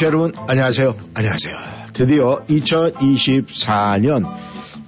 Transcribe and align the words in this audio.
청취자 0.00 0.06
여러분, 0.06 0.32
안녕하세요. 0.48 0.96
안녕하세요. 1.12 1.56
드디어 1.92 2.42
2024년, 2.46 4.26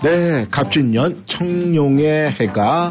네, 0.03 0.47
갑진년 0.51 1.25
청룡의 1.27 2.31
해가 2.31 2.91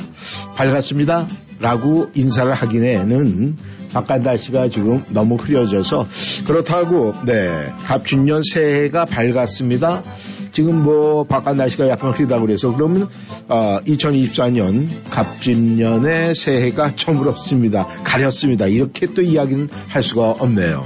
밝았습니다. 0.55 1.27
라고 1.59 2.11
인사를 2.13 2.53
하기에는 2.53 3.57
바깥 3.93 4.21
날씨가 4.21 4.69
지금 4.69 5.03
너무 5.09 5.35
흐려져서 5.35 6.07
그렇다고, 6.45 7.15
네, 7.25 7.73
갑진년 7.85 8.43
새해가 8.43 9.05
밝았습니다. 9.05 10.03
지금 10.51 10.83
뭐 10.83 11.23
바깥 11.23 11.55
날씨가 11.55 11.87
약간 11.89 12.11
흐리다고 12.11 12.45
그래서 12.45 12.71
그러면 12.71 13.09
어, 13.47 13.79
2024년 13.79 14.87
갑진년의 15.09 16.35
새해가 16.35 16.95
처음으로습니다 16.95 17.85
가렸습니다. 18.03 18.67
이렇게 18.67 19.07
또 19.07 19.21
이야기는 19.21 19.69
할 19.87 20.03
수가 20.03 20.31
없네요. 20.31 20.85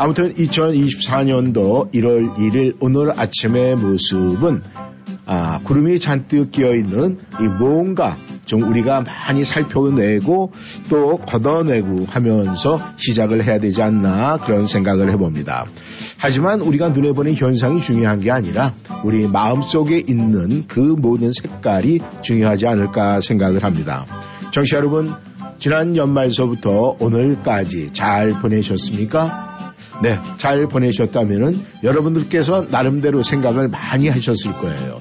아무튼 0.00 0.32
2024년도 0.32 1.92
1월 1.92 2.34
1일 2.34 2.76
오늘 2.80 3.12
아침의 3.20 3.76
모습은 3.76 4.62
아, 5.26 5.58
구름이 5.62 6.00
잔뜩 6.00 6.50
끼어 6.50 6.74
있는 6.74 7.18
이 7.38 7.42
뭔가 7.42 8.16
좀 8.46 8.62
우리가 8.62 9.02
많이 9.02 9.44
살펴내고 9.44 10.52
또 10.88 11.18
걷어내고 11.18 12.06
하면서 12.08 12.80
시작을 12.96 13.44
해야 13.44 13.60
되지 13.60 13.82
않나 13.82 14.38
그런 14.38 14.64
생각을 14.64 15.10
해봅니다. 15.10 15.66
하지만 16.16 16.62
우리가 16.62 16.88
눈에 16.88 17.12
보는 17.12 17.34
현상이 17.34 17.82
중요한 17.82 18.20
게 18.20 18.30
아니라 18.30 18.72
우리 19.04 19.28
마음속에 19.28 20.02
있는 20.08 20.64
그 20.66 20.80
모든 20.80 21.30
색깔이 21.30 22.00
중요하지 22.22 22.66
않을까 22.66 23.20
생각을 23.20 23.64
합니다. 23.64 24.06
정치 24.50 24.76
여러분, 24.76 25.12
지난 25.58 25.94
연말서부터 25.94 26.96
오늘까지 26.98 27.90
잘 27.92 28.30
보내셨습니까? 28.40 29.49
네, 30.02 30.18
잘 30.38 30.66
보내셨다면은 30.66 31.60
여러분들께서 31.84 32.66
나름대로 32.70 33.22
생각을 33.22 33.68
많이 33.68 34.08
하셨을 34.08 34.52
거예요. 34.52 35.00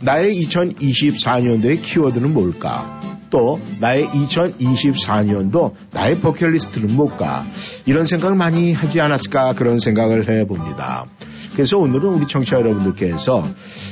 나의 0.00 0.40
2024년도의 0.42 1.82
키워드는 1.82 2.32
뭘까? 2.32 3.00
또 3.28 3.60
나의 3.80 4.06
2024년도 4.06 5.74
나의 5.92 6.20
버킷리스트는 6.20 6.96
뭘까? 6.96 7.44
이런 7.86 8.04
생각을 8.04 8.34
많이 8.36 8.72
하지 8.72 9.00
않았을까? 9.00 9.52
그런 9.54 9.76
생각을 9.76 10.28
해봅니다. 10.28 11.06
그래서 11.52 11.78
오늘은 11.78 12.08
우리 12.10 12.26
청취자 12.26 12.56
여러분들께서 12.56 13.42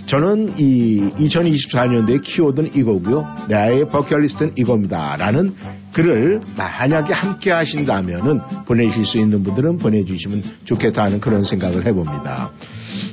저는 0.07 0.55
이 0.59 1.11
2024년도의 1.19 2.23
키워드는 2.23 2.75
이거고요. 2.75 3.27
나의 3.49 3.89
버킷리스트는 3.89 4.53
이겁니다. 4.57 5.17
라는 5.17 5.55
글을 5.93 6.41
만약에 6.57 7.13
함께 7.13 7.51
하신다면은 7.51 8.41
보내실 8.67 9.05
수 9.05 9.19
있는 9.19 9.43
분들은 9.43 9.79
보내주시면 9.79 10.43
좋겠다 10.65 11.03
하는 11.05 11.21
그런 11.21 11.43
생각을 11.43 11.87
해봅니다. 11.87 12.53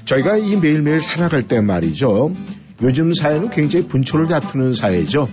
저희가 0.06 0.38
이 0.38 0.56
매일매일 0.58 1.02
살아갈 1.02 1.48
때 1.48 1.60
말이죠. 1.62 2.32
요즘 2.82 3.14
사회는 3.14 3.50
굉장히 3.50 3.88
분초를 3.88 4.28
다투는 4.28 4.74
사회죠. 4.74 5.28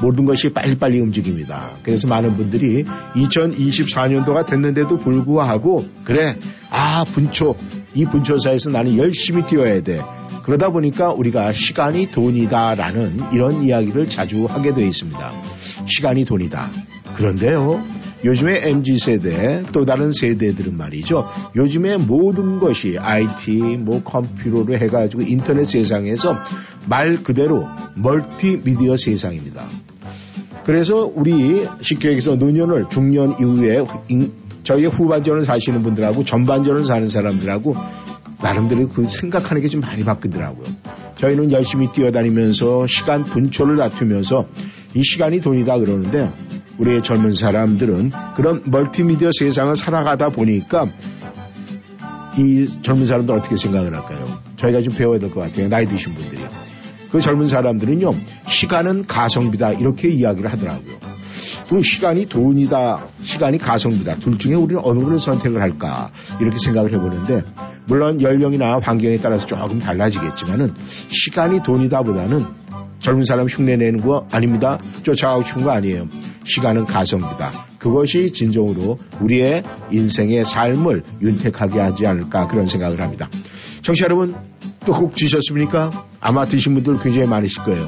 모든 0.00 0.24
것이 0.24 0.52
빨리빨리 0.52 0.98
움직입니다. 1.00 1.70
그래서 1.84 2.08
많은 2.08 2.34
분들이 2.36 2.84
2024년도가 3.14 4.46
됐는데도 4.46 4.98
불구하고 4.98 5.86
그래 6.02 6.36
아 6.70 7.04
분초 7.04 7.54
이 7.94 8.04
분초사에서 8.04 8.70
나는 8.70 8.96
열심히 8.96 9.46
뛰어야 9.46 9.82
돼. 9.82 10.00
그러다 10.42 10.70
보니까 10.70 11.12
우리가 11.12 11.52
시간이 11.52 12.10
돈이다라는 12.10 13.32
이런 13.32 13.62
이야기를 13.62 14.08
자주 14.08 14.46
하게 14.46 14.74
되어 14.74 14.86
있습니다. 14.86 15.32
시간이 15.86 16.24
돈이다. 16.24 16.70
그런데요. 17.14 17.82
요즘의 18.24 18.68
MZ세대 18.68 19.64
또 19.72 19.84
다른 19.84 20.12
세대들은 20.12 20.76
말이죠. 20.76 21.28
요즘에 21.56 21.96
모든 21.96 22.60
것이 22.60 22.96
IT 22.98 23.78
뭐 23.78 24.02
컴퓨터로 24.02 24.74
해가지고 24.74 25.22
인터넷 25.24 25.64
세상에서 25.64 26.38
말 26.88 27.22
그대로 27.22 27.68
멀티미디어 27.96 28.96
세상입니다. 28.96 29.66
그래서 30.64 31.10
우리 31.12 31.66
쉽게 31.80 32.08
얘기해서 32.08 32.36
노년을 32.36 32.86
중년 32.90 33.34
이후에 33.40 33.84
저희의 34.64 34.90
후반전을 34.90 35.44
사시는 35.44 35.82
분들하고 35.82 36.24
전반전을 36.24 36.84
사는 36.84 37.08
사람들하고 37.08 37.76
나름대로 38.42 38.88
그 38.88 39.06
생각하는 39.06 39.62
게 39.62 39.68
좀 39.68 39.80
많이 39.80 40.04
바뀌더라고요. 40.04 40.64
저희는 41.16 41.52
열심히 41.52 41.90
뛰어다니면서 41.92 42.86
시간 42.88 43.22
분초를 43.22 43.76
다투면서 43.76 44.46
이 44.94 45.02
시간이 45.02 45.40
돈이다 45.40 45.78
그러는데 45.78 46.30
우리의 46.78 47.02
젊은 47.02 47.32
사람들은 47.32 48.10
그런 48.34 48.62
멀티미디어 48.66 49.30
세상을 49.32 49.74
살아가다 49.76 50.30
보니까 50.30 50.86
이 52.38 52.66
젊은 52.82 53.04
사람들 53.04 53.34
어떻게 53.34 53.56
생각을 53.56 53.94
할까요? 53.94 54.24
저희가 54.56 54.80
좀 54.80 54.94
배워야 54.96 55.18
될 55.18 55.30
것 55.30 55.40
같아요. 55.40 55.68
나이 55.68 55.86
드신 55.86 56.14
분들이. 56.14 56.40
그 57.10 57.20
젊은 57.20 57.46
사람들은요, 57.46 58.10
시간은 58.48 59.06
가성비다. 59.06 59.72
이렇게 59.72 60.08
이야기를 60.08 60.50
하더라고요. 60.50 61.11
그럼 61.72 61.82
시간이 61.82 62.26
돈이다, 62.26 63.06
시간이 63.22 63.56
가성비다. 63.56 64.16
둘 64.16 64.36
중에 64.36 64.52
우리는 64.52 64.82
어느 64.84 65.00
것을 65.00 65.18
선택을 65.18 65.62
할까? 65.62 66.10
이렇게 66.38 66.58
생각을 66.58 66.92
해보는데, 66.92 67.44
물론 67.86 68.20
연령이나 68.20 68.78
환경에 68.82 69.16
따라서 69.16 69.46
조금 69.46 69.78
달라지겠지만은, 69.80 70.74
시간이 71.08 71.62
돈이다 71.62 72.02
보다는 72.02 72.44
젊은 73.00 73.24
사람 73.24 73.46
흉내 73.46 73.76
내는 73.76 74.02
거 74.02 74.28
아닙니다. 74.32 74.80
쫓아가고 75.02 75.44
싶은 75.44 75.64
거 75.64 75.70
아니에요. 75.70 76.08
시간은 76.44 76.84
가성비다. 76.84 77.52
그것이 77.78 78.34
진정으로 78.34 78.98
우리의 79.22 79.62
인생의 79.90 80.44
삶을 80.44 81.04
윤택하게 81.22 81.80
하지 81.80 82.06
않을까 82.06 82.48
그런 82.48 82.66
생각을 82.66 83.00
합니다. 83.00 83.30
청취자 83.80 84.04
여러분, 84.04 84.34
또 84.84 84.92
꼭 84.92 85.14
드셨습니까? 85.14 85.90
아마 86.20 86.44
드신 86.44 86.74
분들 86.74 86.98
굉장히 86.98 87.26
많으실 87.28 87.62
거예요. 87.64 87.86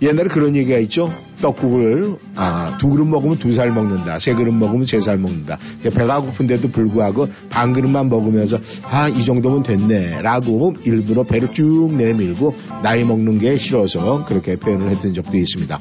옛날에 0.00 0.28
그런 0.28 0.54
얘기가 0.54 0.78
있죠. 0.80 1.12
떡국을 1.40 2.16
아, 2.36 2.76
두 2.78 2.88
그릇 2.90 3.04
먹으면 3.04 3.38
두 3.38 3.52
살 3.52 3.72
먹는다. 3.72 4.18
세 4.20 4.32
그릇 4.34 4.52
먹으면 4.52 4.86
세 4.86 5.00
살 5.00 5.16
먹는다. 5.18 5.58
배가 5.82 6.20
고픈데도 6.20 6.68
불구하고 6.70 7.28
반 7.50 7.72
그릇만 7.72 8.08
먹으면서 8.08 8.58
아 8.84 9.08
이 9.08 9.24
정도면 9.24 9.62
됐네 9.64 10.22
라고 10.22 10.74
일부러 10.84 11.24
배를 11.24 11.52
쭉 11.52 11.94
내밀고 11.96 12.54
나이 12.82 13.02
먹는 13.04 13.38
게 13.38 13.58
싫어서 13.58 14.24
그렇게 14.24 14.56
표현을 14.56 14.88
했던 14.90 15.12
적도 15.14 15.36
있습니다. 15.36 15.80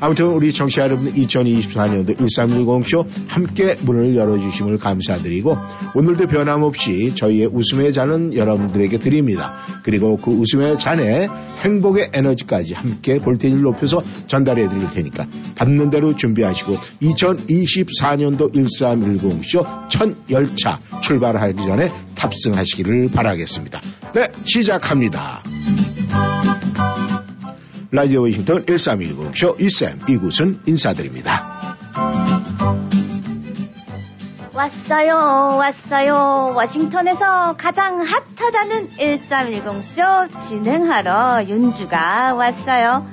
아무튼 0.00 0.26
우리 0.26 0.52
청취자 0.52 0.82
여러분 0.82 1.12
2024년도 1.12 2.16
1310쇼 2.16 3.06
함께 3.28 3.76
문을 3.82 4.14
열어주심을 4.16 4.78
감사드리고 4.78 5.56
오늘도 5.94 6.26
변함없이 6.26 7.14
저희의 7.14 7.48
웃음의 7.52 7.92
잔은 7.92 8.34
여러분들에게 8.34 8.98
드립니다. 8.98 9.54
그리고 9.82 10.16
그 10.16 10.30
웃음의 10.30 10.78
잔에 10.78 11.28
행복의 11.60 12.10
에너지까지 12.12 12.74
함께 12.74 13.18
볼테이지를 13.18 13.62
높여서 13.62 14.02
전달해 14.26 14.68
드릴 14.68 14.90
테니까 14.90 15.26
받는 15.56 15.90
대로 15.90 16.14
준비하시고 16.14 16.72
2024년도 17.02 18.52
1310쇼 18.52 19.88
첫 19.88 20.14
열차 20.30 20.78
출발하기 21.00 21.56
전에 21.56 21.88
탑승하시기를 22.14 23.10
바라겠습니다. 23.12 23.80
네, 24.14 24.28
시작합니다. 24.44 25.42
라디오 27.90 28.22
워싱턴 28.22 28.64
1310쇼 28.64 29.60
이쌤 29.60 30.00
이곳은 30.08 30.60
인사드립니다. 30.66 31.76
왔어요, 34.52 35.56
왔어요. 35.58 36.52
워싱턴에서 36.56 37.56
가장 37.56 38.00
핫하다는 38.00 38.88
1310쇼 38.98 40.48
진행하러 40.48 41.44
윤주가 41.46 42.34
왔어요. 42.34 43.06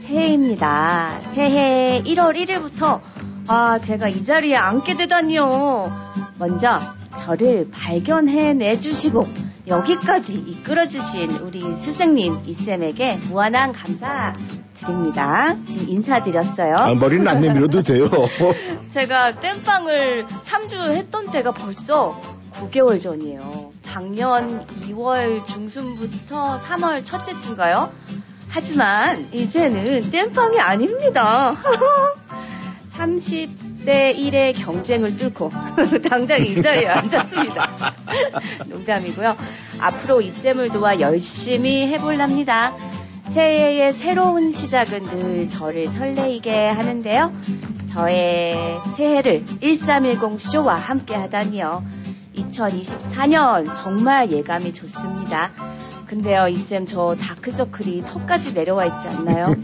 새해입니다. 0.00 1.20
새해 1.32 2.02
1월 2.04 2.36
1일부터, 2.36 3.00
아, 3.48 3.78
제가 3.78 4.08
이 4.08 4.24
자리에 4.24 4.56
앉게 4.56 4.96
되다니요. 4.96 5.92
먼저, 6.38 6.80
저를 7.18 7.68
발견해 7.72 8.54
내주시고, 8.54 9.26
여기까지 9.66 10.34
이끌어주신 10.34 11.30
우리 11.38 11.62
스승님, 11.76 12.42
이쌤에게 12.44 13.16
무한한 13.28 13.72
감사 13.72 14.34
드립니다. 14.74 15.56
지금 15.64 15.88
인사드렸어요. 15.88 16.74
아, 16.76 16.94
머리는 16.94 17.26
안 17.26 17.40
내밀어도 17.40 17.82
돼요. 17.82 18.08
제가 18.92 19.40
땜빵을 19.40 20.26
3주 20.26 20.92
했던 20.94 21.30
때가 21.30 21.52
벌써 21.52 22.20
9개월 22.52 23.00
전이에요. 23.00 23.72
작년 23.82 24.66
2월 24.88 25.44
중순부터 25.44 26.56
3월 26.56 27.02
첫째쯤가요? 27.02 27.90
하지만 28.48 29.26
이제는 29.32 30.10
땜빵이 30.10 30.60
아닙니다. 30.60 31.56
30 32.90 33.63
대 33.84 34.14
1의 34.14 34.54
경쟁을 34.56 35.16
뚫고 35.16 35.50
당장 36.08 36.44
이 36.44 36.60
자리에 36.60 36.86
앉았습니다. 36.86 37.70
농담이고요. 38.68 39.36
앞으로 39.80 40.20
이쌤을 40.20 40.70
도와 40.70 41.00
열심히 41.00 41.86
해볼랍니다. 41.88 42.74
새해의 43.30 43.92
새로운 43.94 44.52
시작은 44.52 45.04
늘 45.06 45.48
저를 45.48 45.88
설레이게 45.88 46.68
하는데요. 46.68 47.32
저의 47.86 48.78
새해를 48.96 49.44
1310 49.60 50.40
쇼와 50.40 50.76
함께 50.76 51.14
하다니요. 51.14 51.84
2024년 52.36 53.74
정말 53.82 54.30
예감이 54.30 54.72
좋습니다. 54.72 55.52
근데요, 56.06 56.46
이쌤 56.48 56.86
저 56.86 57.14
다크서클이 57.18 58.02
턱까지 58.02 58.54
내려와 58.54 58.84
있지 58.84 59.08
않나요? 59.16 59.54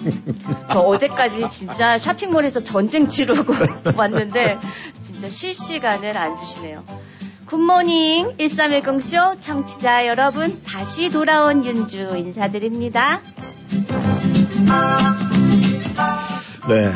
저 0.71 0.81
어제까지 0.81 1.49
진짜 1.51 1.99
쇼핑몰에서 1.99 2.61
전쟁 2.63 3.09
치르고 3.09 3.53
왔는데 3.97 4.57
진짜 4.99 5.29
실시간을 5.29 6.17
안 6.17 6.37
주시네요. 6.37 6.83
굿모닝 7.47 8.37
1310쇼 8.39 9.41
청취자 9.41 10.07
여러분 10.07 10.61
다시 10.65 11.09
돌아온 11.11 11.65
윤주 11.65 12.15
인사드립니다. 12.17 13.21
네. 16.69 16.93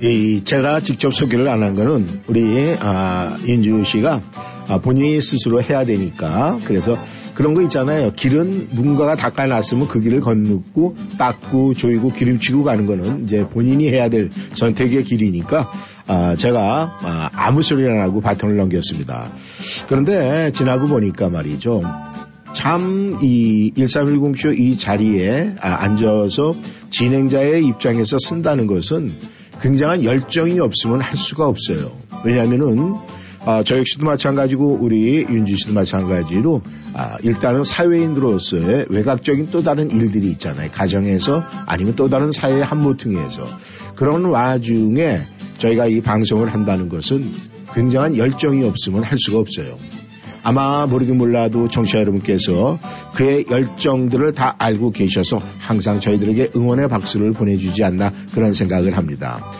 이 0.00 0.44
제가 0.44 0.80
직접 0.80 1.12
소개를 1.14 1.48
안 1.48 1.62
한 1.62 1.74
거는 1.74 2.20
우리 2.26 2.76
아, 2.80 3.36
윤주 3.46 3.84
씨가 3.84 4.20
아, 4.68 4.78
본인이 4.78 5.20
스스로 5.22 5.62
해야 5.62 5.84
되니까 5.84 6.58
그래서 6.64 6.98
그런 7.36 7.52
거 7.54 7.62
있잖아요. 7.62 8.12
길은 8.12 8.68
누군가가 8.72 9.14
닦아놨으면 9.14 9.88
그 9.88 10.00
길을 10.00 10.20
건너고 10.20 10.96
닦고 11.18 11.74
조이고 11.74 12.12
기름치고 12.12 12.64
가는 12.64 12.86
거는 12.86 13.24
이제 13.24 13.46
본인이 13.46 13.88
해야 13.88 14.08
될 14.08 14.30
선택의 14.52 15.04
길이니까 15.04 15.70
아, 16.08 16.34
제가 16.36 16.98
아, 17.02 17.28
아무 17.34 17.62
소리 17.62 17.86
안 17.86 17.98
하고 18.00 18.20
바톤을 18.20 18.56
넘겼습니다. 18.56 19.30
그런데 19.86 20.50
지나고 20.52 20.86
보니까 20.86 21.28
말이죠. 21.28 21.82
참 22.54 23.18
이 23.22 23.70
1310쇼 23.76 24.58
이 24.58 24.78
자리에 24.78 25.56
아, 25.60 25.84
앉아서 25.84 26.54
진행자의 26.88 27.66
입장에서 27.66 28.16
쓴다는 28.18 28.66
것은 28.66 29.12
굉장한 29.60 30.04
열정이 30.04 30.58
없으면 30.60 31.02
할 31.02 31.16
수가 31.16 31.46
없어요. 31.46 31.92
왜냐하면은 32.24 32.94
아, 33.46 33.62
저 33.62 33.78
역시도 33.78 34.04
마찬가지고 34.04 34.78
우리 34.80 35.24
윤지 35.24 35.56
씨도 35.56 35.72
마찬가지로 35.72 36.62
아, 36.94 37.16
일단은 37.22 37.62
사회인으로서의 37.62 38.86
외곽적인 38.90 39.52
또 39.52 39.62
다른 39.62 39.88
일들이 39.88 40.32
있잖아요. 40.32 40.68
가정에서 40.72 41.44
아니면 41.64 41.94
또 41.94 42.08
다른 42.08 42.32
사회의 42.32 42.64
한 42.64 42.82
모퉁이에서 42.82 43.44
그런 43.94 44.24
와중에 44.24 45.20
저희가 45.58 45.86
이 45.86 46.00
방송을 46.00 46.52
한다는 46.52 46.88
것은 46.88 47.30
굉장한 47.72 48.18
열정이 48.18 48.64
없으면 48.64 49.04
할 49.04 49.16
수가 49.16 49.38
없어요. 49.38 49.76
아마 50.46 50.86
모르긴 50.86 51.18
몰라도 51.18 51.66
청취자 51.66 51.98
여러분께서 51.98 52.78
그의 53.16 53.46
열정들을 53.50 54.32
다 54.34 54.54
알고 54.58 54.92
계셔서 54.92 55.38
항상 55.58 55.98
저희들에게 55.98 56.52
응원의 56.54 56.88
박수를 56.88 57.32
보내주지 57.32 57.82
않나 57.82 58.12
그런 58.32 58.52
생각을 58.52 58.96
합니다. 58.96 59.50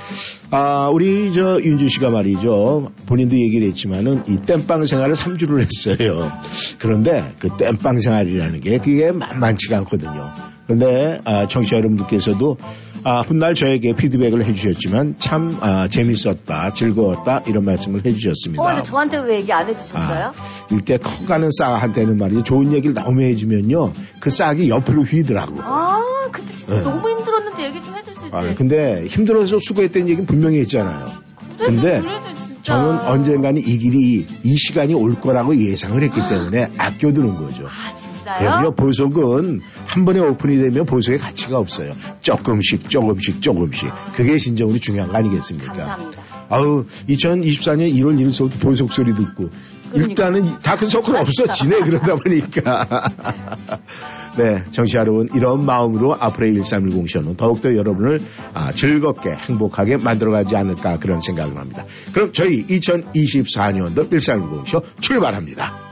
아, 0.52 0.88
우리 0.92 1.32
저 1.32 1.58
윤주 1.60 1.88
씨가 1.88 2.10
말이죠. 2.10 2.92
본인도 3.06 3.34
얘기를 3.36 3.66
했지만은 3.66 4.22
이 4.28 4.36
땜빵 4.46 4.86
생활을 4.86 5.16
3주를 5.16 5.58
했어요. 5.60 6.30
그런데 6.78 7.34
그 7.40 7.48
땜빵 7.56 7.98
생활이라는 7.98 8.60
게 8.60 8.78
그게 8.78 9.10
만만치가 9.10 9.78
않거든요. 9.78 10.30
그런데 10.68 11.20
아, 11.24 11.48
청취자 11.48 11.78
여러분들께서도 11.78 12.58
아, 13.08 13.20
훗날 13.20 13.54
저에게 13.54 13.94
피드백을 13.94 14.44
해주셨지만 14.46 15.14
참 15.20 15.56
아, 15.60 15.86
재밌었다, 15.86 16.72
즐거웠다 16.72 17.44
이런 17.46 17.64
말씀을 17.64 18.04
해주셨습니다. 18.04 18.60
어, 18.60 18.66
근데 18.66 18.82
저한테 18.82 19.18
왜 19.18 19.38
얘기 19.38 19.52
안 19.52 19.68
해주셨어요? 19.68 20.24
아, 20.26 20.32
일대 20.72 20.96
커가는 20.96 21.48
싹한테는 21.56 22.18
말이죠. 22.18 22.42
좋은 22.42 22.72
얘기를 22.72 22.94
너무 22.94 23.22
해주면요. 23.22 23.92
그 24.18 24.28
싹이 24.28 24.68
옆으로 24.68 25.04
휘더라고. 25.04 25.54
아, 25.62 26.02
그때 26.32 26.52
진짜 26.52 26.74
네. 26.74 26.82
너무 26.82 27.08
힘들었는데 27.08 27.64
얘기 27.66 27.80
좀 27.80 27.94
해주시지. 27.94 28.26
아, 28.32 28.54
근데 28.56 29.06
힘들어서 29.06 29.60
수고했다는 29.60 30.08
얘기는 30.08 30.26
분명히 30.26 30.58
했잖아요. 30.62 31.06
근데 31.58 32.02
진짜. 32.02 32.26
저는 32.62 33.00
언젠가는 33.02 33.60
이 33.60 33.78
길이 33.78 34.26
이 34.42 34.56
시간이 34.56 34.94
올 34.94 35.14
거라고 35.20 35.56
예상을 35.56 36.02
했기 36.02 36.20
때문에 36.28 36.72
아껴두는 36.76 37.36
거죠. 37.36 37.66
아, 37.66 37.94
진짜요? 38.26 38.38
그럼요, 38.38 38.74
보석은 38.74 39.60
한 39.86 40.04
번에 40.04 40.18
오픈이 40.18 40.56
되면 40.58 40.84
보석의 40.84 41.18
가치가 41.18 41.58
없어요. 41.58 41.92
조금씩, 42.20 42.90
조금씩, 42.90 43.40
조금씩. 43.40 43.88
그게 44.14 44.36
우리 44.64 44.80
중요한 44.80 45.10
거 45.10 45.18
아니겠습니까? 45.18 45.72
감사합니다. 45.72 46.22
아우, 46.48 46.84
2024년 47.08 47.92
1월 47.94 48.18
1일서부터 48.18 48.60
보석 48.60 48.92
소리 48.92 49.14
듣고. 49.14 49.48
그러니까. 49.90 50.08
일단은 50.08 50.58
다큰 50.62 50.88
서클 50.88 51.16
없어지네, 51.16 51.80
그러다 51.80 52.16
보니까. 52.16 52.88
네, 54.36 54.64
정치 54.70 54.96
여러분, 54.96 55.28
이런 55.34 55.64
마음으로 55.64 56.14
앞으로의 56.18 56.62
1310 56.62 57.08
쇼는 57.08 57.36
더욱더 57.36 57.74
여러분을 57.74 58.18
아, 58.52 58.72
즐겁게 58.72 59.30
행복하게 59.30 59.96
만들어가지 59.96 60.56
않을까 60.56 60.98
그런 60.98 61.20
생각을 61.20 61.56
합니다. 61.56 61.84
그럼 62.12 62.32
저희 62.32 62.66
2024년도 62.66 64.10
1310쇼 64.10 64.82
출발합니다. 65.00 65.85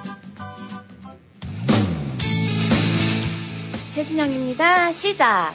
최진영입니다. 3.94 4.92
시작. 4.92 5.54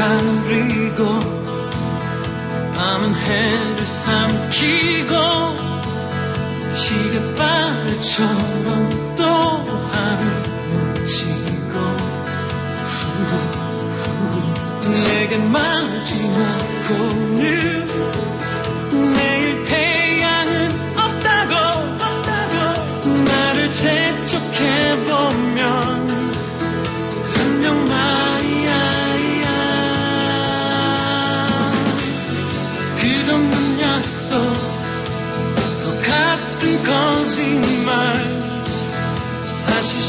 가리고 0.00 1.06
밤은 2.74 3.14
해를 3.14 3.84
삼키고 3.84 5.14
시계바늘처럼 6.72 8.26
또 9.16 9.24
하루 9.92 10.20
묻히고 10.70 11.74
내겐 14.88 15.50
마지막고는 15.52 17.40
내일 19.14 19.64
태양은 19.64 20.70
없다고 20.98 21.54
나를 23.24 23.70
재촉해보면 23.72 25.20
분명 27.32 27.84
말이야. 27.84 28.70
끝없는 32.96 33.80
약속 33.80 34.36
똑같은 35.84 36.82
거짓말 36.82 37.88
다시 39.66 40.00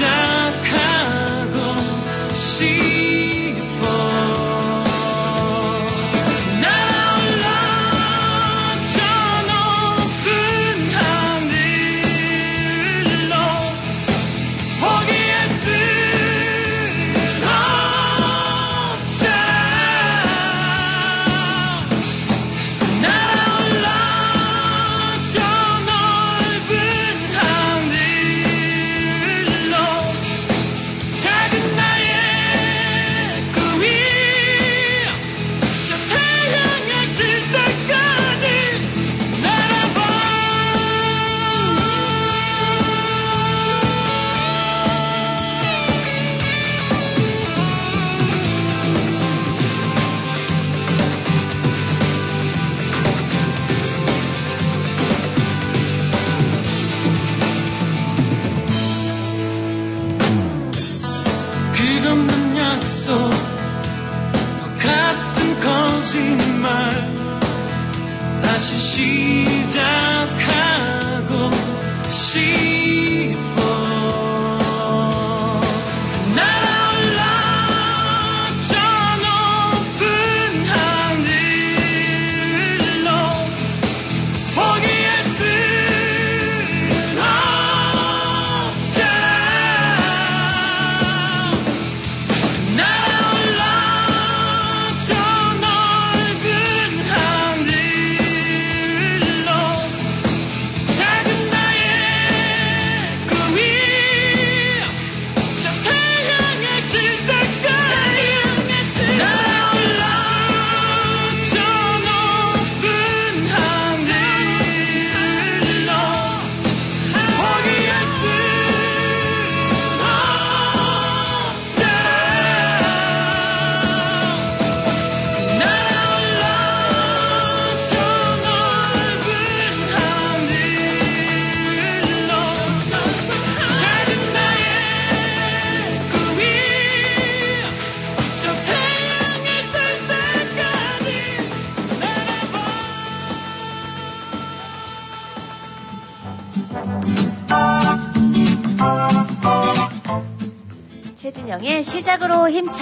시작하고 0.00 0.91
싶 2.42 3.21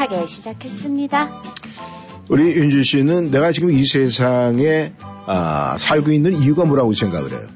힘차게 0.00 0.26
시작했습니다. 0.26 1.42
우리 2.28 2.54
윤주 2.54 2.85
씨는 2.85 3.30
내가 3.30 3.52
지금 3.52 3.71
이 3.71 3.85
세상에 3.85 4.92
아, 5.26 5.76
살고 5.78 6.11
있는 6.12 6.42
이유가 6.42 6.64
뭐라고 6.64 6.95
생각을 6.95 7.30
해요? 7.30 7.49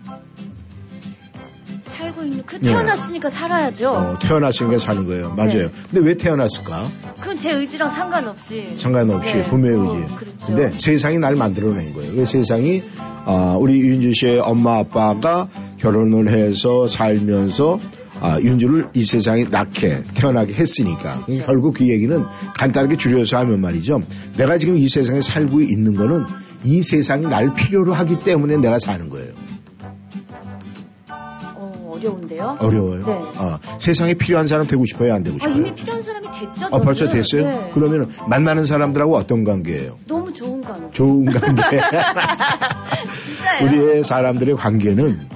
살고 1.85 2.23
있는 2.25 2.43
그 2.45 2.57
네. 2.57 2.71
태어났으니까 2.71 3.29
살아야죠. 3.31 3.89
어, 3.89 4.19
태어났으니까 4.19 4.79
사는 4.79 5.07
거예요. 5.07 5.31
맞아요. 5.35 5.53
네. 5.53 5.71
근데 5.91 6.07
왜 6.07 6.17
태어났을까? 6.17 6.87
그건 7.19 7.39
제 7.39 7.53
의지랑 7.53 7.89
상관없이. 7.89 8.75
상관없이 8.77 9.33
네. 9.35 9.41
부모의 9.41 9.73
의지. 9.73 10.13
어, 10.13 10.17
그렇죠. 10.17 10.47
근데 10.47 10.71
세상이 10.79 11.19
날 11.19 11.37
만들어낸 11.37 11.95
거예요. 11.95 12.13
왜 12.15 12.25
세상이 12.27 12.83
아, 13.25 13.57
우리 13.59 13.81
윤주 13.81 14.13
씨의 14.13 14.41
엄마 14.41 14.79
아빠가 14.79 15.49
결혼을 15.79 16.29
해서 16.29 16.87
살면서 16.87 17.79
아, 18.21 18.41
윤주를 18.41 18.89
이 18.95 19.05
세상에 19.05 19.45
낳게 19.45 20.03
태어나게 20.15 20.55
했으니까 20.55 21.25
그렇죠. 21.25 21.45
결국 21.47 21.75
그 21.75 21.89
얘기는 21.89 22.25
간단하게 22.57 22.97
줄여서 22.97 23.39
하면 23.39 23.61
말이죠. 23.61 24.01
내가 24.37 24.59
지금 24.59 24.77
이 24.79 24.89
세상에 24.89 25.21
살고 25.21 25.61
있는 25.61 25.95
거는 25.95 26.25
이 26.65 26.83
세상이 26.83 27.27
날 27.27 27.53
필요로 27.55 27.93
하기 27.93 28.21
때문에 28.21 28.57
내가 28.57 28.79
사는 28.79 29.09
거예요. 29.11 29.33
어, 31.11 31.93
어려운데요? 31.95 32.57
어려워요. 32.61 33.05
네. 33.05 33.13
어, 33.13 33.59
세상에 33.79 34.15
필요한 34.15 34.47
사람이 34.47 34.69
되고 34.69 34.85
싶어요, 34.87 35.13
안 35.15 35.23
되고 35.23 35.37
아, 35.37 35.41
싶어요? 35.41 35.57
이미 35.57 35.75
필요한 35.75 36.03
사람이 36.03 36.27
됐죠. 36.33 36.67
어, 36.71 36.81
벌써. 36.81 37.09
됐어요? 37.09 37.43
네. 37.47 37.71
그러면 37.75 38.11
만나는 38.29 38.65
사람들하고 38.65 39.17
어떤 39.17 39.45
관계예요? 39.45 39.99
너무 40.07 40.33
좋은 40.33 40.63
관계. 40.63 40.91
좋은 40.93 41.25
관계. 41.27 41.63
진짜요? 43.25 43.67
우리의 43.67 44.05
사람들의 44.05 44.57
관계는 44.57 45.29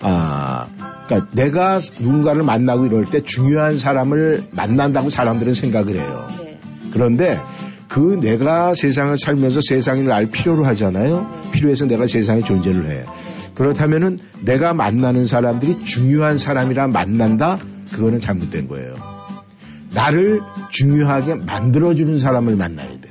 아, 0.00 0.66
그러니까 1.12 1.28
내가 1.32 1.80
누군가를 2.00 2.42
만나고 2.42 2.86
이럴 2.86 3.04
때 3.04 3.22
중요한 3.22 3.76
사람을 3.76 4.44
만난다고 4.52 5.10
사람들은 5.10 5.52
생각을 5.52 5.96
해요. 5.96 6.26
네. 6.40 6.58
그런데 6.92 7.38
그 7.88 8.18
내가 8.20 8.74
세상을 8.74 9.14
살면서 9.16 9.60
세상이 9.60 10.04
날 10.04 10.30
필요로 10.30 10.64
하잖아요. 10.64 11.28
필요해서 11.52 11.86
내가 11.86 12.06
세상에 12.06 12.40
존재를 12.40 12.88
해. 12.88 13.04
그렇다면은 13.54 14.18
내가 14.40 14.72
만나는 14.72 15.26
사람들이 15.26 15.84
중요한 15.84 16.38
사람이라 16.38 16.88
만난다? 16.88 17.58
그거는 17.92 18.18
잘못된 18.18 18.68
거예요. 18.68 18.94
나를 19.92 20.40
중요하게 20.70 21.34
만들어주는 21.34 22.16
사람을 22.16 22.56
만나야 22.56 22.88
돼. 22.88 23.01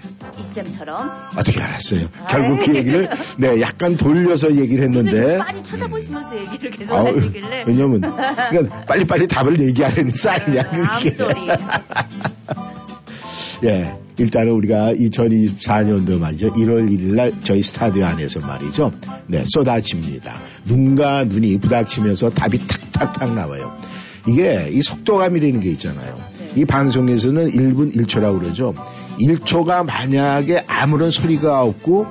이쌤처럼. 0.51 1.09
어떻게 1.37 1.61
알았어요? 1.61 2.07
아이. 2.19 2.27
결국 2.27 2.65
그 2.65 2.75
얘기를 2.75 3.09
네, 3.37 3.61
약간 3.61 3.95
돌려서 3.97 4.53
얘기를 4.55 4.83
했는데. 4.83 5.37
많이 5.37 5.63
찾아보시면서 5.63 6.37
얘기를 6.37 6.71
계속 6.71 6.95
아우, 6.95 7.07
하시길래. 7.07 7.63
왜냐면, 7.65 8.01
그러니까 8.01 8.83
빨리빨리 8.85 9.27
답을 9.27 9.59
얘기하는 9.59 10.09
아, 10.27 10.39
그게. 10.39 10.59
암소리. 10.59 11.47
예, 13.63 13.95
일단은 14.17 14.51
우리가 14.53 14.93
2024년도 14.93 16.19
말이죠. 16.19 16.51
1월 16.53 16.89
1일 16.89 17.13
날 17.15 17.31
저희 17.43 17.61
스타디오 17.61 18.05
안에서 18.05 18.39
말이죠. 18.39 18.91
네, 19.27 19.43
쏟아집니다. 19.45 20.33
눈과 20.65 21.25
눈이 21.25 21.59
부닥치면서 21.59 22.31
답이 22.31 22.65
탁탁탁 22.67 23.33
나와요. 23.35 23.75
이게 24.27 24.69
이 24.71 24.81
속도감이라는 24.81 25.59
게 25.59 25.69
있잖아요. 25.71 26.15
네. 26.39 26.61
이 26.61 26.65
방송에서는 26.65 27.51
1분 27.51 27.95
1초라고 27.95 28.39
그러죠. 28.41 28.73
1초가 29.21 29.85
만약에 29.85 30.63
아무런 30.67 31.11
소리가 31.11 31.61
없고 31.61 32.05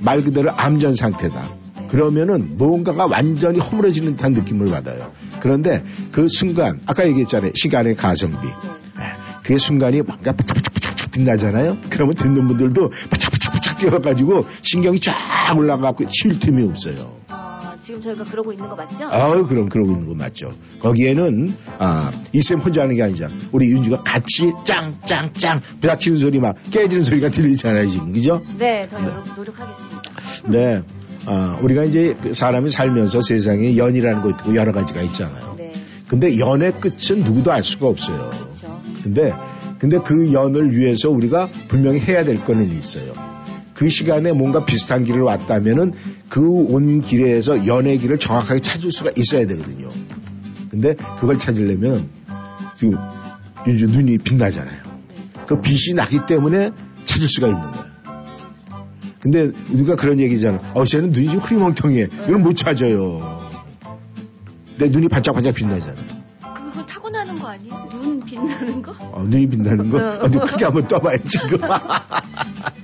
말 0.00 0.22
그대로 0.22 0.50
암전 0.50 0.94
상태다. 0.94 1.62
그러면은 1.88 2.56
뭔가가 2.56 3.06
완전히 3.06 3.58
허물어지는 3.60 4.16
듯한 4.16 4.32
느낌을 4.32 4.66
받아요. 4.66 5.12
그런데 5.40 5.84
그 6.10 6.26
순간, 6.28 6.80
아까 6.86 7.06
얘기했잖아요. 7.06 7.52
시간의 7.54 7.96
가성비. 7.96 8.46
예, 8.46 8.52
그 9.42 9.58
순간이 9.58 10.00
뭔가 10.00 10.32
바짝바짝바짝 10.32 11.10
빛나잖아요. 11.12 11.76
그러면 11.90 12.14
듣는 12.14 12.46
분들도 12.46 12.90
바짝바짝바짝 13.10 13.78
뛰어가지고 13.78 14.46
신경이 14.62 15.00
쫙 15.00 15.14
올라가고 15.54 16.04
쉴 16.08 16.38
틈이 16.38 16.66
없어요. 16.68 17.21
아, 17.82 17.84
지금 17.84 18.00
저희가 18.00 18.22
그러고 18.24 18.52
있는 18.52 18.68
거 18.68 18.76
맞죠? 18.76 19.06
아우 19.10 19.44
그럼 19.44 19.68
그러고 19.68 19.90
있는 19.90 20.06
거 20.06 20.14
맞죠. 20.14 20.52
거기에는 20.78 21.52
아 21.78 22.12
이쌤 22.32 22.60
혼자 22.60 22.82
하는 22.82 22.94
게 22.94 23.02
아니잖아. 23.02 23.34
우리 23.50 23.70
윤주가 23.70 24.04
같이 24.04 24.52
짱짱짱 24.64 25.60
부닥치는 25.80 26.18
소리 26.18 26.38
막 26.38 26.54
깨지는 26.70 27.02
소리가 27.02 27.30
들리잖아요 27.30 27.88
지금 27.88 28.12
그죠? 28.12 28.40
네, 28.56 28.86
더 28.88 29.00
노력, 29.00 29.34
노력하겠습니다. 29.36 30.02
네. 30.46 30.82
아, 31.26 31.58
우리가 31.60 31.84
이제 31.84 32.14
그 32.22 32.32
사람이 32.32 32.70
살면서 32.70 33.20
세상에 33.20 33.76
연이라는 33.76 34.22
거 34.22 34.30
있고 34.30 34.54
여러 34.54 34.72
가지가 34.72 35.02
있잖아요. 35.02 35.54
네, 35.58 35.72
근데 36.06 36.38
연의 36.38 36.72
끝은 36.80 37.24
누구도 37.24 37.50
알 37.52 37.64
수가 37.64 37.88
없어요. 37.88 38.30
그렇죠. 38.30 38.80
근데 39.02 39.32
근데 39.80 39.98
그 39.98 40.32
연을 40.32 40.76
위해서 40.76 41.10
우리가 41.10 41.48
분명히 41.66 41.98
해야 41.98 42.24
될 42.24 42.44
거는 42.44 42.70
있어요. 42.70 43.12
그 43.74 43.88
시간에 43.88 44.30
뭔가 44.30 44.64
비슷한 44.64 45.02
길을 45.02 45.22
왔다면은 45.22 45.94
그 46.32 46.40
온 46.40 47.02
길에서 47.02 47.66
연의 47.66 47.98
길을 47.98 48.18
정확하게 48.18 48.60
찾을 48.60 48.90
수가 48.90 49.10
있어야 49.16 49.46
되거든요. 49.48 49.88
근데 50.70 50.94
그걸 51.20 51.36
찾으려면 51.38 52.08
지금 52.74 52.96
눈이 53.66 54.16
빛나잖아요. 54.16 54.80
그 55.46 55.60
빛이 55.60 55.94
나기 55.94 56.24
때문에 56.26 56.70
찾을 57.04 57.28
수가 57.28 57.48
있는 57.48 57.60
거예요. 57.60 57.86
근데 59.20 59.52
누가 59.72 59.94
그런 59.94 60.18
얘기잖아. 60.20 60.58
어, 60.72 60.86
쟤는 60.86 61.10
눈이 61.10 61.28
좀 61.28 61.38
흐리멍텅해. 61.38 62.08
이건 62.26 62.42
못 62.42 62.54
찾아요. 62.56 63.38
내 64.78 64.88
눈이 64.88 65.08
반짝반짝 65.08 65.54
빛나잖아. 65.54 65.94
그거 66.54 66.86
타고나는 66.86 67.38
거 67.38 67.48
아니에요? 67.48 67.88
눈 67.90 68.24
빛나는 68.24 68.80
거? 68.80 68.94
어, 69.00 69.22
눈이 69.28 69.48
빛나는 69.50 69.90
거? 69.90 69.98
어. 69.98 70.18
어디 70.22 70.38
크게 70.38 70.64
한번 70.64 70.88
떠봐요, 70.88 71.18
지금. 71.28 71.58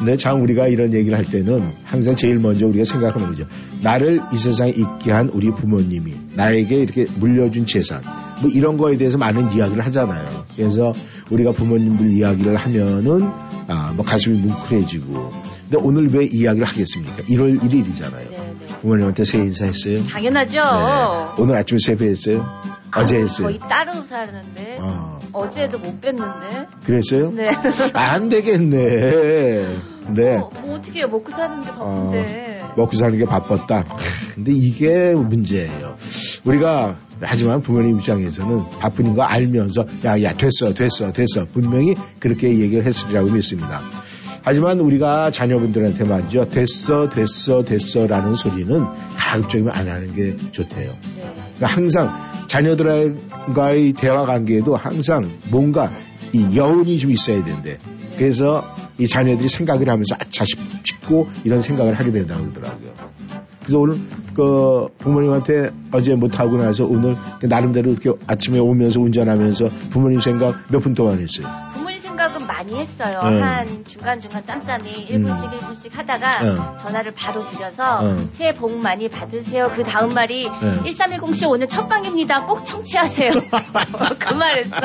근데 0.00 0.16
참 0.16 0.40
우리가 0.40 0.66
이런 0.66 0.94
얘기를 0.94 1.16
할 1.16 1.26
때는 1.26 1.72
항상 1.84 2.16
제일 2.16 2.38
먼저 2.38 2.66
우리가 2.66 2.84
생각하는 2.84 3.28
거죠. 3.28 3.44
나를 3.82 4.22
이 4.32 4.36
세상에 4.38 4.70
있게 4.70 5.12
한 5.12 5.28
우리 5.28 5.50
부모님이 5.50 6.14
나에게 6.34 6.76
이렇게 6.76 7.04
물려준 7.18 7.66
재산, 7.66 8.00
뭐 8.40 8.50
이런 8.50 8.78
거에 8.78 8.96
대해서 8.96 9.18
많은 9.18 9.52
이야기를 9.52 9.84
하잖아요. 9.84 10.44
그래서 10.56 10.92
우리가 11.30 11.52
부모님들 11.52 12.10
이야기를 12.10 12.56
하면은 12.56 13.28
아, 13.68 13.92
뭐 13.94 14.02
가슴이 14.04 14.38
뭉클해지고. 14.38 15.30
근데 15.70 15.76
오늘 15.76 16.08
왜 16.08 16.24
이야기를 16.24 16.66
하겠습니까? 16.66 17.16
1월 17.24 17.60
1일이잖아요. 17.60 18.30
네, 18.30 18.54
네. 18.58 18.66
부모님한테 18.80 19.24
새해 19.24 19.44
인사했어요? 19.44 20.02
당연하죠. 20.04 20.56
네. 20.56 21.42
오늘 21.42 21.56
아침에 21.56 21.78
세배했어요? 21.78 22.48
어제 22.96 23.16
했어요? 23.18 23.46
거의 23.46 23.58
따로 23.60 24.02
사는데 24.02 24.78
어, 24.80 25.20
어제도 25.32 25.78
못 25.78 26.00
뺐는데. 26.00 26.66
그랬어요? 26.84 27.30
네. 27.30 27.50
안 27.92 28.28
되겠네. 28.28 29.89
네. 30.14 30.38
뭐, 30.38 30.50
뭐 30.62 30.76
어떻게 30.76 31.00
해요? 31.00 31.08
먹고 31.08 31.30
사는데 31.30 31.70
바쁜데. 31.70 32.60
먹고 32.76 32.96
사는 32.96 33.18
게 33.18 33.24
바빴다. 33.24 33.84
근데 34.34 34.52
이게 34.52 35.14
문제예요. 35.14 35.96
우리가 36.44 36.96
하지만 37.22 37.60
부모님 37.60 37.98
입장에서는 37.98 38.62
바쁜 38.80 39.14
거 39.14 39.22
알면서 39.22 39.84
야, 40.04 40.22
야, 40.22 40.32
됐어, 40.32 40.72
됐어, 40.72 41.12
됐어. 41.12 41.46
분명히 41.52 41.94
그렇게 42.18 42.48
얘기를 42.58 42.84
했으리라고 42.84 43.30
믿습니다. 43.30 43.80
하지만 44.42 44.80
우리가 44.80 45.30
자녀분들한테 45.30 46.04
말이죠. 46.04 46.46
됐어, 46.48 47.10
됐어, 47.10 47.62
됐어라는 47.62 48.34
소리는 48.34 48.84
가급적이면 49.16 49.72
안 49.74 49.88
하는 49.88 50.14
게 50.14 50.34
좋대요. 50.50 50.92
네. 51.16 51.32
그러니까 51.56 51.66
항상 51.66 52.30
자녀들과의 52.46 53.92
대화 53.92 54.24
관계에도 54.24 54.76
항상 54.76 55.30
뭔가 55.50 55.92
이 56.32 56.56
여운이 56.56 56.98
좀 56.98 57.10
있어야 57.10 57.44
된대. 57.44 57.76
그래서 58.16 58.64
이 59.00 59.06
자녀들이 59.08 59.48
생각을 59.48 59.88
하면서 59.88 60.14
아차 60.14 60.44
싶- 60.44 60.58
싶고 60.86 61.28
이런 61.44 61.60
생각을 61.60 61.94
하게 61.94 62.12
된다고 62.12 62.42
그러더라고요. 62.50 62.90
그래서 63.60 63.78
오늘 63.78 63.98
그 64.34 64.88
부모님한테 64.98 65.70
어제 65.92 66.14
못하고 66.14 66.56
나서 66.56 66.84
오늘 66.86 67.16
나름대로 67.42 67.90
이렇게 67.90 68.12
아침에 68.26 68.58
오면서 68.58 69.00
운전하면서 69.00 69.68
부모님 69.90 70.20
생각 70.20 70.56
몇 70.70 70.80
분 70.80 70.94
동안 70.94 71.18
했어요. 71.20 71.46
생각은 72.10 72.46
많이 72.46 72.76
했어요. 72.78 73.20
네. 73.24 73.40
한 73.40 73.84
중간중간 73.84 74.44
짬짬이 74.44 75.08
1분씩 75.08 75.50
1분씩 75.50 75.92
하다가 75.92 76.42
네. 76.42 76.56
전화를 76.80 77.12
바로 77.14 77.46
드려서 77.46 78.02
네. 78.02 78.26
새해 78.30 78.54
복 78.54 78.76
많이 78.76 79.08
받으세요. 79.08 79.70
그 79.74 79.82
다음 79.82 80.12
말이 80.12 80.48
네. 80.48 80.90
1310쇼 80.90 81.48
오늘 81.48 81.68
첫 81.68 81.88
방입니다. 81.88 82.46
꼭 82.46 82.64
청취하세요. 82.64 83.30
그 84.18 84.34
말했어. 84.34 84.76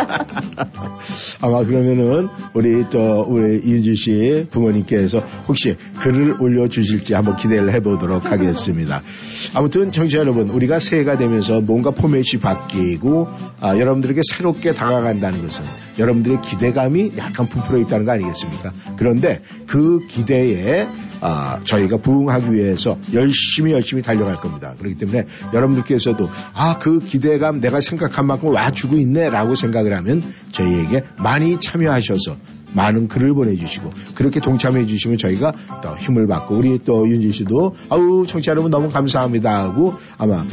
아마 1.42 1.64
그러면은 1.64 2.30
우리 2.54 2.90
또 2.90 3.26
우리 3.28 3.60
이은주 3.64 3.96
씨 3.96 4.48
부모님께서 4.52 5.20
혹시 5.48 5.76
글을 6.00 6.42
올려주실지 6.42 7.14
한번 7.14 7.36
기대를 7.38 7.74
해보도록 7.74 8.32
하겠습니다. 8.32 9.02
아무튼 9.56 9.92
청취자 9.92 10.20
여러분 10.20 10.50
우리가 10.50 10.80
새해가 10.80 11.18
되면서 11.18 11.62
뭔가 11.62 11.92
포맷이 11.92 12.40
바뀌고 12.42 13.28
아, 13.62 13.78
여러분들에게 13.78 14.22
새롭게 14.32 14.74
다가간다는 14.74 15.42
것은 15.42 15.66
여러분들의 15.98 16.42
기대감이 16.42 17.14
약간 17.26 17.48
부풀어 17.48 17.80
있다는 17.80 18.06
거 18.06 18.12
아니겠습니까? 18.14 18.72
그런데 18.98 19.42
그 19.68 20.06
기대에 20.08 20.88
아, 21.22 21.60
저희가 21.64 21.98
부응하기 21.98 22.54
위해서 22.54 22.98
열심히 23.14 23.72
열심히 23.72 24.02
달려갈 24.02 24.40
겁니다. 24.40 24.76
그렇기 24.78 24.98
때문에 24.98 25.26
여러분들께서도 25.54 26.30
아, 26.54 26.78
그 26.80 27.00
기대감 27.00 27.60
내가 27.60 27.82
생각한 27.82 28.28
만큼 28.28 28.54
와주고 28.54 28.98
있네 28.98 29.30
라고 29.30 29.56
생각을 29.56 29.96
하면 29.98 30.22
저희에게 30.52 31.04
많이 31.18 31.60
참여하셔서 31.60 32.36
많은 32.76 33.08
글을 33.08 33.34
보내주시고 33.34 33.92
그렇게 34.16 34.40
동참해 34.40 34.86
주시면 34.86 35.18
저희가 35.18 35.54
더 35.82 35.96
힘을 35.96 36.28
받고 36.28 36.56
우리 36.56 36.80
또 36.84 37.08
윤진 37.10 37.32
씨도 37.32 37.76
아우 37.90 38.26
청취자 38.26 38.52
여러분 38.52 38.72
너무 38.72 38.90
감사합니다 38.90 39.64
하고 39.64 39.94
아마 40.18 40.46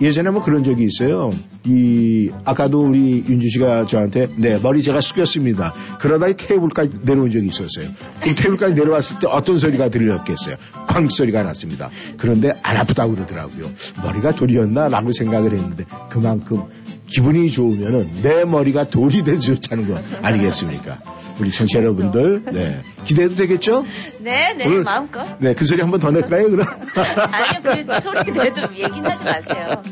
예전에 0.00 0.30
뭐 0.30 0.42
그런 0.42 0.64
적이 0.64 0.84
있어요. 0.84 1.30
이 1.64 2.28
아까도 2.44 2.82
우리 2.82 3.24
윤주 3.28 3.48
씨가 3.50 3.86
저한테 3.86 4.26
네 4.36 4.58
머리 4.60 4.82
제가 4.82 5.00
숙였습니다. 5.00 5.74
그러다 6.00 6.26
이 6.26 6.36
테이블까지 6.36 6.90
내려온 7.02 7.30
적이 7.30 7.46
있었어요. 7.46 7.88
이 8.26 8.34
테이블까지 8.34 8.74
내려왔을 8.74 9.20
때 9.20 9.28
어떤 9.28 9.58
소리가 9.58 9.90
들렸겠어요? 9.90 10.56
쾅 10.88 11.06
소리가 11.06 11.44
났습니다. 11.44 11.88
그런데 12.16 12.52
안 12.62 12.76
아프다고 12.78 13.14
그러더라고요. 13.14 13.70
머리가 14.02 14.34
돌이었나라고 14.34 15.12
생각을 15.12 15.52
했는데 15.52 15.84
그만큼 16.10 16.62
기분이 17.06 17.50
좋으면은 17.50 18.10
내 18.22 18.44
머리가 18.44 18.88
돌이 18.88 19.22
돼서 19.22 19.40
좋다는 19.40 19.86
거 19.86 20.00
아니겠습니까? 20.22 21.21
우리 21.40 21.50
청취자 21.50 21.80
여러분들 21.80 22.44
네 22.52 22.82
기대해도 23.04 23.34
되겠죠? 23.36 23.84
네, 24.20 24.54
네, 24.54 24.64
오늘- 24.66 24.82
마음껏. 24.82 25.24
네 25.40 25.54
그 25.54 25.64
소리 25.64 25.80
한 25.80 25.90
번 25.90 26.00
더 26.00 26.10
낼까요 26.10 26.50
그럼? 26.50 26.66
아니요, 26.96 27.84
그 27.86 28.00
소리 28.00 28.30
내도 28.32 28.62
얘기는 28.74 29.10
하지 29.10 29.24
마세요. 29.24 29.82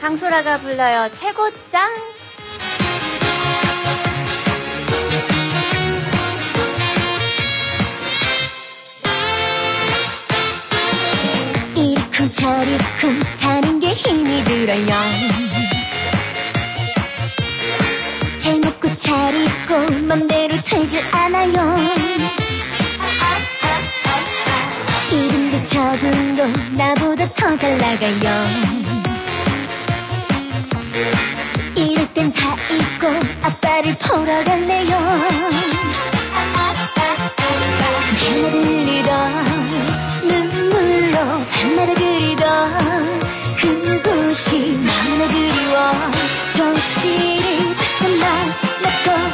강소라가 0.00 0.58
불러요. 0.58 1.08
최고짱. 1.14 1.90
이리쿵 11.76 12.28
저리쿵 12.32 13.20
사는 13.40 13.80
게 13.80 13.88
힘이 13.92 14.44
들어요 14.44 14.86
잘 18.96 19.34
입고 19.34 20.04
맘대로 20.06 20.56
되질 20.62 21.00
않아요. 21.12 21.52
이름도 25.12 25.64
적응도 25.64 26.46
나보다 26.76 27.26
더 27.34 27.56
잘 27.56 27.76
나가요. 27.78 28.44
이럴 31.76 32.12
땐 32.12 32.32
다 32.32 32.54
잊고 32.70 33.06
아빠를 33.42 33.94
보러 34.08 34.44
갈래요. 34.44 34.94
해들리던 38.20 39.10
눈물로 40.28 41.18
밤마다 41.52 41.94
그리던 41.94 43.20
그곳이 43.60 44.58
너무나 44.84 45.26
그리워. 45.28 45.92
도시를 46.56 47.74
벗어나 47.74 48.73
나또 48.84 49.33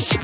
세 0.00 0.16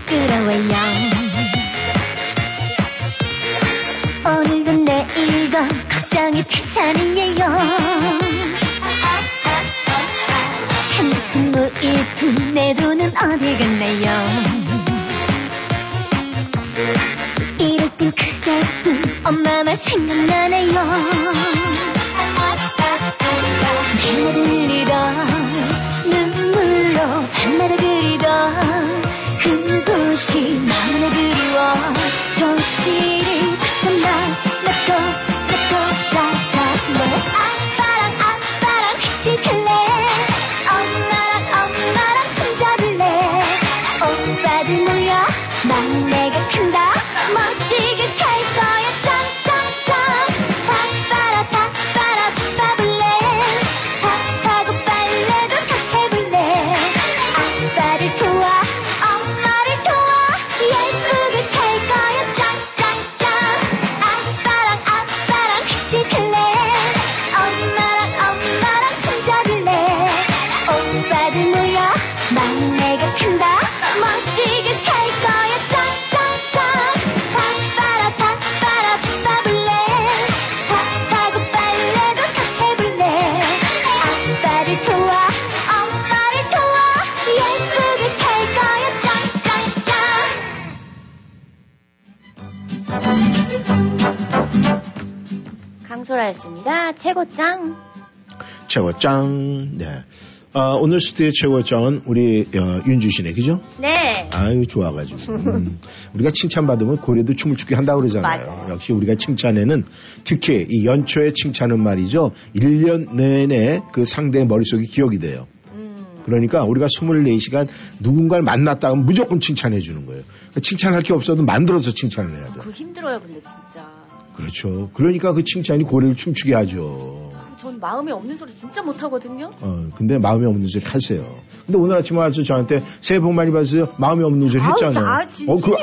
최고짱. 98.98 99.78
네. 99.78 100.04
아, 100.52 100.76
오늘 100.80 101.00
스튜디오 101.00 101.30
최고짱은 101.32 102.02
우리 102.06 102.46
어, 102.54 102.82
윤주 102.86 103.10
씨네, 103.10 103.34
그죠? 103.34 103.60
네. 103.78 104.28
아유, 104.32 104.66
좋아가지고. 104.66 105.32
음, 105.34 105.78
우리가 106.14 106.30
칭찬받으면 106.30 106.98
고래도 106.98 107.34
춤을 107.34 107.56
추게 107.56 107.74
한다고 107.74 108.00
그러잖아요. 108.00 108.46
맞아요. 108.46 108.66
역시 108.70 108.92
우리가 108.92 109.16
칭찬에는 109.16 109.84
특히 110.24 110.66
이 110.68 110.86
연초의 110.86 111.34
칭찬은 111.34 111.82
말이죠. 111.82 112.32
1년 112.54 113.14
내내 113.14 113.82
그 113.92 114.04
상대의 114.04 114.46
머릿속이 114.46 114.86
기억이 114.86 115.18
돼요. 115.18 115.46
음, 115.74 115.94
그러니까 116.24 116.64
우리가 116.64 116.86
24시간 116.86 117.68
누군가를 118.00 118.42
만났다 118.42 118.88
하면 118.88 119.04
무조건 119.04 119.40
칭찬해 119.40 119.80
주는 119.80 120.06
거예요. 120.06 120.22
그러니까 120.26 120.60
칭찬할 120.60 121.02
게 121.02 121.12
없어도 121.12 121.42
만들어서 121.44 121.92
칭찬을 121.92 122.30
해야 122.30 122.44
돼요. 122.46 122.54
그거 122.60 122.70
힘들어요, 122.70 123.20
근데 123.20 123.40
진짜. 123.40 124.06
그렇죠. 124.34 124.90
그러니까 124.94 125.32
그 125.34 125.44
칭찬이 125.44 125.84
고래를 125.84 126.16
춤추게 126.16 126.54
하죠. 126.54 127.25
전 127.58 127.80
마음에 127.80 128.12
없는 128.12 128.36
소리 128.36 128.52
진짜 128.54 128.82
못하거든요. 128.82 129.50
어, 129.60 129.88
근데 129.94 130.18
마음에 130.18 130.46
없는 130.46 130.68
소리 130.68 130.84
하세요. 130.84 131.24
근데 131.64 131.78
오늘 131.78 131.96
아침에 131.96 132.18
와서 132.18 132.42
저한테 132.42 132.82
새해 133.00 133.18
복 133.18 133.32
많이 133.32 133.50
받으세요. 133.50 133.88
마음에 133.98 134.24
없는 134.24 134.46
소리 134.48 134.62
했잖아요. 134.62 135.04
아, 135.04 135.26
진심이죠. 135.26 135.76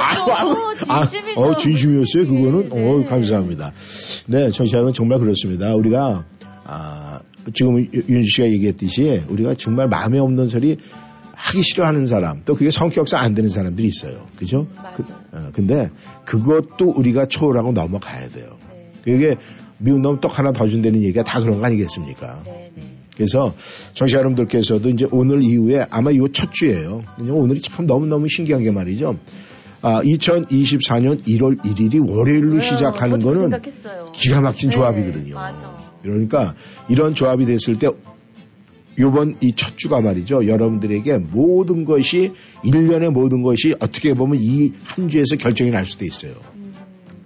진심이죠. 1.10 1.42
어, 1.42 1.58
진심이었어요. 1.58 2.26
그거는. 2.26 2.70
네, 2.70 2.76
네. 2.76 3.06
어, 3.06 3.10
감사합니다. 3.10 3.72
네, 4.28 4.50
정시하는 4.50 4.94
정말 4.94 5.20
그렇습니다. 5.20 5.74
우리가, 5.76 6.26
아, 6.64 7.20
지금 7.54 7.86
윤주 7.94 8.30
씨가 8.30 8.48
얘기했듯이 8.50 9.22
우리가 9.28 9.56
정말 9.56 9.88
마음에 9.88 10.20
없는 10.20 10.48
소리 10.48 10.78
하기 11.36 11.62
싫어하는 11.62 12.06
사람, 12.06 12.44
또 12.46 12.56
그게 12.56 12.70
성격상 12.70 13.20
안 13.20 13.34
되는 13.34 13.50
사람들이 13.50 13.88
있어요. 13.88 14.28
그죠? 14.38 14.68
맞아요. 14.78 14.94
그, 14.96 15.04
어, 15.34 15.50
근데 15.52 15.90
그것도 16.24 16.94
우리가 16.96 17.26
초월하고 17.26 17.74
넘어가야 17.74 18.30
돼요. 18.30 18.58
네. 18.72 18.92
그게 19.04 19.36
미운 19.78 20.02
놈 20.02 20.20
떡 20.20 20.38
하나 20.40 20.52
더 20.52 20.68
준다는 20.68 21.02
얘기가 21.04 21.24
다 21.24 21.40
그런 21.42 21.60
거 21.60 21.66
아니겠습니까? 21.66 22.44
네, 22.46 22.72
네. 22.76 22.82
그래서 23.16 23.54
정치 23.94 24.16
여러분들께서도 24.16 24.90
이제 24.90 25.08
오늘 25.12 25.44
이후에 25.44 25.86
아마 25.90 26.12
이 26.12 26.18
첫 26.34 26.52
주예요. 26.54 27.04
오늘이 27.20 27.62
참 27.62 27.86
너무너무 27.86 28.28
신기한 28.28 28.64
게 28.64 28.72
말이죠. 28.72 29.18
아, 29.82 30.02
2024년 30.02 31.22
1월 31.28 31.60
1일이 31.62 32.10
월요일로 32.10 32.60
시작하는 32.62 33.20
저도 33.20 33.34
거는 33.34 33.42
생각했어요. 33.52 34.06
기가 34.14 34.42
막힌 34.42 34.70
네, 34.70 34.76
조합이거든요. 34.76 35.36
맞아. 35.36 35.76
그러니까 36.02 36.56
이런 36.90 37.14
조합이 37.16 37.46
됐을 37.46 37.78
때 37.80 37.88
요번 39.00 39.36
이 39.42 39.54
첫 39.56 39.78
주가 39.78 40.02
말이죠. 40.02 40.48
여러분들에게 40.48 41.18
모든 41.18 41.84
것이 41.84 42.32
1년의 42.64 43.10
모든 43.12 43.42
것이 43.42 43.74
어떻게 43.80 44.14
보면 44.14 44.40
이 44.40 44.72
한 44.86 45.08
주에서 45.08 45.36
결정이 45.36 45.72
날 45.72 45.86
수도 45.86 46.06
있어요. 46.06 46.34
음, 46.56 46.63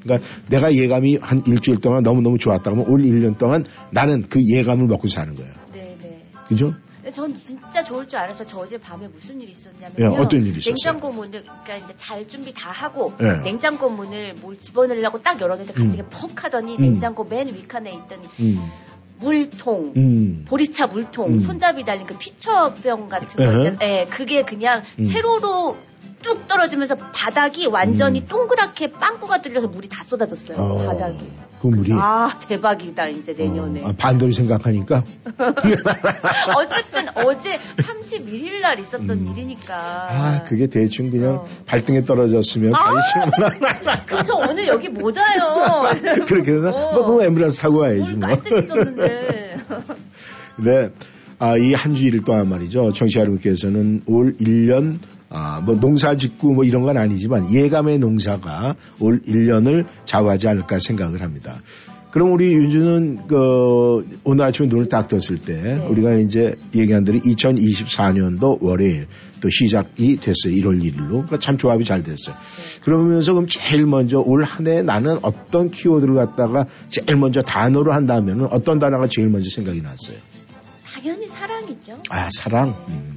그러니까 0.07 0.27
내가 0.47 0.73
예감이 0.73 1.17
한 1.21 1.43
일주일 1.45 1.77
동안 1.77 2.03
너무너무 2.03 2.37
좋았다 2.37 2.71
하면 2.71 2.85
올 2.87 3.01
1년 3.01 3.37
동안 3.37 3.65
나는 3.91 4.23
그 4.29 4.41
예감을 4.43 4.87
먹고 4.87 5.07
사는 5.07 5.35
거예요. 5.35 5.51
네, 5.73 5.97
네. 6.01 6.23
그죠? 6.47 6.73
전 7.11 7.33
진짜 7.35 7.83
좋을 7.83 8.07
줄 8.07 8.19
알았어요. 8.19 8.45
저 8.47 8.57
어제 8.57 8.77
밤에 8.77 9.07
무슨 9.07 9.39
일이 9.39 9.51
있었냐면요. 9.51 9.99
예, 9.99 10.05
어떤 10.21 10.41
일이 10.41 10.57
있었어요? 10.57 10.75
냉장고 10.75 11.11
문을 11.13 11.43
그러니까 11.43 11.75
이제 11.75 11.93
잘 11.97 12.27
준비 12.27 12.53
다 12.53 12.69
하고 12.71 13.13
예. 13.21 13.43
냉장고 13.43 13.89
문을 13.89 14.35
뭘 14.41 14.57
집어넣으려고 14.57 15.21
딱 15.21 15.39
열었는데 15.39 15.73
갑자기 15.73 16.03
퍽 16.09 16.43
하더니 16.43 16.75
음. 16.75 16.81
냉장고 16.81 17.23
맨 17.23 17.47
위칸에 17.47 17.91
있던 17.91 18.19
음. 18.39 18.69
물통 19.19 19.93
음. 19.95 20.45
보리차 20.47 20.87
물통 20.87 21.33
음. 21.33 21.39
손잡이 21.39 21.83
달린 21.83 22.05
그 22.05 22.17
피처병 22.17 23.07
같은 23.07 23.27
거 23.37 23.43
에헤. 23.43 23.67
있잖아요. 23.69 23.77
예, 23.81 24.05
그게 24.09 24.43
그냥 24.43 24.83
음. 24.99 25.05
세로로 25.05 25.77
뚝 26.21 26.47
떨어지면서 26.47 26.95
바닥이 26.95 27.67
완전히 27.67 28.21
음. 28.21 28.25
동그랗게 28.27 28.91
빵꾸가 28.91 29.41
뚫려서 29.41 29.67
물이 29.67 29.87
다 29.89 30.03
쏟아졌어요. 30.03 30.57
어, 30.57 30.85
바닥이. 30.85 31.19
그 31.61 31.67
물이 31.67 31.91
아 31.93 32.29
대박이다 32.47 33.07
이제 33.07 33.33
내년에. 33.33 33.83
어, 33.83 33.89
아, 33.89 33.93
반대로 33.97 34.31
생각하니까 34.31 35.03
어쨌든 36.55 37.07
어제 37.25 37.57
31일 37.77 38.61
날 38.61 38.79
있었던 38.79 39.09
음. 39.09 39.27
일이니까. 39.31 39.75
아 39.75 40.43
그게 40.43 40.67
대충 40.67 41.09
그냥 41.09 41.35
어. 41.37 41.45
발등에 41.65 42.03
떨어졌으면 42.03 42.75
아! 42.75 42.79
가리시구나 42.83 44.05
그럼 44.05 44.23
저 44.23 44.35
오늘 44.35 44.67
여기 44.67 44.89
못 44.89 45.15
와요. 45.17 45.89
그렇게 46.27 46.53
해서 46.53 46.69
어. 46.69 47.07
뭐 47.07 47.19
앰뷸런스 47.21 47.59
타고 47.61 47.79
와야지 47.79 48.13
뭐 48.13 48.27
깔때 48.29 48.59
있었는데. 48.59 49.57
네. 50.57 50.89
아, 51.39 51.55
이 51.55 51.73
한 51.73 51.93
주일 51.93 52.23
동안 52.23 52.49
말이죠. 52.49 52.91
청취자 52.93 53.21
여러분께서는 53.21 54.01
올 54.07 54.35
1년, 54.37 54.97
아, 55.29 55.59
뭐 55.61 55.79
농사 55.79 56.15
짓고 56.15 56.53
뭐 56.53 56.63
이런 56.63 56.83
건 56.83 56.97
아니지만 56.97 57.53
예감의 57.53 57.99
농사가 57.99 58.75
올 58.99 59.21
1년을 59.23 59.85
좌우하지 60.05 60.47
않을까 60.47 60.79
생각을 60.79 61.21
합니다. 61.21 61.55
그럼 62.11 62.31
우리 62.31 62.53
윤주는 62.53 63.27
그 63.27 64.07
오늘 64.23 64.45
아침에 64.45 64.67
눈을 64.69 64.87
딱 64.87 65.07
떴을 65.09 65.39
때 65.45 65.61
네. 65.61 65.85
우리가 65.87 66.13
이제 66.15 66.55
얘기한 66.73 67.03
대로 67.03 67.19
2024년도 67.19 68.61
월요일 68.61 69.07
또 69.41 69.49
시작이 69.49 70.15
됐어요. 70.17 70.53
1월 70.55 70.81
1일로. 70.81 71.09
그러니까 71.09 71.37
참 71.39 71.57
조합이 71.57 71.83
잘 71.83 72.01
됐어요. 72.03 72.35
그러면서 72.81 73.33
그럼 73.33 73.45
제일 73.47 73.85
먼저 73.85 74.19
올 74.19 74.43
한 74.43 74.65
해 74.67 74.81
나는 74.81 75.19
어떤 75.21 75.69
키워드를 75.69 76.15
갖다가 76.15 76.65
제일 76.89 77.17
먼저 77.17 77.41
단어로 77.41 77.93
한다면 77.93 78.47
어떤 78.51 78.79
단어가 78.79 79.07
제일 79.07 79.27
먼저 79.29 79.49
생각이 79.49 79.81
났어요? 79.81 80.17
당연히 80.85 81.27
사랑이죠. 81.27 81.97
아, 82.09 82.29
사랑. 82.31 82.73
음. 82.87 83.16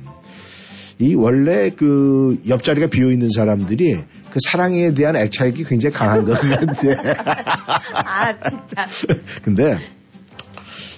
이 1.00 1.14
원래 1.14 1.70
그 1.70 2.38
옆자리가 2.46 2.88
비어 2.88 3.10
있는 3.10 3.30
사람들이 3.30 4.04
그 4.30 4.38
사랑에 4.44 4.92
대한 4.92 5.16
애착이 5.16 5.64
굉장히 5.64 5.94
강한 5.94 6.26
것 6.26 6.38
같은데. 6.38 6.94
아 7.94 8.38
진짜. 8.38 8.86
근데 9.42 9.78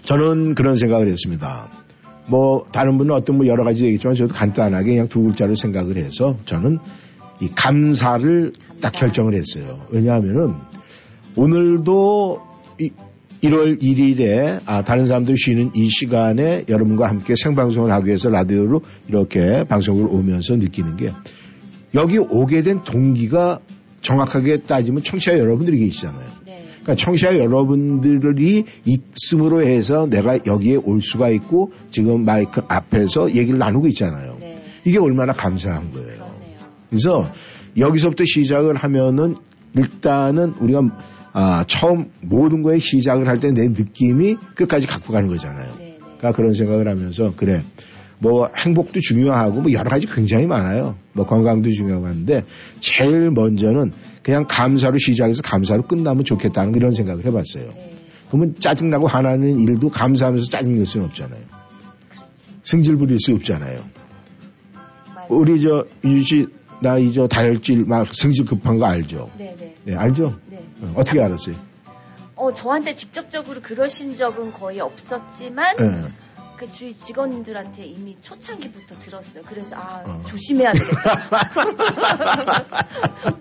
저는 0.03 0.57
그런 0.57 0.75
생각을 0.75 1.09
했습니다. 1.09 1.71
뭐 2.27 2.67
다른 2.73 2.99
분은 2.99 3.15
어떤 3.15 3.37
뭐 3.37 3.47
여러 3.47 3.63
가지 3.63 3.85
얘기했지만 3.85 4.17
저도 4.17 4.35
간단하게 4.35 4.91
그냥 4.91 5.09
두 5.09 5.23
글자로 5.23 5.55
생각을 5.55 5.97
해서 5.97 6.37
저는 6.47 6.79
이 7.41 7.49
감사를 7.49 8.53
딱 8.81 8.93
감사. 8.93 9.07
결정을 9.07 9.35
했어요. 9.35 9.87
왜냐하면은 9.91 10.55
오늘도 11.37 12.41
이 12.81 12.91
1월 13.43 13.81
1일에 13.81 14.61
아, 14.67 14.83
다른 14.83 15.05
사람들 15.05 15.37
쉬는 15.37 15.73
이 15.75 15.89
시간에 15.89 16.65
여러분과 16.69 17.09
함께 17.09 17.35
생방송을 17.35 17.91
하기 17.91 18.07
위해서 18.07 18.29
라디오로 18.29 18.83
이렇게 19.09 19.65
방송을 19.65 20.07
오면서 20.07 20.57
느끼는 20.57 20.97
게 20.97 21.11
여기 21.95 22.19
오게 22.19 22.63
된 22.63 22.85
동기가 22.85 23.59
정확하게 24.01 24.59
따지면 24.59 25.03
청취자 25.03 25.39
여러분들이 25.39 25.79
계시잖아요. 25.79 26.27
네. 26.47 26.65
그러니까 26.83 26.95
청취자 26.95 27.37
여러분들이 27.39 28.65
있음으로 28.85 29.67
해서 29.67 30.07
내가 30.07 30.39
여기에 30.47 30.77
올 30.77 31.01
수가 31.01 31.29
있고 31.31 31.73
지금 31.91 32.25
마이크 32.25 32.63
앞에서 32.69 33.35
얘기를 33.35 33.59
나누고 33.59 33.89
있잖아요. 33.89 34.37
네. 34.41 34.63
이게 34.85 34.99
얼마나 34.99 35.33
감사한 35.33 35.91
거예요. 35.91 36.15
그러네요. 36.15 36.59
그래서 36.89 37.31
여기서부터 37.77 38.25
시작을 38.25 38.77
하면은 38.77 39.35
일단은 39.77 40.55
우리가 40.61 40.83
아, 41.35 41.65
처음 41.67 42.11
모든 42.21 42.63
거에 42.63 42.79
시작을 42.79 43.27
할 43.27 43.39
때 43.39 43.53
내 43.53 43.69
느낌이 43.69 44.37
끝까지 44.55 44.87
갖고 44.87 45.13
가는 45.13 45.29
거잖아요. 45.29 45.75
네. 45.79 45.85
네. 45.85 45.99
그러니까 46.01 46.33
그런 46.33 46.53
생각을 46.53 46.89
하면서 46.89 47.33
그래 47.37 47.63
뭐 48.19 48.49
행복도 48.57 49.01
중요하고 49.01 49.63
뭐 49.63 49.73
여러 49.73 49.91
가지 49.91 50.07
굉장히 50.07 50.47
많아요. 50.47 50.97
뭐 51.13 51.27
건강도 51.27 51.71
중요하고 51.71 52.07
한데 52.07 52.45
제일 52.81 53.31
먼저는 53.31 53.93
그냥 54.23 54.45
감사로 54.49 54.99
시작해서 54.99 55.43
감사로 55.43 55.83
끝나면 55.83 56.25
좋겠다는 56.25 56.75
이런 56.77 56.93
생각을 56.93 57.25
해봤어요. 57.25 57.69
네. 57.75 57.91
그러면 58.29 58.55
짜증나고 58.59 59.09
화나는 59.09 59.59
일도 59.59 59.91
감사하면서 59.91 60.49
짜증낼 60.51 60.85
수는 60.87 61.07
없잖아요. 61.07 61.41
승질 62.63 62.97
부릴 62.97 63.19
수 63.19 63.35
없잖아요. 63.35 63.81
맞아요. 65.15 65.27
우리 65.29 65.61
저 65.61 65.85
유지 66.05 66.23
씨, 66.23 66.47
나이저 66.83 67.29
다혈질 67.29 67.85
막 67.85 68.13
승질 68.13 68.45
급한 68.45 68.79
거 68.79 68.87
알죠? 68.87 69.31
네. 69.39 69.55
네. 69.59 69.75
네, 69.85 69.97
알죠? 69.97 70.35
네. 70.49 70.63
어, 70.83 70.93
어떻게 70.97 71.21
알았어요? 71.23 71.55
어 72.35 72.53
저한테 72.53 72.95
직접적으로 72.95 73.61
그러신 73.63 74.17
적은 74.17 74.53
거의 74.53 74.81
없었지만 74.81 75.77
네. 75.77 76.09
그 76.57 76.71
주위 76.71 76.97
직원들한테 76.97 77.85
이미 77.85 78.17
초창기부터 78.21 78.99
들었어요. 78.99 79.45
그래서 79.49 79.77
아 79.77 80.03
어. 80.07 80.23
조심해야 80.27 80.71
되겠다. 80.73 81.31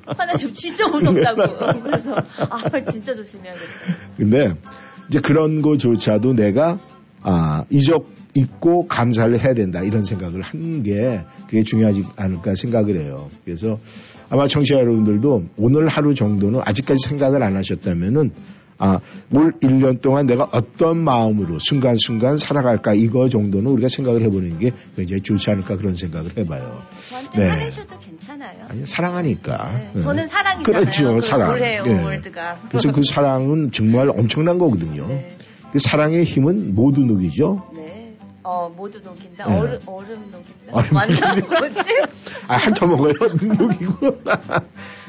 하나 0.18 0.34
좀 0.34 0.54
진짜 0.54 0.88
무섭다고. 0.88 1.82
그래서 1.82 2.16
아 2.50 2.92
진짜 2.92 3.14
조심해야겠다. 3.14 3.74
근데 4.18 4.54
이제 5.10 5.20
그런 5.20 5.62
거조차도 5.62 6.34
내가 6.34 6.80
아 7.22 7.64
이적 7.70 8.06
있고 8.34 8.88
감사를 8.88 9.40
해야 9.40 9.54
된다 9.54 9.82
이런 9.82 10.04
생각을 10.04 10.42
한게 10.42 11.22
그게 11.48 11.64
중요하지 11.64 12.04
않을까 12.16 12.56
생각을 12.56 13.00
해요. 13.00 13.30
그래서 13.44 13.80
아마 14.30 14.48
청취자 14.48 14.80
여러분들도 14.80 15.46
오늘 15.58 15.88
하루 15.88 16.16
정도는 16.16 16.62
아직까지 16.64 17.08
생각을 17.08 17.44
안 17.44 17.58
하셨다면은 17.58 18.32
아, 18.84 19.00
올 19.32 19.52
1년 19.52 20.02
동안 20.02 20.26
내가 20.26 20.50
어떤 20.52 20.98
마음으로 20.98 21.60
순간순간 21.60 22.38
살아갈까 22.38 22.96
이거 22.96 23.30
정도는 23.30 23.70
우리가 23.74 23.88
생각을 23.90 24.24
해보는 24.24 24.58
게 24.58 24.72
굉장히 24.96 25.22
좋지 25.22 25.52
않을까 25.52 25.78
그런 25.78 25.94
생각을 25.94 26.36
해봐요. 26.36 26.82
저한테 27.10 27.40
네. 27.40 27.48
화내셔도 27.48 28.00
괜찮아요. 28.00 28.66
아니, 28.68 28.84
사랑하니까. 28.88 29.72
네, 29.78 29.92
네. 29.94 30.02
저는 30.02 30.28
사랑이잖아요. 30.28 30.64
그렇죠, 30.64 31.14
그 31.14 31.22
사랑. 31.22 31.60
예. 31.62 31.78
월드가. 31.78 32.62
그래서 32.70 32.92
그 32.92 33.04
사랑은 33.04 33.72
정말 33.72 34.10
엄청난 34.10 34.58
거거든요. 34.58 35.06
네. 35.10 35.28
그 35.72 35.78
사랑의 35.78 36.24
힘은 36.24 36.74
모두 36.74 37.02
녹이죠. 37.02 37.72
네. 37.76 38.01
어 38.44 38.70
모두 38.76 39.00
녹인다. 39.00 39.46
네. 39.46 39.60
얼음 39.60 39.80
얼음 39.86 40.32
녹인다. 40.32 40.72
얼음 40.72 40.94
녹인다. 40.94 41.60
뭐지? 41.60 41.80
아, 42.48 42.56
핥아 42.58 42.86
먹어요. 42.88 43.14
녹이고. 43.42 44.22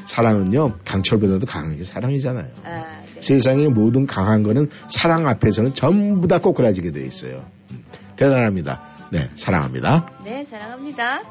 사랑은요, 0.05 0.77
강철보다도 0.85 1.45
강한 1.47 1.75
게 1.75 1.83
사랑이잖아요. 1.83 2.47
아, 2.63 3.01
네. 3.15 3.21
세상의 3.21 3.69
모든 3.69 4.05
강한 4.05 4.43
거는 4.43 4.69
사랑 4.87 5.27
앞에서는 5.27 5.73
전부 5.73 6.27
다 6.27 6.39
꼬꾸라지게 6.39 6.91
돼 6.91 7.01
있어요. 7.01 7.45
음, 7.71 7.83
대단합니다. 8.17 8.81
네, 9.11 9.29
사랑합니다. 9.35 10.05
네, 10.25 10.43
사랑합니다. 10.45 11.21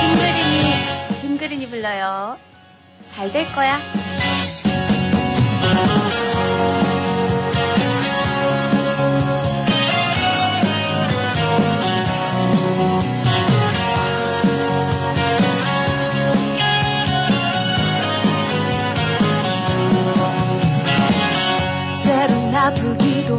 김그린이, 0.00 1.20
김그린이 1.20 1.68
불러요. 1.68 2.36
잘 3.12 3.32
될 3.32 3.44
거야. 3.52 3.78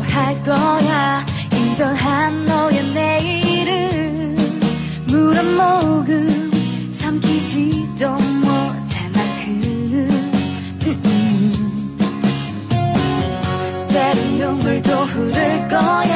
할 0.01 0.43
거야. 0.43 1.25
이러한 1.51 2.45
너의 2.45 2.83
내일은 2.93 4.35
물 5.07 5.37
한 5.37 5.55
모금 5.55 6.91
삼키지도 6.91 8.11
못하나 8.11 9.19
그. 9.43 9.51
음, 10.87 11.01
음. 11.05 11.97
때론 13.89 14.37
눈물도 14.37 14.89
흐를 15.05 15.67
거야. 15.67 16.10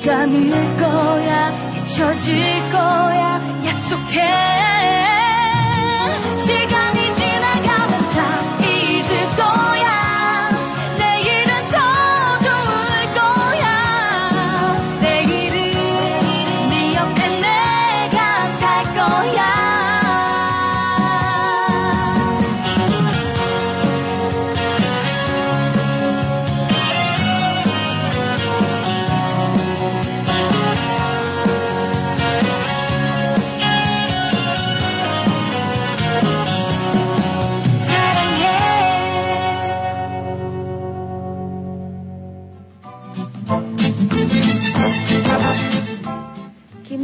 잠깐일 0.00 0.50
거야. 0.78 1.74
잊혀질 1.82 2.70
거야. 2.70 3.40
약속해 3.66 4.49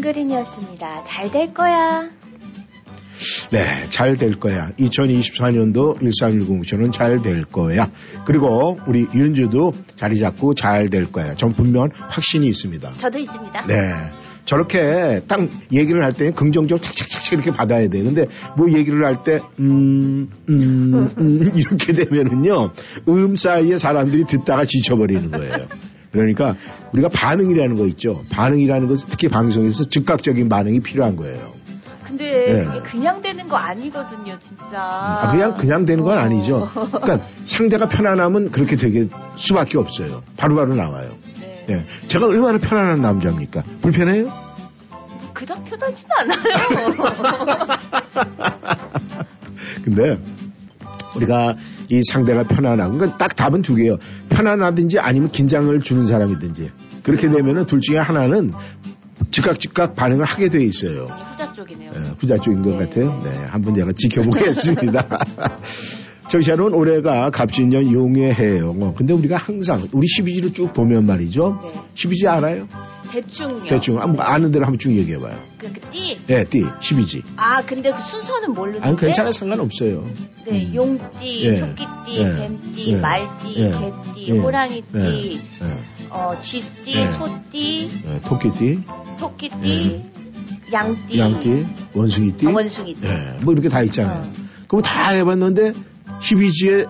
김그린이었습니다. 0.07 1.03
잘 1.05 1.31
될 1.31 1.53
거야. 1.53 2.09
네, 3.51 3.85
잘 3.89 4.15
될 4.17 4.39
거야. 4.39 4.71
2024년도 4.79 5.99
1310 6.01 6.65
쇼는 6.65 6.93
잘 6.93 7.19
될 7.23 7.45
거야. 7.45 7.91
그리고 8.25 8.79
우리 8.87 9.07
윤주도 9.15 9.73
자리 9.97 10.19
잡고 10.19 10.55
잘 10.55 10.89
될 10.91 11.11
거야. 11.11 11.35
전 11.35 11.53
분명 11.53 11.89
확신이 11.93 12.47
있습니다. 12.47 12.93
저도 12.97 13.19
있습니다. 13.19 13.67
네. 13.67 13.75
저렇게 14.45 15.23
딱 15.27 15.41
얘기를 15.73 16.05
할때 16.05 16.31
긍정적으로 16.31 16.81
착착착 16.81 17.33
이렇게 17.33 17.51
받아야 17.51 17.89
돼. 17.89 18.01
근데 18.05 18.27
뭐 18.57 18.71
얘기를 18.71 19.05
할 19.05 19.25
때, 19.25 19.41
음, 19.59 20.29
음, 20.49 21.09
음, 21.19 21.53
이렇게 21.53 21.93
되면은요, 21.93 22.71
음 23.09 23.35
사이에 23.35 23.77
사람들이 23.77 24.23
듣다가 24.25 24.65
지쳐버리는 24.65 25.33
거예요. 25.33 25.67
그러니까 26.17 26.57
우리가 26.93 27.09
반응이라는 27.11 27.77
거 27.77 27.87
있죠. 27.87 28.25
반응이라는 28.31 28.89
것은 28.89 29.09
특히 29.11 29.29
방송에서 29.29 29.85
즉각적인 29.85 30.49
반응이 30.49 30.81
필요한 30.81 31.17
거예요. 31.17 31.55
근데 32.05 32.53
네. 32.53 32.65
그게 32.65 32.81
그냥 32.81 33.21
되는 33.21 33.47
거 33.49 33.57
아니거든요, 33.57 34.39
진짜. 34.39 34.79
아, 34.79 35.29
그냥, 35.31 35.55
그냥 35.55 35.85
되는 35.85 36.05
건 36.05 36.17
어. 36.17 36.21
아니죠. 36.21 36.69
그러니까 36.73 37.19
상대가 37.45 37.89
편안하면 37.89 38.51
그렇게 38.51 38.77
되게 38.77 39.09
수밖에 39.35 39.77
없어요. 39.77 40.23
바로 40.37 40.57
바로 40.57 40.75
나와요. 40.75 41.11
네. 41.41 41.65
네. 41.67 41.85
제가 42.09 42.27
얼마나 42.27 42.59
편안한 42.59 43.03
남자입니까? 43.03 43.63
불편해요? 43.83 44.33
그닥 45.35 45.65
편하진 45.65 46.09
않아요. 46.19 46.95
근데 49.85 50.19
우리가 51.17 51.57
이 51.91 52.01
상대가 52.03 52.43
편안하고 52.43 52.97
그러니까 52.97 53.19
딱 53.19 53.37
답은 53.37 53.63
두 53.63 53.75
개예요. 53.75 53.97
편안하든지 54.29 54.99
아니면 54.99 55.31
긴장을 55.31 55.79
주는 55.81 56.05
사람이든지 56.05 56.71
그렇게 57.03 57.29
되면은 57.29 57.67
둘 57.67 57.81
중에 57.81 57.99
하나는 57.99 58.53
즉각 59.31 59.61
즉각 59.61 59.95
반응을 59.95 60.25
하게 60.25 60.49
돼 60.49 60.63
있어요. 60.63 61.05
후자 61.05 61.53
쪽이네요. 61.53 61.91
예, 61.95 62.01
후자 62.19 62.37
쪽인 62.37 62.63
것 62.63 62.71
네. 62.79 62.85
같아요. 62.85 63.23
네, 63.25 63.45
한번 63.47 63.75
제가 63.75 63.93
지켜보겠습니다. 63.97 65.09
정시아는 66.29 66.75
올해가 66.75 67.31
갑진년. 67.31 67.87
어, 68.83 68.95
근데 68.97 69.13
우리가 69.15 69.37
항상 69.37 69.89
우리 69.93 70.07
12지를 70.07 70.55
쭉 70.55 70.73
보면 70.73 71.07
말이죠. 71.07 71.61
네. 71.63 71.81
12지 71.95 72.27
알아요? 72.27 72.67
대충요. 73.11 73.65
대충 73.67 73.99
아는 74.01 74.51
대로 74.51 74.65
한번 74.65 74.79
쭉 74.79 74.97
얘기해봐요. 74.97 75.39
그, 75.59 75.73
그 75.73 75.81
띠. 75.91 76.19
네, 76.27 76.45
띠 76.45 76.65
12지. 76.65 77.23
아, 77.37 77.63
근데 77.65 77.91
그 77.91 77.99
순서는 77.99 78.53
모르는데. 78.53 78.87
아니 78.87 78.97
괜찮아 78.97 79.33
상관없어요. 79.33 80.05
네, 80.47 80.67
음. 80.67 80.75
용띠, 80.75 81.45
예. 81.45 81.57
토끼띠, 81.57 82.19
예. 82.19 82.35
뱀띠, 82.35 82.93
예. 82.93 82.97
말띠, 82.97 83.55
예. 83.57 83.71
개띠, 83.71 84.29
예. 84.29 84.39
호랑이띠, 84.39 85.41
예. 85.63 86.09
어, 86.11 86.37
쥐띠, 86.41 86.97
예. 86.97 87.07
소띠, 87.07 87.89
예, 88.07 88.21
토끼띠, 88.21 88.81
토끼띠, 89.19 90.03
양띠, 90.73 91.19
양띠, 91.19 91.67
원숭이띠, 91.95 92.49
아, 92.49 92.51
원숭이띠. 92.51 93.07
예, 93.07 93.39
뭐 93.43 93.53
이렇게 93.53 93.69
다 93.69 93.83
있잖아요. 93.83 94.23
어. 94.23 94.33
그럼 94.67 94.83
다 94.83 95.11
해봤는데 95.11 95.73
12지에 96.21 96.89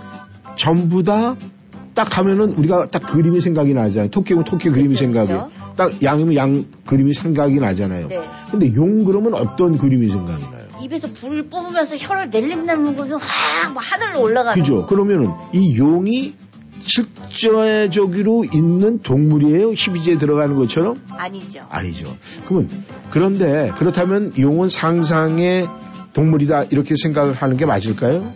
전부 0.56 1.02
다딱 1.02 2.18
하면은 2.18 2.52
우리가 2.54 2.86
딱 2.86 3.00
그림이 3.12 3.40
생각이 3.40 3.74
나잖아요. 3.74 4.10
토끼면 4.10 4.44
토끼 4.44 4.70
그림이 4.70 4.90
그쵸, 4.90 4.98
생각이. 4.98 5.28
그쵸. 5.28 5.50
딱 5.76 6.02
양이면 6.02 6.34
양 6.36 6.64
그림이 6.86 7.12
생각이 7.12 7.60
나잖아요. 7.60 8.08
네. 8.08 8.20
근데 8.50 8.74
용 8.74 9.04
그러면 9.04 9.34
어떤 9.34 9.76
그림이 9.76 10.08
생각이 10.08 10.42
나요? 10.44 10.66
입에서 10.82 11.08
불을 11.12 11.48
뿜으면서 11.48 11.96
혀를 11.96 12.30
낼름낼름거리면서 12.30 13.16
확막 13.16 13.82
하늘로 13.92 14.22
올라가는 14.22 14.58
그죠? 14.58 14.82
거. 14.82 14.86
그러면은 14.86 15.30
이 15.52 15.76
용이 15.78 16.34
실제적으로 16.80 18.44
있는 18.44 19.00
동물이에요? 19.00 19.72
12지에 19.72 20.18
들어가는 20.20 20.54
것처럼? 20.56 21.00
아니죠. 21.10 21.66
아니죠. 21.68 22.16
그러면 22.46 22.68
그런데 23.10 23.72
그렇다면 23.76 24.32
용은 24.38 24.68
상상의 24.68 25.68
동물이다 26.12 26.64
이렇게 26.70 26.94
생각을 26.96 27.34
하는 27.34 27.56
게 27.56 27.66
맞을까요? 27.66 28.32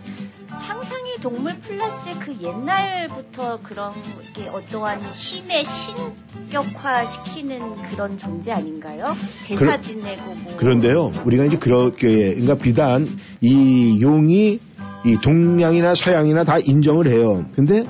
동물 1.21 1.53
플러스 1.59 2.17
그 2.19 2.35
옛날부터 2.41 3.59
그런 3.61 3.93
게 4.33 4.49
어떠한 4.49 4.99
힘의 5.13 5.63
신격화 5.63 7.05
시키는 7.05 7.75
그런 7.89 8.17
존재 8.17 8.51
아닌가요? 8.51 9.15
제사 9.45 9.79
지내고 9.79 10.33
뭐. 10.33 10.57
그런데요, 10.57 11.11
우리가 11.23 11.45
이제 11.45 11.57
그렇게, 11.57 12.29
그러니까 12.29 12.55
비단 12.55 13.07
이 13.39 14.01
용이 14.01 14.59
이 15.05 15.17
동양이나 15.21 15.93
서양이나 15.93 16.43
다 16.43 16.57
인정을 16.57 17.07
해요. 17.07 17.45
근데 17.55 17.85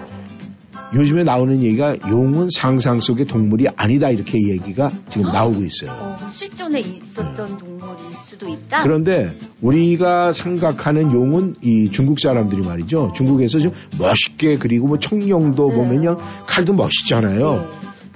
요즘에 0.93 1.23
나오는 1.23 1.61
얘기가 1.61 1.95
용은 2.09 2.49
상상 2.51 2.99
속의 2.99 3.25
동물이 3.25 3.67
아니다 3.75 4.09
이렇게 4.09 4.37
얘기가 4.49 4.91
지금 5.09 5.31
나오고 5.31 5.63
있어요. 5.63 5.91
어, 5.91 6.17
실존에 6.29 6.79
있었던 6.79 7.57
동물일 7.57 8.11
수도 8.13 8.49
있다. 8.49 8.83
그런데 8.83 9.33
우리가 9.61 10.33
생각하는 10.33 11.13
용은 11.13 11.55
이 11.61 11.89
중국 11.91 12.19
사람들이 12.19 12.61
말이죠. 12.61 13.13
중국에서 13.15 13.59
좀 13.59 13.71
멋있게 13.97 14.57
그리고 14.57 14.87
뭐 14.87 14.99
청룡도 14.99 15.69
네. 15.69 15.75
보면요 15.75 16.17
칼도 16.45 16.73
멋있잖아요. 16.73 17.55
네. 17.55 17.69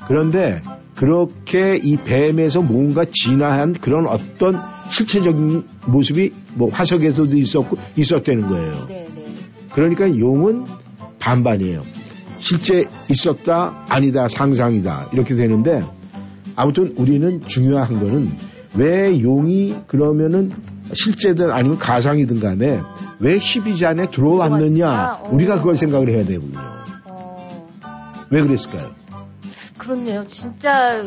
그런데 0.08 0.62
그렇게 0.96 1.78
이 1.82 1.98
뱀에서 1.98 2.62
뭔가 2.62 3.06
진화한 3.10 3.74
그런 3.74 4.08
어떤 4.08 4.62
실체적인 4.90 5.64
모습이 5.88 6.32
뭐 6.54 6.70
화석에서도 6.72 7.36
있었고 7.38 7.78
있었다는 7.96 8.48
거예요. 8.48 8.86
네, 8.88 9.08
네. 9.14 9.26
그러니까 9.74 10.18
용은 10.18 10.66
반반이에요. 11.20 12.05
실제 12.46 12.84
있었다 13.10 13.86
아니다 13.90 14.28
상상이다 14.28 15.10
이렇게 15.14 15.34
되는데 15.34 15.82
아무튼 16.56 16.94
우리는 16.96 17.42
중요한 17.42 18.00
거는 18.00 18.32
왜 18.76 19.20
용이 19.20 19.76
그러면은 19.88 20.52
실제든 20.94 21.50
아니면 21.50 21.80
가상이든 21.80 22.40
간에 22.40 22.84
왜 23.20 23.38
12지 23.38 23.86
안에 23.86 24.12
들어왔느냐? 24.12 25.22
어. 25.24 25.30
우리가 25.32 25.58
그걸 25.58 25.76
생각을 25.76 26.10
해야 26.10 26.24
되거든요. 26.24 26.60
어, 27.06 27.68
왜 28.30 28.44
그랬을까요? 28.44 28.92
그렇네요. 29.80 30.28
진짜 30.28 31.02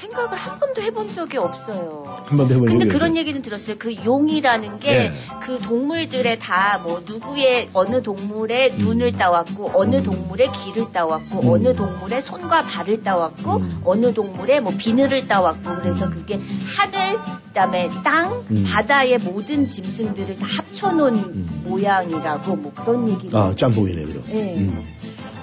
생각을 0.00 0.36
한 0.38 0.58
번도 0.58 0.82
해본 0.82 1.08
적이 1.14 1.38
없어요. 1.38 2.16
한 2.24 2.36
번도 2.36 2.54
해본 2.54 2.66
적이 2.68 2.78
근데. 2.78 2.92
그런 2.92 3.16
얘기는 3.16 3.40
들었어요. 3.42 3.76
그 3.78 3.94
용이라는 4.04 4.78
게 4.78 4.90
예. 4.90 5.12
그 5.42 5.58
동물들의 5.58 6.38
다 6.38 6.80
뭐 6.82 7.02
누구의 7.06 7.68
어느 7.72 8.02
동물의 8.02 8.70
음. 8.72 8.78
눈을 8.78 9.12
따왔고 9.12 9.72
어느 9.74 9.96
음. 9.96 10.02
동물의 10.02 10.50
귀를 10.52 10.92
따왔고 10.92 11.40
음. 11.40 11.48
어느 11.50 11.74
동물의 11.74 12.22
손과 12.22 12.62
발을 12.62 13.02
따왔고 13.02 13.56
음. 13.56 13.80
어느 13.84 14.12
동물의 14.14 14.60
뭐 14.62 14.72
비늘을 14.76 15.28
따왔고 15.28 15.74
그래서 15.76 16.08
그게 16.10 16.40
하늘 16.76 17.18
그다음에 17.48 17.90
땅 18.04 18.44
음. 18.50 18.64
바다의 18.66 19.18
모든 19.18 19.66
짐승들을 19.66 20.38
다 20.38 20.46
합쳐놓은 20.46 21.14
음. 21.14 21.62
모양이라고 21.66 22.56
뭐 22.56 22.72
그런 22.72 23.08
얘기가 23.08 23.38
아, 23.38 23.54
짬뽕이네, 23.54 24.04
그럼. 24.04 24.22
예. 24.32 24.54
음. 24.56 24.84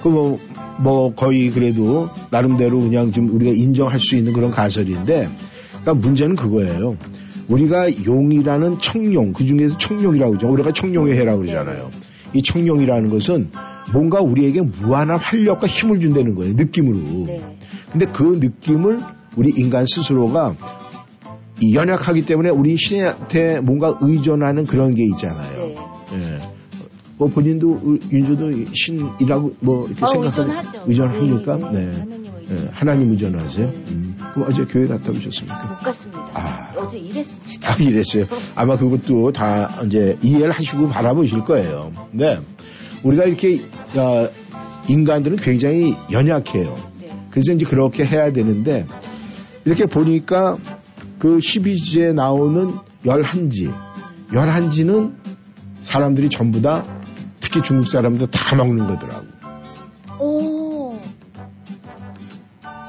그 0.02 0.08
뭐, 0.08 0.38
뭐, 0.78 1.14
거의 1.14 1.50
그래도, 1.50 2.08
나름대로 2.30 2.80
그냥 2.80 3.12
지금 3.12 3.34
우리가 3.34 3.52
인정할 3.52 3.98
수 3.98 4.16
있는 4.16 4.32
그런 4.32 4.50
가설인데, 4.50 5.28
그러니까 5.70 5.94
문제는 5.94 6.36
그거예요. 6.36 6.96
우리가 7.48 8.04
용이라는 8.04 8.78
청룡, 8.80 9.32
그 9.32 9.44
중에서 9.44 9.76
청룡이라고 9.78 10.32
그러죠. 10.32 10.48
우리가 10.52 10.72
청룡의 10.72 11.16
해라고 11.16 11.40
그러잖아요. 11.40 11.90
이 12.34 12.42
청룡이라는 12.42 13.08
것은 13.08 13.50
뭔가 13.92 14.20
우리에게 14.20 14.62
무한한 14.62 15.18
활력과 15.18 15.66
힘을 15.66 15.98
준다는 16.00 16.34
거예요. 16.34 16.54
느낌으로. 16.54 17.26
네. 17.26 17.40
근데 17.90 18.06
그 18.06 18.38
느낌을 18.40 19.00
우리 19.36 19.52
인간 19.56 19.86
스스로가 19.86 20.56
이 21.60 21.74
연약하기 21.74 22.26
때문에 22.26 22.50
우리 22.50 22.76
신한테 22.76 23.60
뭔가 23.60 23.96
의존하는 24.00 24.66
그런 24.66 24.94
게 24.94 25.04
있잖아요. 25.06 25.58
네. 25.58 25.76
예. 26.14 26.57
뭐 27.18 27.28
본인도 27.28 27.80
의- 27.84 28.00
윤주도 28.12 28.72
신이라고 28.72 29.56
뭐 29.60 29.86
이렇게 29.86 30.04
어, 30.04 30.06
생각하는 30.06 30.54
의존하죠. 30.54 30.84
의존합니까? 30.86 31.70
네, 31.72 31.90
네. 32.48 32.68
하나님 32.70 33.10
의존. 33.10 33.34
의존하세요. 33.34 33.66
네. 33.66 33.82
음. 33.90 34.16
그럼 34.32 34.48
어제 34.48 34.64
교회 34.64 34.86
갔다 34.86 35.10
오셨습니까? 35.10 35.64
못 35.66 35.78
갔습니다. 35.78 36.30
아. 36.32 36.72
어제 36.76 36.96
일했습니다. 36.98 37.70
아, 37.72 37.76
이랬어요. 37.80 38.24
아마 38.54 38.76
그것도 38.76 39.32
다 39.32 39.80
이제 39.84 40.16
이해를 40.22 40.50
하시고 40.52 40.88
바라보실 40.88 41.44
거예요. 41.44 41.92
네. 42.12 42.38
우리가 43.02 43.24
이렇게 43.24 43.60
어, 43.96 44.28
인간들은 44.88 45.36
굉장히 45.38 45.94
연약해요. 46.12 46.74
네. 47.00 47.08
그래서 47.30 47.52
이제 47.52 47.66
그렇게 47.66 48.04
해야 48.04 48.32
되는데 48.32 48.86
이렇게 49.64 49.86
보니까 49.86 50.56
그 51.18 51.38
12지에 51.38 52.14
나오는 52.14 52.70
11지, 53.04 53.74
11지는 54.30 55.14
사람들이 55.80 56.28
전부 56.30 56.62
다 56.62 56.84
특히 57.48 57.62
중국 57.62 57.88
사람들 57.88 58.26
다 58.30 58.54
먹는 58.56 58.86
거더라고. 58.88 59.26
오. 60.18 60.98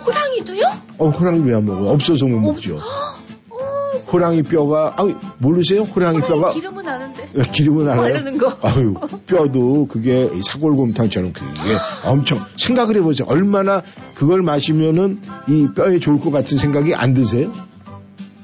호랑이도요? 0.05 0.63
어, 0.97 1.09
호랑이 1.09 1.39
왜 1.45 1.55
안 1.55 1.65
먹어요? 1.65 1.89
없어서 1.91 2.25
못 2.25 2.39
먹죠. 2.39 2.75
오, 2.75 3.57
호랑이 4.11 4.43
뼈가, 4.43 4.95
아 4.97 5.03
모르세요? 5.37 5.83
호랑이 5.83 6.17
호랑이 6.19 6.27
뼈가 6.41 6.53
기름은 6.53 6.87
아는데. 6.87 7.31
예, 7.37 7.41
기름은 7.43 7.87
알아요? 7.87 8.01
바르는 8.13 8.37
거. 8.37 8.57
아유, 8.63 8.95
뼈도 9.27 9.87
그게 9.87 10.29
이 10.33 10.41
사골곰탕처럼 10.41 11.31
그게 11.31 11.49
엄청 12.05 12.39
생각을 12.57 12.97
해보세요. 12.97 13.27
얼마나 13.29 13.81
그걸 14.15 14.41
마시면은 14.41 15.21
이 15.47 15.67
뼈에 15.73 15.99
좋을 15.99 16.19
것 16.19 16.31
같은 16.31 16.57
생각이 16.57 16.93
안 16.95 17.13
드세요? 17.13 17.49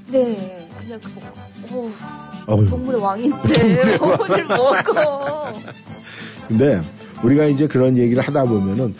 네. 0.07 0.69
그냥 0.79 0.99
그거. 1.01 1.75
오, 1.75 1.89
어휴. 2.47 2.69
동물의 2.69 3.01
왕인데. 3.01 3.97
오늘 3.99 4.45
먹어. 4.45 5.51
근데 6.47 6.81
우리가 7.23 7.45
이제 7.45 7.67
그런 7.67 7.97
얘기를 7.97 8.21
하다 8.21 8.43
보면은 8.45 8.93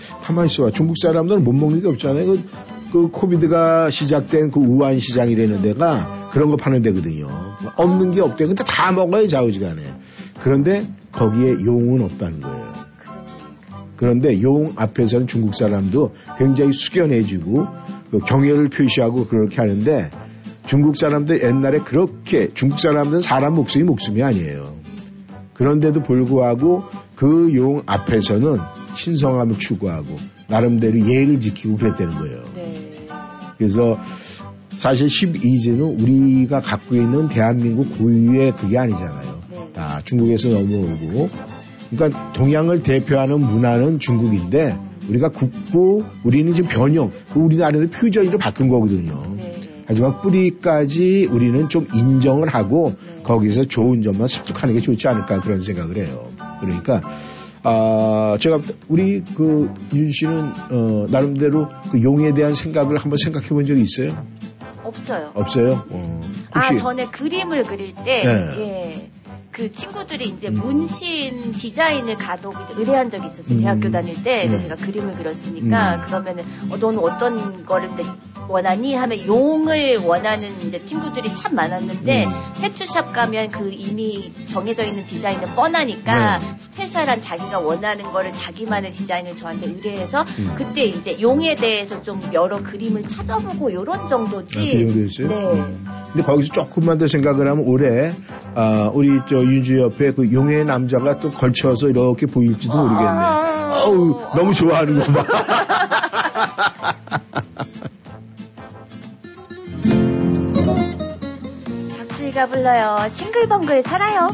있어봐. 0.46 0.72
중국 0.72 0.96
사람들은 0.98 1.44
못 1.44 1.54
먹는 1.54 1.82
게 1.82 1.88
없잖아요. 1.88 2.26
그, 2.26 2.44
그 2.92 3.08
코비드가 3.10 3.90
시작된 3.90 4.52
그 4.52 4.60
우한 4.60 5.00
시장이라는 5.00 5.62
데가 5.62 6.30
그런 6.32 6.50
거 6.50 6.58
파는 6.58 6.82
데거든요. 6.82 7.28
없는 7.76 8.12
게 8.12 8.22
없대요. 8.22 8.50
근데 8.50 8.64
다 8.64 8.92
먹어요, 8.92 9.28
좌우지간에. 9.28 9.82
그런데 10.42 10.88
거기에 11.12 11.66
용은 11.66 12.02
없다는 12.04 12.42
거예요. 12.42 12.74
그런데 13.96 14.42
용 14.42 14.74
앞에서는 14.76 15.28
중국 15.28 15.56
사람도 15.56 16.14
굉장히 16.38 16.74
숙연해지고 16.74 17.68
그 18.12 18.20
경애를 18.20 18.70
표시하고 18.70 19.28
그렇게 19.28 19.58
하는데 19.58 20.12
중국 20.66 20.98
사람들 20.98 21.44
옛날에 21.44 21.80
그렇게 21.80 22.50
중국 22.54 22.80
사람들은 22.80 23.22
사람 23.22 23.54
목숨이 23.56 23.84
목숨이 23.86 24.22
아니에요. 24.24 24.76
그런데도 25.54 26.04
불구하고 26.04 26.84
그 27.16 27.54
용 27.56 27.82
앞에서는 27.86 28.58
신성함을 28.96 29.58
추구하고 29.58 30.16
나름대로 30.48 31.00
예의를 31.00 31.40
지키고 31.40 31.78
그랬다는 31.78 32.16
거예요. 32.18 32.44
네. 32.54 32.74
그래서 33.58 33.98
사실 34.78 35.08
12지는 35.08 36.02
우리가 36.02 36.62
갖고 36.62 36.96
있는 36.96 37.28
대한민국 37.28 37.98
고유의 37.98 38.56
그게 38.58 38.78
아니잖아요. 38.78 39.42
네. 39.50 39.70
다 39.74 40.02
중국에서 40.04 40.50
넘어오고. 40.50 41.30
그러니까 41.92 42.34
동양을 42.34 42.84
대표하는 42.84 43.40
문화는 43.40 44.00
중국인데 44.00 44.78
우리가 45.08 45.30
국부 45.30 46.04
우리는 46.24 46.54
지금 46.54 46.70
변형, 46.70 47.12
그 47.34 47.40
우리나라에서 47.40 47.90
표준으로 47.90 48.38
바꾼 48.38 48.68
거거든요. 48.68 49.34
네. 49.38 49.54
하지만 49.88 50.20
뿌리까지 50.22 51.30
우리는 51.32 51.70
좀 51.70 51.88
인정을 51.94 52.50
하고 52.50 52.96
네. 52.98 53.24
거기서 53.24 53.66
좋은 53.66 54.02
점만 54.02 54.28
습득하는 54.28 54.76
게 54.76 54.82
좋지 54.82 55.08
않을까 55.08 55.40
그런 55.40 55.60
생각을 55.60 55.98
해요. 55.98 56.25
그러니까 56.60 57.02
아 57.64 58.38
제가 58.40 58.60
우리 58.88 59.24
그 59.24 59.74
윤 59.94 60.12
씨는 60.12 60.52
어 60.72 61.08
나름대로 61.10 61.70
그 61.92 62.02
용에 62.04 62.34
대한 62.34 62.54
생각을 62.54 62.98
한번 62.98 63.18
생각해 63.18 63.48
본 63.50 63.66
적이 63.66 63.82
있어요? 63.82 64.16
없어요. 64.84 65.32
없어요? 65.34 65.84
어, 65.90 66.22
아, 66.52 66.76
전에 66.76 67.08
그림을 67.08 67.64
그릴 67.64 67.94
때, 68.06 68.24
네. 68.24 68.60
예. 68.60 69.10
그 69.52 69.72
친구들이 69.72 70.26
이제 70.26 70.50
음. 70.50 70.56
문신 70.56 71.54
디자인을 71.54 72.16
가독 72.18 72.54
의뢰한 72.78 73.10
적이 73.10 73.28
있었어요. 73.28 73.58
음. 73.58 73.62
대학교 73.62 73.90
다닐 73.90 74.22
때. 74.22 74.46
네. 74.46 74.62
제가 74.62 74.76
그림을 74.76 75.16
그렸으니까, 75.16 75.96
음. 75.96 76.02
그러면은, 76.06 76.44
어, 76.70 76.78
너는 76.78 77.00
어떤 77.00 77.66
거를 77.66 77.90
원하니? 78.48 78.96
하면 78.96 79.26
용을 79.26 79.98
원하는 80.06 80.50
이제 80.62 80.82
친구들이 80.82 81.34
참 81.34 81.56
많았는데, 81.56 82.26
음. 82.26 82.32
태투샵 82.62 83.14
가면 83.14 83.50
그 83.50 83.70
이미 83.72 84.32
정해져 84.48 84.84
있는 84.84 85.06
디자인은 85.06 85.56
뻔하니까, 85.56 86.40
네. 86.40 86.46
스페셜한 86.58 87.22
자기가 87.22 87.60
원하는 87.60 88.06
거를 88.12 88.32
자기만의 88.32 88.92
디자인을 88.92 89.36
저한테 89.36 89.68
의뢰해서, 89.68 90.24
음. 90.40 90.54
그때 90.56 90.86
이제 90.86 91.20
용에 91.20 91.56
대해서 91.56 92.02
좀 92.02 92.22
여러 92.34 92.62
그림을 92.62 93.04
찾아보고 93.04 93.74
요런 93.74 94.08
정도지. 94.08 94.60
아, 94.60 94.62
그 94.62 94.86
정도였어요? 94.86 95.28
네. 95.28 95.60
음. 95.60 95.86
근데 96.14 96.26
거기서 96.26 96.54
조금만 96.54 96.98
더 96.98 97.08
생각을 97.08 97.48
하면 97.48 97.66
올해 97.68 98.14
아, 98.56 98.90
우리 98.94 99.20
저 99.28 99.36
윤주 99.36 99.80
옆에 99.80 100.14
그 100.14 100.32
용의 100.32 100.64
남자가 100.64 101.20
또 101.20 101.30
걸쳐서 101.30 101.90
이렇게 101.90 102.26
보일지도 102.26 102.78
모르겠네. 102.78 103.06
아. 103.06 103.84
어우 103.86 104.32
너무 104.34 104.54
좋아하는 104.54 105.04
거 105.04 105.12
봐. 105.12 105.26
박주희가 112.36 112.48
불러요. 112.48 113.08
싱글벙글 113.10 113.82
살아요. 113.82 114.28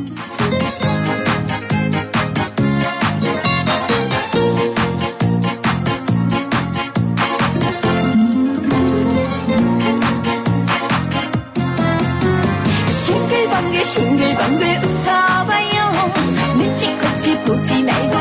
싱글벙글 12.89 13.84
싱글벙글 13.84 14.68
웃어봐요 14.84 15.91
눈치코치 16.58 17.38
보지 17.45 17.84
말고 17.84 18.20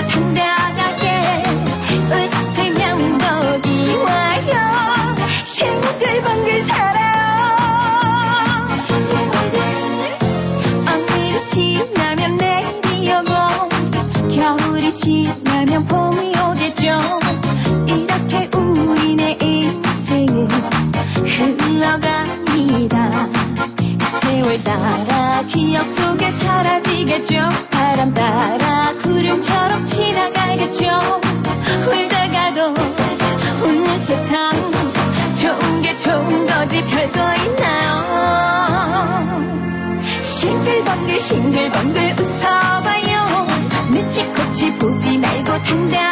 지나면 15.01 15.87
봄이 15.87 16.35
오겠죠. 16.37 16.85
이렇게 17.89 18.51
우리네 18.55 19.39
인생은 19.41 20.47
흘러갑니다. 21.57 23.29
세월 24.21 24.63
따라 24.63 25.43
기억 25.49 25.89
속에 25.89 26.31
사라지겠죠. 26.31 27.49
바람 27.71 28.13
따라 28.13 28.93
구름처럼 29.03 29.87
지나가겠죠. 29.87 30.85
울다가도 31.89 32.75
웃는 33.65 33.99
세상 34.05 34.51
좋은 35.41 35.81
게 35.81 35.97
좋은 35.97 36.47
거지 36.47 36.85
별거 36.85 37.21
있나요? 37.47 38.01
싱글벙글 40.23 41.19
싱글벙글 41.19 41.90
보지 45.65 46.10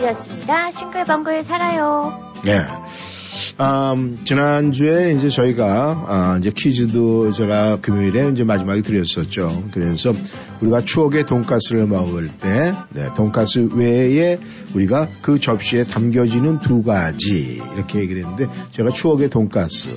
박주희였습니다. 0.00 0.70
싱글벙글 0.70 1.42
살아요. 1.44 2.32
예. 2.46 2.64
음, 3.62 4.18
지난주에 4.24 5.12
이제 5.12 5.28
저희가, 5.28 6.06
아, 6.08 6.36
이제 6.38 6.50
퀴즈도 6.54 7.30
제가 7.32 7.80
금요일에 7.80 8.30
이제 8.30 8.42
마지막에 8.44 8.82
드렸었죠. 8.82 9.64
그래서 9.72 10.10
우리가 10.60 10.84
추억의 10.84 11.26
돈가스를 11.26 11.86
먹을 11.86 12.28
때, 12.28 12.72
네, 12.90 13.08
돈가스 13.14 13.68
외에 13.74 14.38
우리가 14.74 15.08
그 15.20 15.38
접시에 15.38 15.84
담겨지는 15.84 16.58
두 16.60 16.82
가지, 16.82 17.60
이렇게 17.74 18.00
얘기를 18.00 18.22
했는데, 18.22 18.48
제가 18.70 18.90
추억의 18.90 19.28
돈가스. 19.28 19.90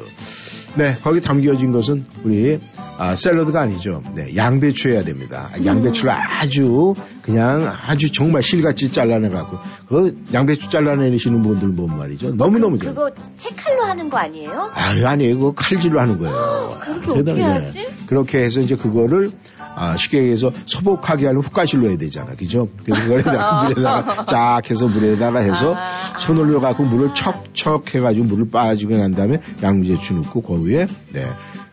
네, 0.75 0.97
거기 1.03 1.21
담겨진 1.21 1.71
것은 1.71 2.05
우리 2.23 2.59
아, 2.97 3.15
샐러드가 3.15 3.61
아니죠. 3.61 4.01
네, 4.15 4.35
양배추여야 4.35 5.03
됩니다. 5.03 5.49
양배추를 5.63 6.11
아주 6.11 6.93
그냥 7.21 7.71
아주 7.81 8.11
정말 8.11 8.41
실같이 8.41 8.91
잘라내 8.91 9.29
갖고 9.29 9.57
그 9.87 10.17
양배추 10.33 10.69
잘라내시는 10.69 11.41
분들 11.43 11.75
보면 11.75 11.97
말이죠. 11.97 12.35
너무 12.35 12.57
너무 12.59 12.79
좋아요. 12.79 12.95
그거 12.95 13.11
채칼로 13.35 13.83
하는 13.83 14.09
거 14.09 14.17
아니에요? 14.17 14.71
아유, 14.73 15.05
아니에요. 15.05 15.35
그거 15.37 15.53
칼질로 15.53 15.99
하는 15.99 16.17
거예요. 16.17 16.77
그렇게 16.81 17.19
어떻게. 17.19 17.43
하지? 17.43 17.85
그렇게 18.07 18.39
해서 18.39 18.59
이제 18.59 18.75
그거를 18.75 19.31
아, 19.75 19.97
쉽게 19.97 20.19
얘기해서 20.19 20.51
소복하게 20.65 21.25
하려면 21.25 21.43
훅가실로 21.45 21.87
해야 21.87 21.97
되잖아. 21.97 22.35
그죠? 22.35 22.67
그래서 22.83 23.03
그거에다가 23.03 23.63
물에다가 23.63 24.25
쫙 24.25 24.61
해서 24.69 24.87
물에다가 24.87 25.39
해서 25.39 25.75
아. 25.75 26.17
손을 26.19 26.51
넣어갖고 26.51 26.83
물을 26.83 27.13
척척 27.13 27.93
해가지고 27.93 28.25
물을 28.25 28.49
빠지고 28.49 28.97
난 28.97 29.13
다음에 29.13 29.39
양배추 29.61 30.13
넣고 30.13 30.41
그 30.41 30.63
위에 30.65 30.87
네, 31.11 31.27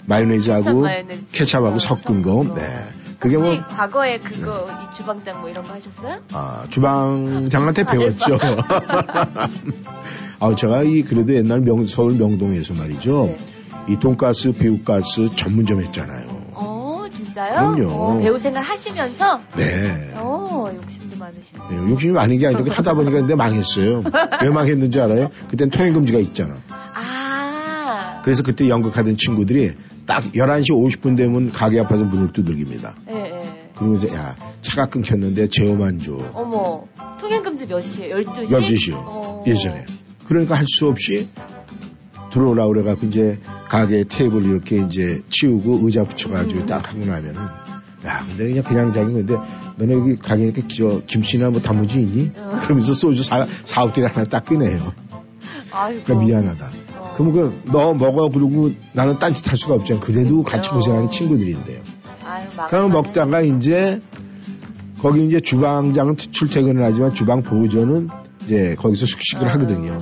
마요네즈하고 0.06 0.80
마요네즈. 0.80 1.22
케찹 1.32 1.58
하고 1.58 1.76
어, 1.76 1.78
섞은 1.78 2.22
거. 2.22 2.44
네. 2.54 2.88
그게 3.18 3.36
뭐 3.36 3.50
과거에 3.68 4.18
그거 4.18 4.64
이 4.66 4.96
주방장 4.96 5.42
뭐 5.42 5.50
이런 5.50 5.62
거 5.62 5.74
하셨어요? 5.74 6.20
아, 6.32 6.64
주방장한테 6.70 7.84
배웠죠. 7.84 8.38
아, 10.40 10.54
제가 10.54 10.82
이 10.84 11.02
그래도 11.02 11.34
옛날 11.34 11.60
명, 11.60 11.86
서울 11.86 12.14
명동에서 12.14 12.72
말이죠. 12.72 13.26
네. 13.26 13.36
이 13.88 13.98
돈가스, 13.98 14.52
배우가스 14.52 15.28
전문점 15.36 15.82
했잖아요. 15.82 16.29
어 17.40 17.74
진짜요? 17.74 17.74
그럼요. 17.76 17.92
어, 17.92 18.18
배우 18.18 18.38
생활 18.38 18.62
하시면서 18.62 19.40
네. 19.56 20.10
어 20.14 20.70
욕심도 20.74 21.16
많으시네. 21.18 21.60
네, 21.70 21.76
욕심이 21.90 22.12
많은 22.12 22.38
게 22.38 22.46
아니라 22.46 22.64
하다 22.74 22.94
보니까 22.94 23.18
근데 23.20 23.34
망했어요. 23.34 24.02
왜 24.42 24.48
망했는지 24.50 25.00
알아요? 25.00 25.30
그땐 25.48 25.70
통행금지가 25.70 26.18
있잖아. 26.18 26.56
아, 26.70 28.20
그래서 28.22 28.42
그때 28.42 28.68
연극하던 28.68 29.16
친구들이 29.16 29.72
딱 30.06 30.22
11시 30.32 30.70
50분 30.70 31.16
되면 31.16 31.50
가게 31.52 31.80
앞에서 31.80 32.04
문을 32.04 32.32
두들깁니다. 32.32 32.94
예, 33.10 33.14
예. 33.14 33.40
그러면서 33.76 34.14
야 34.14 34.36
차가 34.60 34.86
끊겼는데 34.86 35.48
제어만 35.48 35.98
줘. 35.98 36.18
어머, 36.34 36.84
통행금지 37.20 37.66
몇 37.66 37.80
시에? 37.80 38.10
12시? 38.10 38.46
12시요. 38.48 38.94
어. 38.96 39.44
예전에. 39.46 39.84
그러니까 40.26 40.54
할 40.56 40.64
수 40.68 40.86
없이 40.86 41.28
들어오라 42.30 42.66
그래갖고 42.68 43.06
이제 43.06 43.38
가게 43.68 44.04
테이블 44.04 44.44
이렇게 44.44 44.78
이제 44.78 45.22
치우고 45.30 45.80
의자 45.82 46.04
붙여가지고 46.04 46.60
음. 46.60 46.66
딱 46.66 46.88
하고 46.88 46.98
나면은 47.04 47.34
야 48.06 48.24
근데 48.28 48.48
그냥 48.48 48.64
그냥 48.64 48.92
자긴 48.92 49.12
건데 49.12 49.36
너네 49.76 49.92
여기 49.94 50.16
가게 50.16 50.44
이렇게 50.44 50.62
저 50.68 51.00
김치나 51.06 51.50
뭐 51.50 51.60
단무지 51.60 52.00
있니? 52.00 52.30
어. 52.36 52.60
그러면서 52.62 52.94
소주 52.94 53.22
사, 53.22 53.46
사업들이 53.64 54.06
하나 54.06 54.24
딱 54.26 54.44
꺼내요. 54.44 54.92
아이고. 55.72 56.02
그러니까 56.04 56.14
미안하다. 56.26 56.70
어. 56.96 57.14
그럼 57.16 57.32
그 57.32 57.60
너 57.70 57.92
먹어 57.94 58.28
부르고 58.28 58.70
나는 58.92 59.18
딴짓 59.18 59.50
할 59.50 59.58
수가 59.58 59.74
없잖아. 59.74 60.00
그래도 60.00 60.42
같이. 60.42 60.70
고생하는 60.70 61.10
친구들인데요. 61.10 61.80
아유. 62.26 62.46
그럼 62.68 62.90
먹다가 62.92 63.40
이제 63.42 64.00
거기 65.02 65.26
이제 65.26 65.40
주방장은 65.40 66.16
출퇴근을 66.16 66.82
하지만 66.84 67.14
주방 67.14 67.42
보조는 67.42 68.08
이제 68.44 68.74
거기서 68.78 69.06
숙식을 69.06 69.46
아. 69.48 69.52
하거든요. 69.54 69.98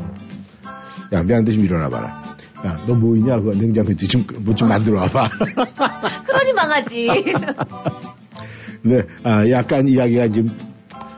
야, 1.13 1.23
미안한데 1.23 1.53
좀 1.53 1.65
일어나 1.65 1.89
봐라. 1.89 2.23
야, 2.67 2.79
너뭐 2.87 3.17
있냐? 3.17 3.41
그 3.41 3.51
냉장고에 3.51 3.95
좀, 3.97 4.25
뭐 4.41 4.55
좀 4.55 4.69
만들어 4.69 5.01
와봐. 5.01 5.31
그러니 6.27 6.53
망하지. 6.55 7.09
네, 8.83 9.03
아, 9.25 9.49
약간 9.51 9.89
이야기가 9.89 10.29
좀 10.33 10.51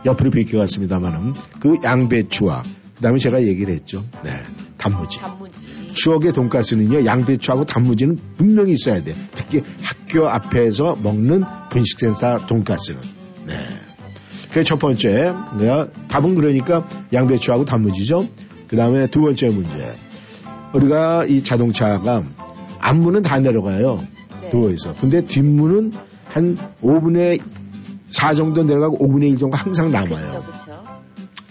옆으로 0.04 0.30
비껴갔습니다만은 0.30 1.34
그 1.60 1.74
양배추와 1.82 2.62
그 2.96 3.02
다음에 3.02 3.18
제가 3.18 3.42
얘기를 3.42 3.72
했죠. 3.74 4.04
네, 4.22 4.30
단무지. 4.78 5.18
단무지. 5.20 5.60
추억의 5.94 6.32
돈가스는요, 6.32 7.04
양배추하고 7.04 7.64
단무지는 7.66 8.16
분명히 8.36 8.72
있어야 8.72 9.02
돼. 9.02 9.12
특히 9.34 9.62
학교 9.82 10.28
앞에서 10.28 10.96
먹는 11.02 11.44
분식센터 11.70 12.46
돈가스는. 12.46 13.00
네. 13.46 13.54
그게 14.48 14.62
첫 14.64 14.78
번째. 14.78 15.34
내가 15.58 15.88
답은 16.08 16.34
그러니까 16.34 16.86
양배추하고 17.12 17.64
단무지죠. 17.64 18.28
그 18.70 18.76
다음에 18.76 19.08
두 19.08 19.20
번째 19.20 19.50
문제. 19.50 19.96
우리가 20.72 21.24
이 21.24 21.42
자동차가 21.42 22.22
앞문은 22.78 23.22
다 23.22 23.40
내려가요. 23.40 24.00
네. 24.42 24.50
도어에서. 24.50 24.92
근데 24.92 25.24
뒷문은 25.24 25.92
한 26.28 26.56
5분의 26.80 27.40
4 28.06 28.34
정도 28.34 28.62
내려가고 28.62 28.98
5분의 28.98 29.30
1 29.30 29.38
정도 29.38 29.56
항상 29.56 29.90
남아요. 29.90 30.24
그쵸, 30.24 30.44
그쵸. 30.44 30.84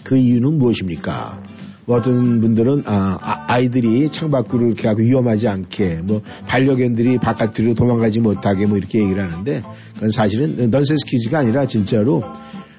그 0.02 0.16
이유는 0.16 0.56
무엇입니까? 0.56 1.42
뭐 1.84 1.98
어떤 1.98 2.40
분들은 2.40 2.84
아, 2.86 3.58
이들이 3.58 4.08
창밖으로 4.10 4.68
이렇게 4.68 4.88
하고 4.88 5.02
위험하지 5.02 5.48
않게 5.48 6.02
뭐 6.04 6.22
반려견들이 6.46 7.18
바깥으로 7.18 7.74
도망가지 7.74 8.20
못하게 8.20 8.64
뭐 8.64 8.78
이렇게 8.78 9.00
얘기를 9.02 9.22
하는데 9.22 9.62
그건 9.94 10.10
사실은 10.10 10.70
넌센스 10.70 11.04
퀴즈가 11.06 11.40
아니라 11.40 11.66
진짜로 11.66 12.22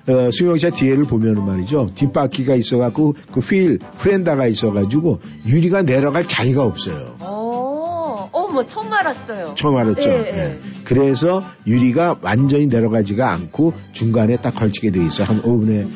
어, 0.07 0.29
승용차 0.31 0.71
뒤에를 0.71 1.03
보면은 1.03 1.45
말이죠 1.45 1.87
뒷바퀴가 1.95 2.55
있어갖고 2.55 3.15
그 3.31 3.39
휠 3.41 3.79
프렌다가 3.99 4.47
있어가지고 4.47 5.19
유리가 5.45 5.83
내려갈 5.83 6.27
자리가 6.27 6.63
없어요. 6.63 7.15
어, 7.19 8.29
어머, 8.31 8.63
처음 8.63 8.91
알았어요. 8.91 9.53
처음 9.55 9.77
알았죠. 9.77 10.09
예, 10.09 10.17
네. 10.17 10.31
예. 10.33 10.59
그래서 10.83 11.43
유리가 11.67 12.17
완전히 12.21 12.67
내려가지가 12.67 13.31
않고 13.33 13.73
중간에 13.91 14.37
딱 14.37 14.55
걸치게 14.55 14.91
돼 14.91 15.05
있어요. 15.05 15.27
한 15.27 15.41
5분의 15.41 15.87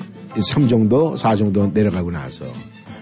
3 0.42 0.68
정도, 0.68 1.16
4 1.18 1.36
정도 1.36 1.68
내려가고 1.68 2.12
나서. 2.12 2.46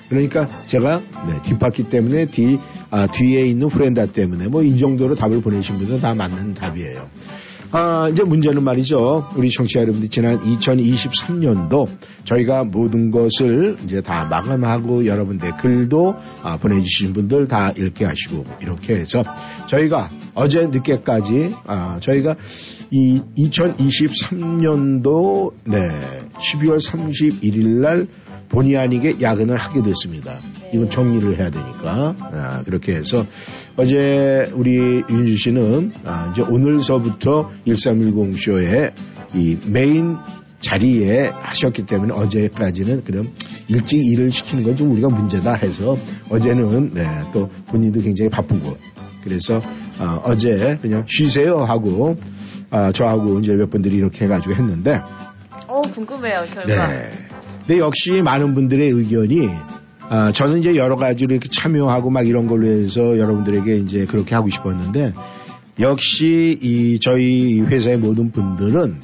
그러니까 0.09 0.47
제가 0.67 1.01
네, 1.27 1.41
뒷바퀴 1.41 1.89
때문에 1.89 2.27
뒤, 2.27 2.59
아, 2.91 3.07
뒤에 3.07 3.45
있는 3.47 3.67
프렌다 3.69 4.07
때문에 4.07 4.47
뭐 4.47 4.61
이 4.63 4.77
정도로 4.77 5.15
답을 5.15 5.41
보내신 5.41 5.77
분들은 5.77 6.01
다 6.01 6.13
맞는 6.13 6.53
답이에요. 6.53 7.07
아, 7.75 8.07
이제 8.07 8.23
문제는 8.23 8.63
말이죠. 8.63 9.29
우리 9.35 9.49
청취자 9.49 9.81
여러분들 9.81 10.07
지난 10.09 10.39
2023년도 10.41 11.87
저희가 12.23 12.65
모든 12.65 13.09
것을 13.09 13.77
이제 13.83 13.99
다 13.99 14.25
마감하고 14.25 15.07
여러분들 15.07 15.57
글도 15.57 16.13
아, 16.43 16.57
보내주신 16.57 17.13
분들 17.13 17.47
다 17.47 17.71
읽게 17.71 18.05
하시고 18.05 18.45
이렇게 18.61 18.97
해서 18.97 19.23
저희가 19.65 20.11
어제 20.35 20.67
늦게까지 20.67 21.55
아, 21.65 21.97
저희가 21.99 22.35
이 22.91 23.23
2023년도 23.39 25.53
네, 25.63 25.89
12월 26.37 26.77
31일 26.77 27.67
날 27.81 28.05
본의 28.49 28.77
아니게 28.77 29.15
야근을 29.19 29.57
하게 29.57 29.81
됐습니다. 29.81 30.37
네. 30.73 30.77
이건 30.77 30.89
정리를 30.89 31.39
해야 31.39 31.49
되니까. 31.49 32.15
아, 32.19 32.63
그렇게 32.63 32.93
해서 32.95 33.25
어제 33.77 34.51
우리 34.53 35.03
윤주 35.09 35.37
씨는 35.37 35.91
아, 36.05 36.29
이제 36.31 36.41
오늘서부터 36.41 37.51
1310 37.65 38.39
쇼의 38.39 38.91
이 39.35 39.57
메인 39.67 40.17
자리에 40.59 41.27
하셨기 41.27 41.85
때문에 41.85 42.13
어제까지는 42.13 43.03
그럼 43.03 43.29
일찍 43.67 44.05
일을 44.05 44.31
시키는 44.31 44.63
건 44.63 44.75
좀 44.75 44.91
우리가 44.91 45.09
문제다 45.09 45.53
해서 45.55 45.97
어제는 46.29 46.93
네, 46.93 47.05
또 47.33 47.49
본인도 47.67 48.01
굉장히 48.01 48.29
바쁘고 48.29 48.77
그래서 49.23 49.59
아, 49.99 50.19
어제 50.23 50.77
그냥 50.81 51.05
쉬세요 51.07 51.63
하고 51.63 52.15
아, 52.71 52.91
저하고 52.91 53.39
이제 53.39 53.53
몇 53.53 53.69
분들이 53.69 53.97
이렇게 53.97 54.25
해가지고 54.25 54.55
했는데 54.55 55.01
어 55.67 55.81
궁금해요 55.81 56.43
결과. 56.53 56.87
네. 56.87 57.09
근데 57.67 57.79
역시 57.79 58.21
많은 58.21 58.55
분들의 58.55 58.89
의견이 58.89 59.49
아, 60.13 60.31
저는 60.31 60.59
이제 60.59 60.75
여러 60.75 60.95
가지로 60.95 61.33
이렇게 61.33 61.49
참여하고 61.49 62.11
막 62.11 62.27
이런 62.27 62.45
걸로 62.45 62.67
해서 62.67 63.17
여러분들에게 63.17 63.77
이제 63.77 64.05
그렇게 64.05 64.35
하고 64.35 64.47
싶었는데 64.47 65.11
역시 65.79 66.55
이 66.61 66.99
저희 66.99 67.61
회사의 67.61 67.97
모든 67.97 68.31
분들은 68.31 69.01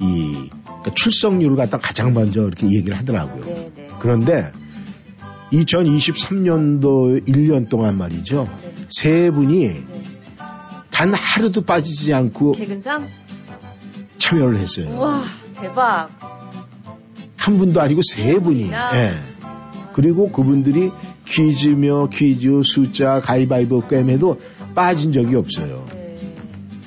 이 0.00 0.48
그러니까 0.64 0.94
출석률을 0.94 1.54
갖다 1.54 1.76
가장 1.76 2.14
먼저 2.14 2.40
이렇게 2.40 2.66
얘기를 2.66 2.96
하더라고요. 2.96 3.44
네, 3.44 3.72
네. 3.76 3.88
그런데 3.98 4.50
2023년도 5.52 7.28
1년 7.28 7.68
동안 7.68 7.98
말이죠. 7.98 8.48
네. 8.62 8.74
세 8.88 9.30
분이 9.30 9.66
네. 9.66 9.84
단 10.90 11.12
하루도 11.12 11.60
빠지지 11.60 12.14
않고 12.14 12.52
개근상? 12.52 13.06
참여를 14.16 14.56
했어요. 14.56 14.88
우와 14.94 15.24
대박. 15.60 16.08
한 17.36 17.58
분도 17.58 17.82
아니고 17.82 18.00
세 18.02 18.38
분이. 18.38 18.70
예. 18.94 19.37
그리고 19.98 20.30
그분들이 20.30 20.92
퀴즈며 21.24 22.08
퀴즈 22.12 22.60
숫자 22.62 23.20
가위바위보 23.20 23.88
게임에도 23.88 24.40
빠진 24.72 25.10
적이 25.10 25.34
없어요. 25.34 25.86
네. 25.92 26.14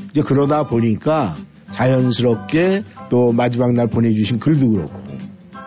이제 0.10 0.22
그러다 0.22 0.68
보니까 0.68 1.36
자연스럽게 1.72 2.86
또 3.10 3.34
마지막 3.34 3.74
날 3.74 3.88
보내주신 3.88 4.40
글도 4.40 4.70
그렇고 4.70 4.94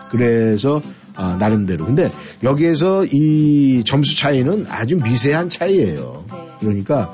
그래서 0.09 0.81
아, 1.13 1.37
나름대로 1.39 1.85
근데 1.85 2.09
여기에서 2.41 3.05
이 3.05 3.83
점수 3.85 4.17
차이는 4.17 4.65
아주 4.67 4.95
미세한 4.95 5.49
차이예요. 5.49 6.25
네. 6.31 6.37
그러니까 6.61 7.13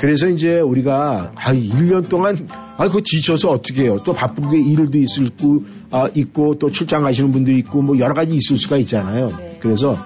그래서 0.00 0.28
이제 0.28 0.60
우리가 0.60 1.32
아 1.34 1.52
1년 1.52 2.08
동안 2.08 2.46
아 2.76 2.86
그거 2.86 3.00
지쳐서 3.04 3.50
어떻게 3.50 3.82
해요? 3.82 3.98
또 4.04 4.12
바쁘게 4.12 4.58
일도 4.60 4.98
있을 4.98 5.30
고 5.30 5.64
아, 5.90 6.08
있고 6.14 6.58
또 6.58 6.70
출장 6.70 7.02
가시는 7.02 7.32
분도 7.32 7.50
있고 7.52 7.82
뭐 7.82 7.98
여러 7.98 8.14
가지 8.14 8.34
있을 8.34 8.56
수가 8.56 8.76
있잖아요. 8.78 9.34
네. 9.38 9.58
그래서 9.60 9.96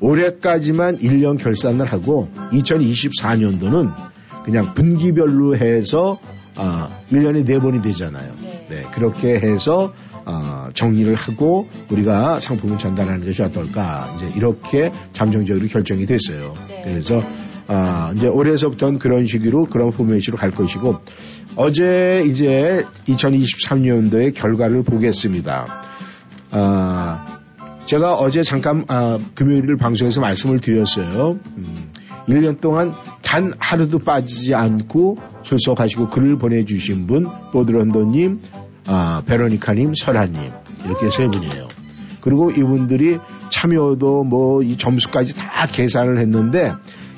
올해까지만 0.00 0.98
1년 0.98 1.38
결산을 1.38 1.86
하고 1.86 2.28
2024년도는 2.52 3.92
그냥 4.44 4.74
분기별로 4.74 5.56
해서 5.56 6.18
아, 6.56 6.88
1년에 7.10 7.46
4번이 7.46 7.82
되잖아요. 7.82 8.34
네. 8.42 8.66
네, 8.68 8.82
그렇게 8.92 9.38
해서 9.38 9.92
아, 10.24 10.70
정리를 10.74 11.14
하고 11.14 11.68
우리가 11.90 12.40
상품을 12.40 12.76
전달하는 12.76 13.24
것이 13.24 13.42
어떨까 13.42 14.12
이제 14.16 14.30
이렇게 14.36 14.92
잠정적으로 15.12 15.66
결정이 15.68 16.04
됐어요. 16.04 16.52
네. 16.68 16.82
그래서 16.84 17.16
아, 17.68 18.12
이제 18.16 18.26
올해서부터는 18.26 18.98
그런 18.98 19.26
식으로 19.26 19.66
그런 19.66 19.90
포맷으로 19.90 20.36
갈 20.38 20.50
것이고 20.50 20.96
어제 21.56 22.24
이제 22.26 22.84
2023년도의 23.06 24.34
결과를 24.34 24.82
보겠습니다. 24.82 25.66
아, 26.50 27.40
제가 27.84 28.14
어제 28.14 28.42
잠깐 28.42 28.84
아, 28.88 29.18
금요일 29.34 29.76
방송에서 29.76 30.20
말씀을 30.20 30.60
드렸어요. 30.60 31.38
음, 31.56 31.92
1년 32.28 32.60
동안 32.60 32.92
단 33.22 33.52
하루도 33.58 34.00
빠지지 34.00 34.54
않고 34.54 35.18
출석하시고 35.42 36.08
글을 36.08 36.38
보내주신 36.38 37.06
분, 37.06 37.26
보드런더님, 37.52 38.40
아, 38.86 39.22
베로니카님, 39.26 39.92
설아님 39.94 40.42
이렇게 40.84 41.08
세 41.10 41.26
분이에요. 41.28 41.68
그리고 42.20 42.50
이분들이 42.50 43.18
참여도 43.50 44.24
뭐 44.24 44.62
이 44.62 44.76
점수까지 44.76 45.34
다 45.36 45.66
계산을 45.66 46.18
했는데 46.18 46.72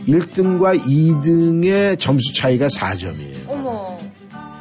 1등과 0.08 0.80
2등의 0.82 1.98
점수 1.98 2.34
차이가 2.34 2.66
4점이에요. 2.66 3.48
어머. 3.48 3.98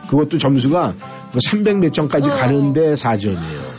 그것도 0.10 0.38
점수가 0.38 0.96
300몇 1.32 1.94
점까지 1.94 2.30
어. 2.30 2.34
가는데 2.34 2.94
4점이에요. 2.94 3.70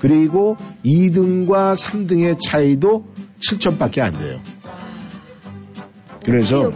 그리고 0.00 0.56
2등과 0.84 1.74
3등의 1.74 2.38
차이도 2.42 3.06
7점밖에 3.40 4.00
안 4.00 4.12
돼요. 4.12 4.40
그래서? 6.24 6.70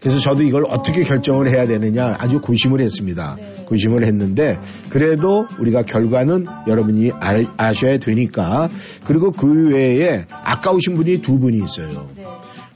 그래서 0.00 0.18
저도 0.18 0.42
이걸 0.42 0.64
어떻게 0.68 1.04
결정을 1.04 1.48
해야 1.48 1.66
되느냐 1.66 2.16
아주 2.18 2.40
고심을 2.40 2.80
했습니다. 2.80 3.36
네. 3.38 3.54
고심을 3.66 4.04
했는데 4.04 4.58
그래도 4.90 5.46
우리가 5.60 5.82
결과는 5.82 6.46
여러분이 6.66 7.12
알- 7.20 7.46
아셔야 7.56 7.98
되니까 7.98 8.68
그리고 9.04 9.30
그 9.30 9.68
외에 9.70 10.26
아까우신 10.28 10.96
분이 10.96 11.22
두 11.22 11.38
분이 11.38 11.58
있어요. 11.58 12.08
네. 12.16 12.26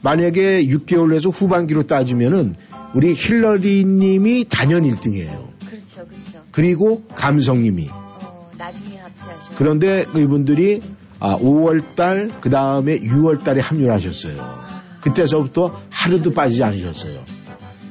만약에 0.01 0.65
6개월 0.67 1.15
에서 1.15 1.29
후반기로 1.29 1.87
따지면은 1.87 2.55
우리 2.93 3.13
힐러리 3.13 3.83
님이 3.85 4.45
단연 4.49 4.83
1등이에요. 4.83 5.47
그렇죠, 5.67 6.07
그렇죠. 6.07 6.43
그리고 6.51 7.03
감성 7.15 7.61
님이. 7.61 7.89
어, 7.91 8.49
나중에 8.57 8.97
합세하죠. 8.97 9.51
그런데 9.55 10.05
이분들이 10.15 10.81
아, 11.19 11.37
5월 11.37 11.95
달 11.95 12.31
그 12.41 12.49
다음에 12.49 12.99
6월 12.99 13.43
달에 13.43 13.59
합류를 13.59 13.91
하셨어요. 13.93 14.35
그때서부터 15.01 15.79
하루도 15.89 16.31
빠지지 16.31 16.63
않으셨어요. 16.63 17.19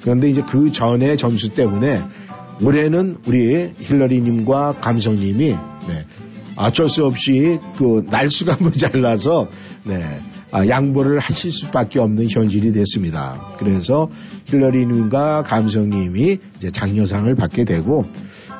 그런데 0.02 0.28
이제 0.28 0.42
그 0.42 0.70
전에 0.70 1.16
점수 1.16 1.48
때문에 1.50 2.02
올해는 2.62 3.18
우리 3.26 3.72
힐러리님과 3.78 4.76
감성님이 4.80 5.56
네, 5.88 6.06
어쩔 6.56 6.88
수 6.88 7.04
없이 7.04 7.58
그 7.76 8.04
날수가 8.08 8.58
모자라서 8.62 9.48
네, 9.84 10.02
아, 10.04 10.18
양보를 10.52 11.18
하실 11.18 11.50
수밖에 11.52 11.98
없는 11.98 12.28
현실이 12.28 12.72
됐습니다. 12.72 13.52
그래서 13.58 14.08
힐러리님과 14.46 15.42
감성님이 15.42 16.38
이제 16.56 16.70
장려상을 16.70 17.34
받게 17.34 17.64
되고 17.64 18.04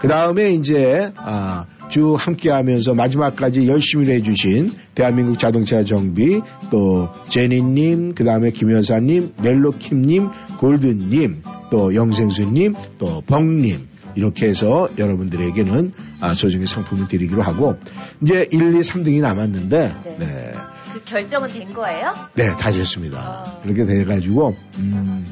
그 0.01 0.09
다음에 0.09 0.51
이제 0.51 1.13
아, 1.17 1.67
쭉 1.89 2.17
함께하면서 2.19 2.95
마지막까지 2.95 3.67
열심히 3.67 4.11
해주신 4.13 4.73
대한민국 4.95 5.39
자동차 5.39 5.85
정비 5.85 6.41
또 6.71 7.09
제니님 7.29 8.15
그 8.15 8.25
다음에 8.25 8.51
김여사님 8.51 9.35
멜로킴님 9.43 10.29
골든님 10.59 11.43
또 11.71 11.95
영생수님 11.95 12.75
또 12.99 13.23
벙님 13.23 13.89
이렇게 14.17 14.49
해서 14.49 14.89
여러분들에게는 14.99 15.93
아, 16.21 16.31
소정의 16.31 16.67
상품을 16.67 17.09
드리기로 17.09 17.43
하고 17.43 17.77
이제 18.23 18.47
1, 18.51 18.75
2, 18.75 18.81
3등이 18.81 19.21
남았는데 19.21 19.95
네. 20.05 20.17
네, 20.19 20.53
그 20.53 20.76
결정은 21.07 21.49
된 21.49 21.73
거예요? 21.73 22.13
네, 22.35 22.49
다 22.49 22.71
됐습니다. 22.71 23.19
아. 23.19 23.61
그렇게 23.63 23.87
돼가지고, 23.87 24.55
음, 24.79 25.27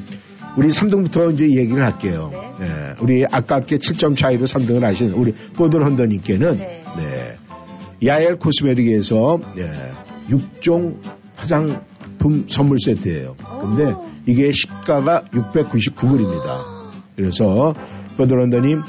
우리 0.57 0.69
3등부터 0.69 1.33
이제 1.33 1.45
얘기를 1.45 1.85
할게요. 1.85 2.29
네. 2.31 2.65
네, 2.65 2.95
우리 3.01 3.25
아깝게 3.29 3.77
7점 3.77 4.17
차이로 4.17 4.45
3등을 4.45 4.81
하신 4.81 5.11
우리 5.11 5.33
포들 5.33 5.85
헌더님께는, 5.85 6.57
네. 6.57 6.83
네, 6.97 7.37
야엘 8.03 8.37
코스메틱에서, 8.37 9.39
예, 9.57 9.71
6종 10.29 10.97
화장품 11.35 12.45
선물 12.49 12.79
세트예요 12.79 13.35
근데 13.61 13.91
오. 13.91 14.05
이게 14.25 14.51
시가가 14.51 15.25
699불입니다. 15.31 16.91
그래서 17.15 17.75
포들 18.17 18.41
헌더님, 18.41 18.81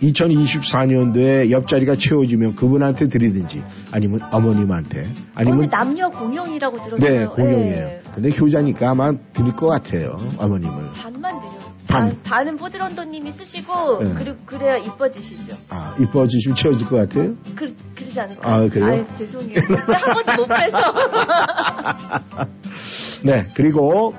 2024년도에 0.00 1.50
옆자리가 1.50 1.96
채워지면 1.96 2.56
그분한테 2.56 3.08
드리든지 3.08 3.62
아니면 3.92 4.20
어머님한테 4.30 5.02
어, 5.02 5.06
아니면 5.34 5.68
남녀 5.68 6.08
공용이라고 6.08 6.82
들었어요. 6.84 7.10
네, 7.10 7.26
공용이에요. 7.26 7.86
네. 7.86 8.00
근데 8.14 8.30
효자니까 8.30 8.90
아마 8.90 9.12
드릴 9.32 9.54
것 9.54 9.66
같아요, 9.66 10.16
어머님을. 10.38 10.92
반만 10.94 11.38
드려. 11.40 11.50
반. 11.86 12.08
반. 12.08 12.22
반은 12.22 12.56
보드런더님이 12.56 13.32
쓰시고 13.32 14.02
네. 14.02 14.14
그리고 14.18 14.36
그래야 14.44 14.76
이뻐지시죠. 14.76 15.56
아, 15.70 15.94
이뻐지시면 15.98 16.54
채워질 16.54 16.86
것 16.86 16.96
같아요? 16.96 17.34
그 17.54 17.74
그러지 17.94 18.20
않을까요? 18.20 18.54
아, 18.54 18.68
그래요? 18.68 18.90
아유, 18.90 19.04
죄송해요. 19.16 19.58
한 19.68 20.14
번도 20.24 20.42
못 20.42 20.48
빼서. 20.48 20.78
네, 23.24 23.46
그리고 23.54 24.14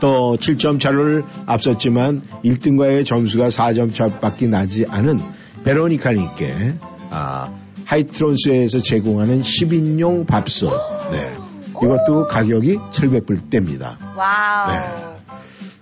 또 0.00 0.36
7점 0.38 0.80
차를 0.80 1.24
앞섰지만 1.46 2.22
1등과의 2.44 3.06
점수가 3.06 3.48
4점 3.48 3.94
차밖에 3.94 4.46
나지 4.46 4.84
않은 4.88 5.20
베로니카님께 5.64 6.74
아, 7.10 7.52
하이트론스에서 7.84 8.80
제공하는 8.80 9.42
10인용 9.42 10.26
밥솥. 10.26 10.72
네. 11.12 11.36
이것도 11.82 12.26
가격이 12.26 12.76
700불대입니다. 12.90 13.96
와우. 14.16 14.72
네. 14.72 15.10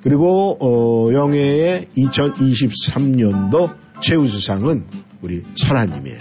그리고 0.03 0.57
어, 0.61 1.13
영예의 1.13 1.87
2023년도 1.97 3.75
최우수상은 4.01 4.87
우리 5.23 5.43
설아님이에요. 5.55 6.19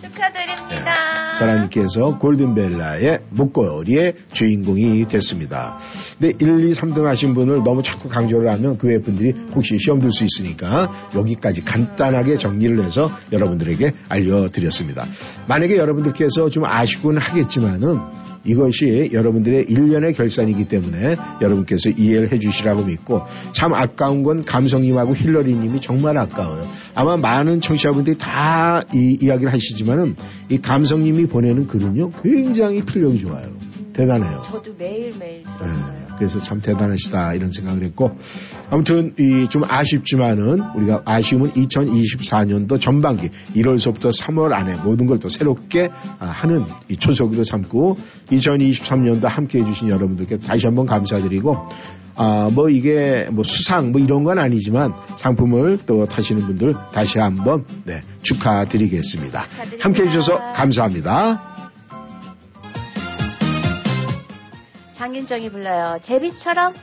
축하드립니다. 0.00 1.27
사랑님께서 1.38 2.18
골든벨라의 2.18 3.20
목걸이의 3.30 4.14
주인공이 4.32 5.06
됐습니다. 5.06 5.78
근데 6.18 6.34
1, 6.38 6.68
2, 6.68 6.72
3등 6.72 7.04
하신 7.04 7.34
분을 7.34 7.62
너무 7.64 7.82
자꾸 7.82 8.08
강조를 8.08 8.50
하면 8.52 8.76
그 8.76 8.88
외 8.88 8.98
분들이 9.00 9.34
혹시 9.54 9.76
시험 9.78 10.00
들 10.00 10.10
수 10.10 10.24
있으니까 10.24 10.90
여기까지 11.14 11.62
간단하게 11.62 12.38
정리를 12.38 12.82
해서 12.82 13.10
여러분들에게 13.32 13.92
알려드렸습니다. 14.08 15.04
만약에 15.46 15.76
여러분들께서 15.76 16.48
좀 16.48 16.64
아쉽곤 16.64 17.18
하겠지만은 17.18 17.98
이것이 18.48 19.10
여러분들의 19.12 19.66
일련의 19.68 20.14
결산이기 20.14 20.68
때문에 20.68 21.16
여러분께서 21.40 21.90
이해를 21.90 22.32
해주시라고 22.32 22.84
믿고 22.84 23.22
참 23.52 23.74
아까운 23.74 24.22
건 24.22 24.44
감성님하고 24.44 25.14
힐러리님이 25.14 25.80
정말 25.80 26.18
아까워요. 26.18 26.66
아마 26.94 27.16
많은 27.16 27.60
청취자분들이 27.60 28.18
다 28.18 28.82
이 28.94 29.18
이야기를 29.20 29.52
하시지만은 29.52 30.16
이 30.48 30.58
감성님이 30.58 31.26
보내는 31.26 31.66
글은요 31.66 32.10
굉장히 32.22 32.82
필력이 32.82 33.18
좋아요. 33.18 33.50
대단해요. 33.98 34.42
저도 34.44 34.74
매일매일 34.78 35.40
예, 35.40 35.58
들었어요. 35.58 36.08
그래서 36.16 36.38
참 36.40 36.60
대단하시다 36.60 37.34
이런 37.34 37.50
생각을 37.50 37.82
했고 37.84 38.12
아무튼 38.70 39.14
이 39.18 39.46
좀 39.48 39.62
아쉽지만은 39.66 40.60
우리가 40.76 41.02
아쉬움은 41.04 41.52
2024년도 41.52 42.80
전반기 42.80 43.28
1월서부터 43.54 44.10
3월 44.20 44.52
안에 44.52 44.76
모든 44.84 45.06
걸 45.06 45.18
또 45.18 45.28
새롭게 45.28 45.88
아, 46.20 46.26
하는 46.26 46.64
이 46.88 46.96
초석으로 46.96 47.42
삼고 47.42 47.96
2023년도 48.30 49.24
함께 49.26 49.58
해주신 49.60 49.88
여러분들께 49.88 50.38
다시 50.38 50.66
한번 50.66 50.86
감사드리고 50.86 51.56
아, 52.14 52.48
뭐 52.52 52.68
이게 52.68 53.26
뭐 53.32 53.42
수상 53.44 53.90
뭐 53.90 54.00
이런 54.00 54.22
건 54.22 54.38
아니지만 54.38 54.92
상품을 55.16 55.78
또 55.86 56.06
타시는 56.06 56.46
분들 56.46 56.74
다시 56.92 57.18
한번 57.18 57.64
네, 57.84 58.02
축하드리겠습니다. 58.22 59.42
축하드립니다. 59.42 59.84
함께 59.84 60.02
해주셔서 60.04 60.52
감사합니다. 60.52 61.57
장윤정이 64.98 65.50
불러요. 65.50 66.00
제비처럼 66.02 66.74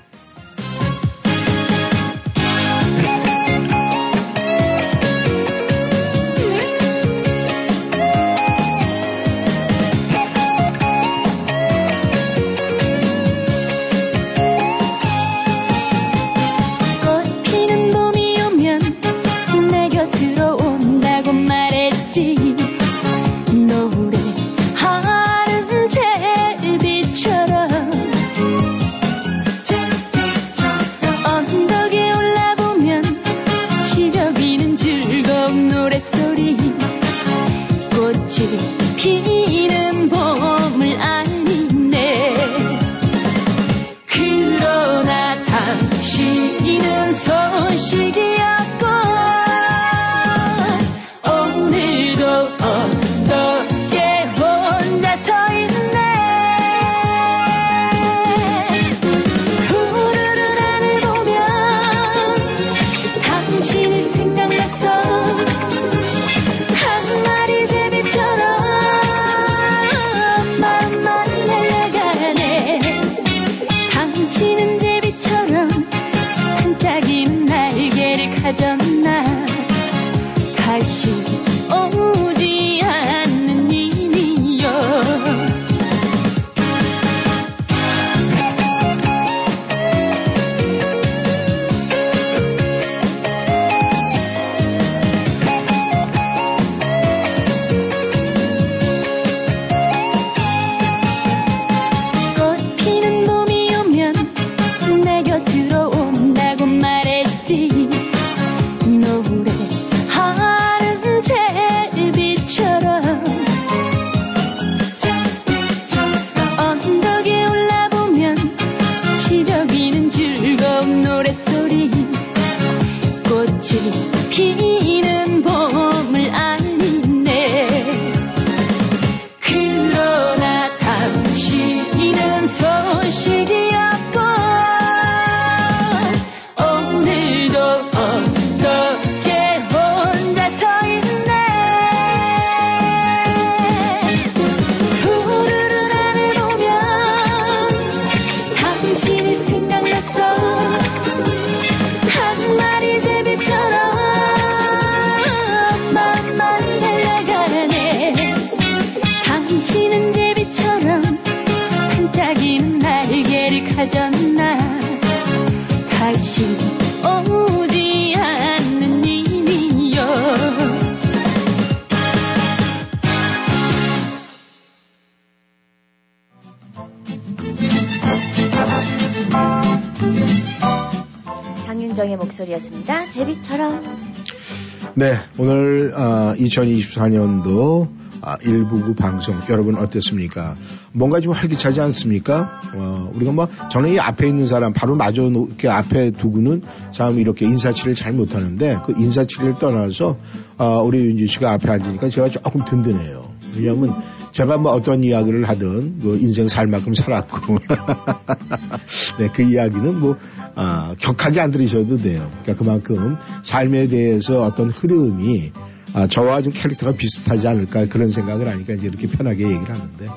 방송 188.96 189.36
여러분 189.50 189.76
어땠습니까? 189.76 190.56
뭔가 190.92 191.20
좀 191.20 191.34
활기차지 191.34 191.82
않습니까? 191.82 192.62
어, 192.74 193.12
우리가 193.14 193.32
뭐 193.32 193.48
저는 193.70 193.92
이 193.94 194.00
앞에 194.00 194.28
있는 194.28 194.46
사람 194.46 194.74
바로 194.74 194.96
마저 194.96 195.30
놓- 195.30 195.48
이렇게 195.48 195.70
앞에 195.70 196.12
두고는 196.12 196.62
참 196.92 197.20
이렇게 197.20 197.46
인사치를 197.46 197.94
잘 197.96 198.14
못하는데 198.14 198.80
그 198.86 198.94
인사치를 198.98 199.56
떠나서 199.56 200.18
어, 200.58 200.82
우리 200.84 201.00
윤주 201.06 201.28
씨가 201.28 201.54
앞에 201.54 201.70
앉으니까 201.70 202.10
제가 202.10 202.30
조금 202.30 202.64
든든해요. 202.66 203.26
왜냐하면 203.56 203.94
제가 204.32 204.58
뭐 204.58 204.72
어떤 204.74 205.04
이야기를 205.04 205.48
하든 205.48 206.00
그 206.02 206.18
인생 206.20 206.48
살 206.50 206.68
만큼 206.68 206.94
살았고 206.94 207.58
네, 209.20 209.30
그 209.34 209.42
이야기는 209.44 210.00
뭐 210.00 210.18
아, 210.56 210.94
격하게 211.00 211.42
안 211.42 211.52
들으셔도 211.52 211.98
돼요. 211.98 212.30
그러니까 212.44 212.56
그만큼 212.64 213.18
삶에 213.44 213.88
대해서 213.88 214.42
어떤 214.42 214.70
흐름이 214.70 215.52
아, 215.96 216.08
저와 216.08 216.42
좀 216.42 216.52
캐릭터가 216.54 216.92
비슷하지 216.98 217.48
않을까 217.48 217.86
그런 217.88 218.10
생각을 218.10 218.48
하니까 218.50 218.74
이제 218.74 218.88
이렇게 218.88 219.08
편하게 219.08 219.46
얘기를 219.46 219.74
하는데 219.74 220.08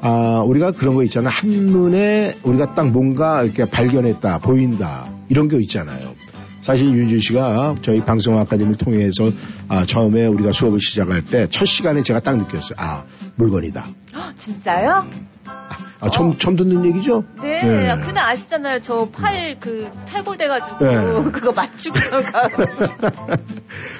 아, 0.00 0.42
우리가 0.44 0.72
그런 0.72 0.94
거 0.96 1.02
있잖아. 1.04 1.30
한눈에 1.30 2.34
우리가 2.42 2.74
딱 2.74 2.90
뭔가 2.90 3.42
이렇게 3.42 3.64
발견했다, 3.64 4.38
보인다, 4.40 5.08
이런 5.28 5.48
게 5.48 5.56
있잖아요. 5.60 6.14
사실 6.60 6.88
윤준 6.94 7.20
씨가 7.20 7.76
저희 7.82 8.00
방송 8.04 8.38
아카데미를 8.38 8.76
통해서 8.76 9.30
아, 9.68 9.86
처음에 9.86 10.26
우리가 10.26 10.52
수업을 10.52 10.80
시작할 10.80 11.24
때 11.24 11.46
첫 11.50 11.64
시간에 11.66 12.02
제가 12.02 12.20
딱 12.20 12.36
느꼈어요. 12.36 12.74
아 12.78 13.04
물건이다. 13.36 13.86
헉, 14.14 14.34
진짜요? 14.36 15.04
아, 16.00 16.10
처음 16.10 16.30
어. 16.30 16.38
처음 16.38 16.56
듣는 16.56 16.84
얘기죠? 16.86 17.24
네, 17.42 17.62
네. 17.62 18.00
그날 18.00 18.30
아시잖아요. 18.32 18.80
저 18.80 19.08
팔 19.10 19.56
그 19.60 19.88
탈골돼가지고 20.06 20.84
네. 20.84 20.94
그거 21.32 21.52
맞추고가 21.52 22.20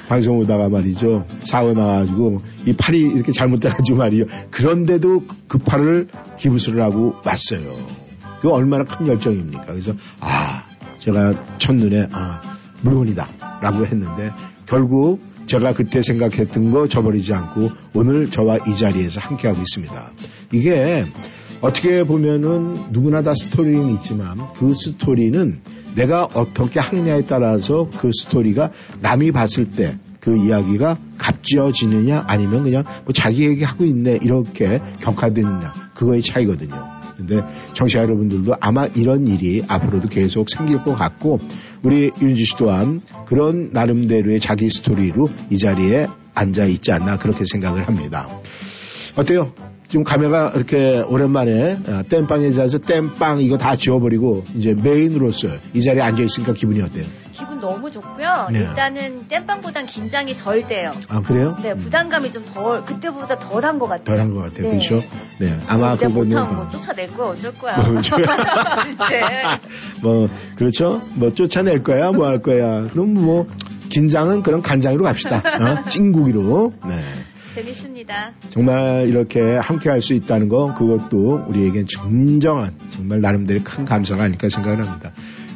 방송 0.08 0.38
오다가 0.38 0.68
말이죠. 0.68 1.26
사고 1.40 1.72
나가지고 1.72 2.40
이 2.66 2.72
팔이 2.74 2.98
이렇게 3.00 3.32
잘못돼가지고 3.32 3.98
말이요. 3.98 4.24
그런데도 4.50 5.20
그- 5.26 5.36
그 5.48 5.58
팔을 5.58 6.08
기부스를 6.38 6.82
하고 6.82 7.14
왔어요. 7.24 7.74
그 8.40 8.50
얼마나 8.50 8.84
큰 8.84 9.06
열정입니까? 9.06 9.64
그래서 9.66 9.92
아 10.20 10.64
제가 10.98 11.58
첫눈에 11.58 12.08
아 12.12 12.40
물건이다라고 12.82 13.86
했는데 13.86 14.30
결국 14.66 15.20
제가 15.46 15.72
그때 15.74 16.00
생각했던 16.02 16.70
거 16.70 16.88
저버리지 16.88 17.32
않고 17.34 17.70
오늘 17.94 18.30
저와 18.30 18.58
이 18.66 18.74
자리에서 18.76 19.20
함께하고 19.20 19.60
있습니다. 19.60 20.10
이게 20.52 21.04
어떻게 21.64 22.04
보면은 22.04 22.92
누구나 22.92 23.22
다 23.22 23.34
스토리는 23.34 23.90
있지만 23.94 24.38
그 24.54 24.74
스토리는 24.74 25.60
내가 25.94 26.24
어떻게 26.24 26.80
하느냐에 26.80 27.24
따라서 27.24 27.88
그 27.98 28.10
스토리가 28.12 28.70
남이 29.00 29.32
봤을 29.32 29.70
때 29.70 29.98
그 30.24 30.38
이야기가 30.38 30.96
값지어지느냐 31.18 32.24
아니면 32.26 32.62
그냥 32.62 32.82
뭐 33.04 33.12
자기 33.12 33.44
얘기 33.44 33.62
하고 33.62 33.84
있네 33.84 34.20
이렇게 34.22 34.80
격화되느냐 35.00 35.90
그거의 35.94 36.22
차이거든요. 36.22 36.82
근데 37.18 37.42
청취자 37.74 38.00
여러분들도 38.00 38.56
아마 38.58 38.86
이런 38.86 39.26
일이 39.26 39.62
앞으로도 39.68 40.08
계속 40.08 40.48
생길 40.48 40.78
것 40.78 40.94
같고 40.94 41.40
우리 41.82 42.10
윤지 42.20 42.46
씨 42.46 42.56
또한 42.56 43.02
그런 43.26 43.70
나름대로의 43.72 44.40
자기 44.40 44.70
스토리로 44.70 45.28
이 45.50 45.58
자리에 45.58 46.06
앉아 46.34 46.64
있지 46.64 46.90
않나 46.90 47.18
그렇게 47.18 47.44
생각을 47.44 47.86
합니다. 47.86 48.26
어때요? 49.16 49.52
지금 49.94 50.02
카메가 50.02 50.50
이렇게 50.56 51.02
오랜만에 51.06 51.74
어, 51.88 52.02
땜빵에 52.08 52.50
자서 52.50 52.78
땜빵 52.78 53.42
이거 53.42 53.56
다 53.56 53.76
지워버리고 53.76 54.42
이제 54.56 54.74
메인으로서 54.74 55.46
이 55.72 55.80
자리에 55.80 56.02
앉아 56.02 56.20
있으니까 56.24 56.52
기분이 56.52 56.82
어때요? 56.82 57.04
기분 57.30 57.60
너무 57.60 57.88
좋고요. 57.92 58.48
네. 58.50 58.58
일단은 58.58 59.28
땜빵보단 59.28 59.86
긴장이 59.86 60.34
덜 60.34 60.66
돼요. 60.66 60.90
아 61.08 61.22
그래요? 61.22 61.54
네, 61.62 61.74
부담감이 61.74 62.32
좀 62.32 62.44
덜, 62.52 62.84
그때보다 62.84 63.38
덜한 63.38 63.78
것 63.78 63.86
같아요. 63.86 64.16
덜한 64.16 64.30
것 64.34 64.40
같아요. 64.40 64.62
네. 64.62 64.68
그렇죠? 64.70 65.00
네. 65.38 65.56
아마 65.68 65.94
그거는 65.94 66.12
못하면 66.30 66.56
뭐 66.56 66.68
쫓아낼 66.70 67.14
거야, 67.16 67.28
어쩔 67.28 67.52
거야. 67.54 67.76
뭐, 67.76 68.02
저- 68.02 68.16
이제. 68.18 68.24
뭐 70.02 70.28
그렇죠? 70.56 71.02
뭐 71.14 71.32
쫓아낼 71.32 71.84
거야, 71.84 72.10
뭐 72.10 72.26
할 72.26 72.42
거야. 72.42 72.88
그럼 72.88 73.14
뭐 73.14 73.46
긴장은 73.90 74.42
그런 74.42 74.60
간장으로 74.60 75.04
갑시다. 75.04 75.36
어? 75.38 75.88
찐고기로. 75.88 76.72
네. 76.88 76.96
재밌습니다. 77.54 78.32
정말 78.48 79.06
이렇게 79.08 79.40
함께 79.56 79.90
할 79.90 80.00
수 80.02 80.12
있다는 80.14 80.48
거 80.48 80.74
그것도 80.74 81.46
우리에겐 81.48 81.86
진정한 81.86 82.74
정말 82.90 83.20
나름대로 83.20 83.60
큰 83.64 83.84
감사가 83.84 84.24
아닐까 84.24 84.48
생각을 84.48 84.86
합니다. 84.86 85.12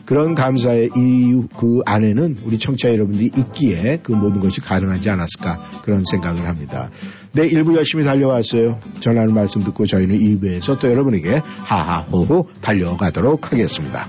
그런 0.07 0.35
감사의 0.35 0.89
이그 0.97 1.81
안에는 1.85 2.39
우리 2.47 2.59
청취자 2.59 2.89
여러분들이 2.95 3.31
있기에 3.37 4.01
그 4.03 4.13
모든 4.13 4.41
것이 4.41 4.63
가능하지 4.63 5.11
않았을까 5.11 5.83
그런 5.83 6.03
생각을 6.11 6.49
합니다. 6.49 6.89
네, 7.33 7.43
1부 7.43 7.77
열심히 7.77 8.05
달려왔어요. 8.05 8.81
전하는 9.01 9.35
말씀 9.35 9.61
듣고 9.61 9.85
저희는 9.85 10.19
2부에서 10.19 10.79
또 10.81 10.89
여러분에게 10.89 11.43
하하호호 11.45 12.49
달려가도록 12.63 13.53
하겠습니다. 13.53 14.09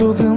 조금 0.00 0.29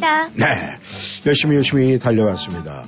시작했습니다. 0.00 0.26
네, 0.34 0.78
열심히 1.26 1.56
열심히 1.56 1.98
달려왔습니다. 1.98 2.84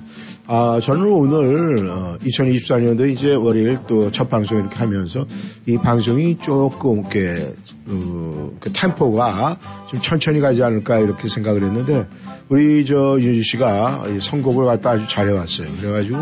아, 0.46 0.80
저는 0.82 1.06
오늘 1.06 1.88
어, 1.88 2.16
2024년도 2.20 3.08
이제 3.10 3.32
월요일 3.34 3.78
또 3.86 4.10
첫 4.10 4.28
방송 4.28 4.58
이렇게 4.58 4.76
하면서 4.76 5.24
이 5.66 5.78
방송이 5.78 6.38
조금 6.38 7.00
이렇게 7.00 7.54
어, 7.88 8.50
그 8.58 8.72
템포가 8.72 9.58
좀 9.86 10.00
천천히 10.00 10.40
가지 10.40 10.62
않을까 10.62 10.98
이렇게 10.98 11.28
생각을 11.28 11.62
했는데 11.62 12.08
우리 12.48 12.84
저 12.84 13.16
윤주 13.20 13.42
씨가 13.44 14.06
이 14.08 14.20
선곡을 14.20 14.66
갖다 14.66 14.90
아주 14.90 15.06
잘해왔어요. 15.06 15.68
그래가지고 15.80 16.18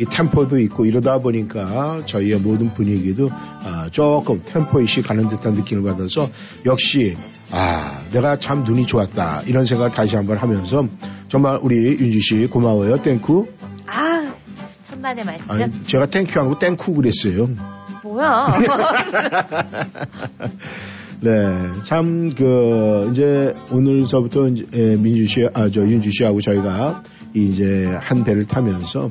이 0.00 0.04
템포도 0.06 0.58
있고 0.60 0.86
이러다 0.86 1.18
보니까 1.18 2.02
저희의 2.06 2.40
모든 2.40 2.74
분위기도 2.74 3.30
아, 3.32 3.88
조금 3.92 4.42
템포 4.44 4.80
이시 4.80 5.02
가는 5.02 5.28
듯한 5.28 5.52
느낌을 5.52 5.84
받아서 5.84 6.28
역시 6.66 7.16
아 7.52 8.02
내가 8.10 8.38
참 8.38 8.64
눈이 8.64 8.86
좋았다 8.86 9.42
이런 9.46 9.64
생각을 9.64 9.92
다시 9.92 10.16
한번 10.16 10.36
하면서 10.36 10.86
정말 11.28 11.60
우리 11.62 11.76
윤주 11.76 12.20
씨 12.20 12.46
고마워요 12.46 13.00
땡쿠 13.02 13.46
아, 13.86 14.34
천만의 14.82 15.24
말씀. 15.24 15.50
아니 15.50 15.84
제가 15.84 16.06
땡큐하고 16.06 16.58
땡쿠 16.58 16.94
그랬어요. 16.94 17.48
뭐야? 18.02 18.56
네, 21.22 21.30
참, 21.84 22.34
그, 22.34 23.08
이제, 23.10 23.52
오늘서부터, 23.70 24.48
이제, 24.48 24.64
에, 24.72 24.96
민주 24.96 25.26
씨, 25.26 25.46
아, 25.52 25.68
저, 25.68 25.82
윤주 25.82 26.10
씨하고 26.10 26.40
저희가, 26.40 27.02
이제, 27.34 27.94
한 28.00 28.24
배를 28.24 28.46
타면서, 28.46 29.10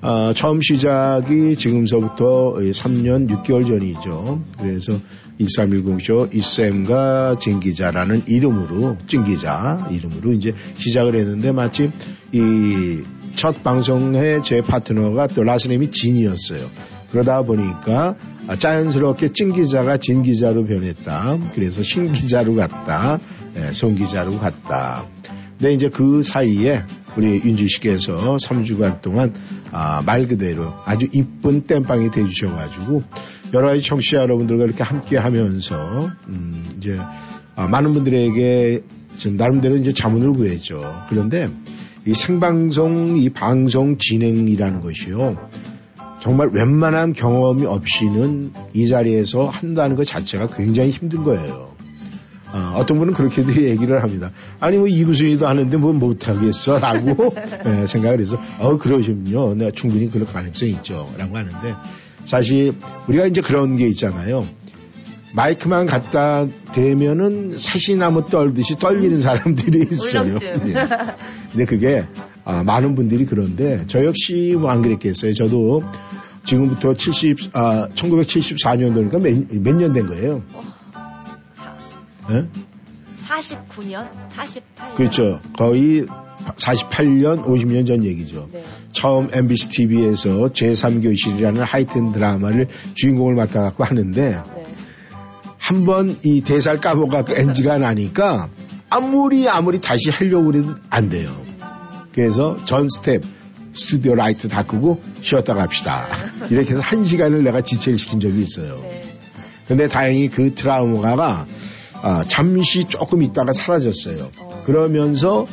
아, 0.00 0.32
처음 0.34 0.60
시작이 0.60 1.56
지금서부터 1.56 2.54
3년 2.54 3.28
6개월 3.28 3.66
전이죠. 3.66 4.40
그래서 4.60 4.92
1310쇼 5.40 6.34
이쌤과 6.34 7.34
진기자라는 7.40 8.22
이름으로, 8.26 8.96
진기자 9.06 9.88
이름으로 9.90 10.32
이제 10.32 10.54
시작을 10.74 11.16
했는데 11.16 11.50
마침 11.50 11.90
이 12.32 13.02
첫 13.34 13.62
방송에 13.62 14.42
제 14.42 14.60
파트너가 14.60 15.28
또 15.28 15.42
라스네임이 15.42 15.90
진이었어요. 15.90 16.68
그러다 17.10 17.42
보니까 17.42 18.16
아, 18.46 18.56
자연스럽게 18.56 19.32
찐 19.32 19.52
기자가 19.52 19.96
진 19.96 20.22
기자로 20.22 20.64
변했다. 20.64 21.38
그래서 21.54 21.82
신 21.82 22.12
기자로 22.12 22.54
갔다. 22.56 23.18
예, 23.56 23.72
송 23.72 23.94
기자로 23.94 24.38
갔다. 24.38 25.04
근데 25.58 25.74
이제 25.74 25.88
그 25.88 26.22
사이에 26.22 26.82
우리 27.16 27.42
윤주 27.44 27.68
씨께서 27.68 28.36
3주간 28.36 29.02
동안 29.02 29.34
아, 29.72 30.02
말 30.02 30.26
그대로 30.26 30.72
아주 30.84 31.06
이쁜 31.12 31.66
땜빵이 31.66 32.10
돼주셔가지고 32.10 33.02
여러 33.52 33.68
가지 33.68 33.82
청취자 33.82 34.18
여러분들과 34.18 34.64
이렇게 34.64 34.82
함께 34.82 35.18
하면서 35.18 36.08
음, 36.28 36.64
이제 36.78 36.98
아, 37.56 37.66
많은 37.66 37.92
분들에게 37.92 38.82
좀 39.18 39.36
나름대로 39.36 39.76
이제 39.76 39.92
자문을 39.92 40.32
구했죠. 40.32 40.80
그런데 41.08 41.50
이 42.06 42.14
생방송 42.14 43.18
이 43.18 43.28
방송 43.28 43.98
진행이라는 43.98 44.80
것이요. 44.80 45.50
정말 46.20 46.48
웬만한 46.52 47.12
경험이 47.12 47.66
없이는 47.66 48.52
이 48.74 48.86
자리에서 48.86 49.48
한다는 49.48 49.96
것 49.96 50.06
자체가 50.06 50.48
굉장히 50.48 50.90
힘든 50.90 51.24
거예요. 51.24 51.70
어, 52.52 52.84
떤 52.86 52.98
분은 52.98 53.14
그렇게도 53.14 53.54
얘기를 53.62 54.02
합니다. 54.02 54.30
아니 54.58 54.76
뭐 54.76 54.88
이구순이도 54.88 55.46
하는데 55.46 55.76
뭐 55.76 55.92
못하겠어 55.92 56.78
라고 56.78 57.34
네, 57.64 57.86
생각을 57.86 58.20
해서 58.20 58.38
어 58.58 58.76
그러시군요. 58.76 59.54
내가 59.54 59.70
충분히 59.70 60.10
그럴 60.10 60.26
가능성이 60.26 60.72
있죠 60.72 61.08
라고 61.16 61.36
하는데 61.36 61.74
사실 62.24 62.74
우리가 63.08 63.26
이제 63.26 63.40
그런 63.40 63.76
게 63.76 63.86
있잖아요. 63.88 64.44
마이크만 65.32 65.86
갖다 65.86 66.46
대면은 66.72 67.56
사시나무 67.56 68.26
떨듯이 68.26 68.76
떨리는 68.76 69.20
사람들이 69.20 69.86
있어요. 69.92 70.38
예. 70.42 70.54
근데 71.52 71.64
그게 71.66 72.04
아, 72.50 72.62
많은 72.64 72.94
분들이 72.94 73.24
그런데 73.26 73.84
저 73.86 74.04
역시 74.04 74.56
뭐 74.58 74.70
안 74.70 74.82
그랬겠어요. 74.82 75.32
저도 75.32 75.82
지금부터 76.44 76.94
70, 76.94 77.50
아, 77.56 77.88
1974년도니까 77.94 79.20
몇 79.60 79.76
년 79.76 79.92
된 79.92 80.06
거예요. 80.06 80.42
사, 81.54 81.74
예? 82.30 82.46
49년? 83.26 84.08
48년? 84.30 84.94
그렇죠. 84.96 85.40
거의 85.56 86.06
48년, 86.56 87.44
50년 87.44 87.86
전 87.86 88.02
얘기죠. 88.04 88.48
네. 88.52 88.64
처음 88.92 89.28
MBC 89.32 89.68
TV에서 89.68 90.30
제3교실이라는 90.46 91.58
하이튼 91.60 92.12
드라마를 92.12 92.68
주인공을 92.94 93.34
맡아갖고 93.34 93.84
하는데 93.84 94.30
네. 94.30 94.64
한번 95.58 96.16
이 96.24 96.40
대사를 96.40 96.80
까먹어갖고 96.80 97.34
NG가 97.36 97.78
나니까 97.78 98.48
아무리 98.88 99.48
아무리 99.48 99.80
다시 99.80 100.10
하려고 100.10 100.52
해도 100.54 100.74
안 100.88 101.08
돼요. 101.08 101.30
그래서 102.12 102.56
전 102.64 102.88
스텝 102.88 103.22
스튜디오 103.72 104.14
라이트 104.14 104.48
다 104.48 104.64
끄고 104.64 105.00
쉬었다 105.20 105.54
갑시다. 105.54 106.08
이렇게 106.50 106.72
해서 106.72 106.80
한 106.80 107.04
시간을 107.04 107.44
내가 107.44 107.60
지체를 107.60 107.98
시킨 107.98 108.18
적이 108.18 108.42
있어요. 108.42 108.80
네. 108.82 109.02
근데 109.68 109.86
다행히 109.86 110.28
그 110.28 110.54
트라우마가 110.54 111.46
아, 112.02 112.24
잠시 112.26 112.84
조금 112.84 113.22
있다가 113.22 113.52
사라졌어요. 113.52 114.30
어. 114.40 114.62
그러면서 114.64 115.46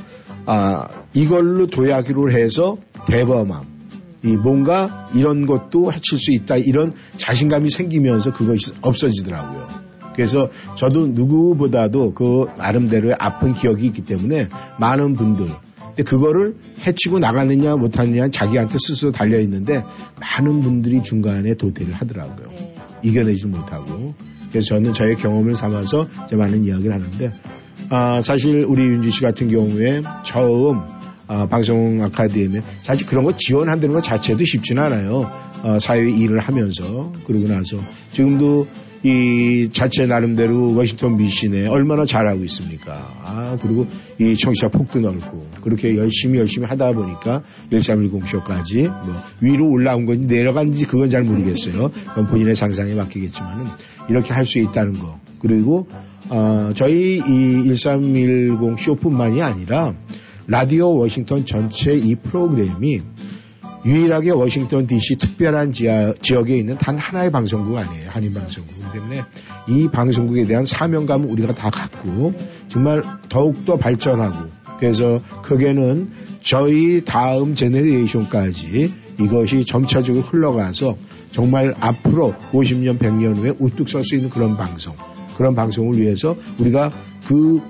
아, 0.46 0.88
이걸로 1.14 1.68
도약으로 1.68 2.32
해서 2.32 2.78
대범함. 3.08 3.78
이 4.24 4.36
뭔가 4.36 5.10
이런 5.14 5.46
것도 5.46 5.94
해칠 5.94 6.18
수 6.18 6.32
있다 6.32 6.58
이런 6.58 6.92
자신감이 7.18 7.70
생기면서 7.70 8.34
그것이 8.34 8.74
없어지더라고요. 8.82 9.68
그래서 10.16 10.50
저도 10.76 11.08
누구보다도 11.08 12.16
그 12.16 12.46
나름대로의 12.58 13.16
아픈 13.20 13.54
기억이 13.54 13.86
있기 13.86 14.06
때문에 14.06 14.50
많은 14.80 15.14
분들 15.14 15.48
근데 15.98 16.04
그거를 16.04 16.56
해치고 16.86 17.18
나가느냐 17.18 17.76
못하느냐 17.76 18.30
자기한테 18.30 18.78
스스로 18.78 19.12
달려 19.12 19.40
있는데 19.40 19.84
많은 20.22 20.62
분들이 20.62 21.02
중간에 21.02 21.56
도태를 21.56 21.92
하더라고요. 21.92 22.50
네. 22.50 22.76
이겨내지 23.02 23.48
못하고 23.48 24.14
그래서 24.52 24.76
저는 24.76 24.94
저의 24.94 25.16
경험을 25.16 25.56
삼아서 25.56 26.08
이제 26.26 26.36
많은 26.36 26.66
이야기를 26.66 26.94
하는데 26.94 27.32
아, 27.90 28.22
사실 28.22 28.64
우리 28.66 28.84
윤주 28.84 29.10
씨 29.10 29.22
같은 29.22 29.48
경우에 29.48 30.04
처음 30.24 30.82
아, 31.26 31.48
방송 31.48 32.00
아카데미에 32.04 32.62
사실 32.82 33.08
그런 33.08 33.26
거 33.26 33.36
지원한다는 33.36 33.96
것 33.96 34.04
자체도 34.04 34.46
쉽지는 34.46 34.84
않아요. 34.84 35.32
어, 35.64 35.80
사회 35.80 36.08
일을 36.08 36.40
하면서 36.40 37.12
그러고 37.26 37.48
나서 37.48 37.80
지금도 38.14 38.68
이 39.04 39.70
자체 39.72 40.08
나름대로 40.08 40.76
워싱턴 40.76 41.18
미신에 41.18 41.68
얼마나 41.68 42.06
잘하고 42.06 42.44
있습니까? 42.46 42.94
아, 43.24 43.58
그리고 43.62 43.86
이 44.20 44.36
청취자 44.36 44.70
폭도 44.70 45.00
넓고 45.00 45.48
그렇게 45.62 45.96
열심히 45.98 46.40
열심히 46.40 46.68
하다 46.68 46.94
보니까 46.94 47.44
1310 47.70 48.28
쇼까지 48.28 48.88
뭐 48.88 49.16
위로 49.42 49.70
올라온 49.70 50.06
건지 50.06 50.28
내려간지 50.28 50.86
그건 50.88 51.10
잘 51.10 51.22
모르겠어요. 51.22 51.90
그건 52.10 52.28
본인의 52.28 52.56
상상에 52.56 52.94
맡기겠지만은 52.96 53.66
이렇게 54.10 54.34
할 54.34 54.48
수 54.48 54.60
있다는 54.60 54.94
거. 54.94 55.20
그리고 55.40 55.88
어, 56.30 56.72
저희 56.74 57.18
이 57.18 57.64
1310 57.68 58.80
쇼뿐만이 58.80 59.42
아니라 59.42 59.94
라디오 60.48 60.96
워싱턴 60.96 61.46
전체 61.46 61.94
이 61.94 62.16
프로그램이 62.16 63.02
유일하게 63.86 64.32
워싱턴 64.32 64.88
DC 64.88 65.16
특별한 65.18 65.72
지하, 65.72 66.14
지역에 66.22 66.58
있는 66.58 66.78
단 66.78 66.98
하나의 66.98 67.32
방송국 67.32 67.78
아니에요. 67.78 68.10
한인 68.10 68.34
방송국. 68.34 68.92
때문에 68.92 69.24
이 69.68 69.88
방송국에 69.88 70.46
대한 70.46 70.66
사명감을 70.66 71.30
우리가 71.30 71.54
다 71.54 71.70
갖고 71.70 72.34
정말 72.68 73.04
더욱더 73.30 73.78
발전하고 73.78 74.50
그래서 74.80 75.22
크게는 75.44 76.10
저희 76.42 77.04
다음 77.04 77.56
제네레이션까지 77.56 78.94
이것이 79.20 79.66
점차적으로 79.66 80.24
흘러가서 80.24 80.98
정말 81.32 81.76
앞으로 81.80 82.36
50년, 82.52 83.00
100년 83.00 83.36
후에 83.38 83.54
우뚝 83.60 83.90
설 83.90 84.04
수 84.04 84.16
있는 84.16 84.30
그런 84.30 84.56
방송, 84.58 84.96
그런 85.36 85.56
방송을 85.56 85.98
위해서 86.00 86.36
우리가 86.60 86.92
그 87.28 87.62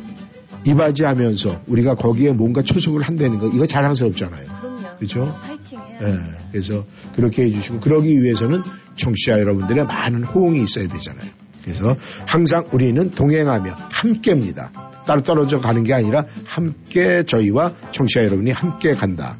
이바지하면서 0.66 1.62
우리가 1.68 1.95
거기에 1.95 2.32
뭔가 2.32 2.62
초석을 2.62 3.01
한다는 3.01 3.39
거 3.39 3.47
이거 3.47 3.66
자랑스럽잖아요. 3.66 4.57
그렇죠? 4.97 5.35
예, 6.01 6.17
그래서 6.51 6.85
그렇게 7.15 7.43
해주시고 7.43 7.79
그러기 7.79 8.21
위해서는 8.21 8.61
청취자 8.95 9.39
여러분들의 9.39 9.85
많은 9.85 10.23
호응이 10.23 10.61
있어야 10.63 10.87
되잖아요. 10.87 11.29
그래서 11.61 11.95
항상 12.25 12.65
우리는 12.71 13.11
동행하며 13.11 13.75
함께입니다. 13.89 14.71
따로 15.05 15.21
떨어져 15.23 15.59
가는 15.59 15.83
게 15.83 15.93
아니라 15.93 16.25
함께 16.45 17.23
저희와 17.23 17.73
청취자 17.91 18.25
여러분이 18.25 18.51
함께 18.51 18.93
간다. 18.93 19.37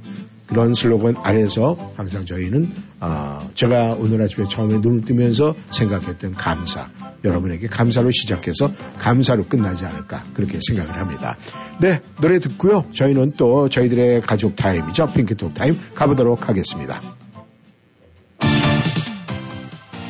그런 0.47 0.73
슬로건 0.73 1.15
아래서 1.23 1.77
항상 1.95 2.25
저희는 2.25 2.71
아, 2.99 3.39
제가 3.53 3.95
오늘 3.99 4.21
아침에 4.21 4.47
처음에 4.47 4.77
눈을 4.79 5.01
뜨면서 5.01 5.55
생각했던 5.71 6.33
감사 6.33 6.87
여러분에게 7.23 7.67
감사로 7.67 8.11
시작해서 8.11 8.71
감사로 8.97 9.45
끝나지 9.45 9.85
않을까 9.85 10.23
그렇게 10.33 10.59
생각을 10.65 10.97
합니다. 10.99 11.35
네 11.81 11.99
노래 12.21 12.39
듣고요. 12.39 12.85
저희는 12.93 13.33
또 13.37 13.69
저희들의 13.69 14.21
가족 14.21 14.55
타임이죠 14.55 15.07
핑크톡 15.13 15.53
타임 15.53 15.77
가보도록 15.93 16.47
하겠습니다. 16.49 16.99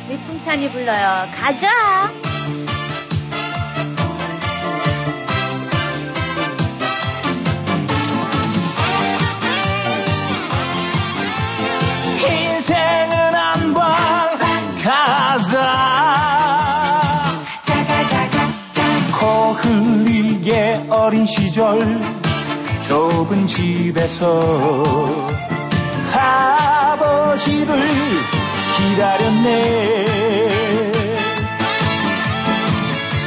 위풍찬이 0.08 0.70
불러요. 0.70 1.26
가자! 1.34 1.68
인생은 12.68 13.34
한번 13.34 13.86
가자. 14.84 15.56
코 19.18 19.52
흘리게 19.52 20.84
어린 20.90 21.24
시절 21.24 21.98
좁은 22.86 23.46
집에서 23.46 24.42
아버지를 26.14 27.90
기다렸네. 28.76 30.04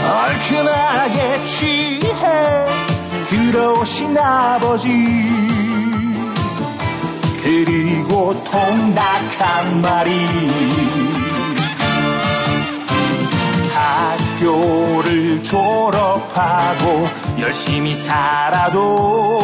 얼큰하게 0.08 1.44
취해 1.46 2.12
들어오신 3.26 4.18
아버지. 4.18 5.61
그리고 7.44 8.34
통닭 8.44 9.42
한 9.42 9.82
마리 9.82 10.12
학교를 13.74 15.42
졸업하고 15.42 17.08
열심히 17.40 17.96
살아도 17.96 19.42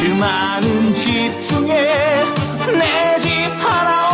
그 0.00 0.06
많은 0.18 0.92
집 0.94 1.40
중에 1.40 2.24
내 2.78 3.18
집 3.20 3.30
하나 3.64 4.11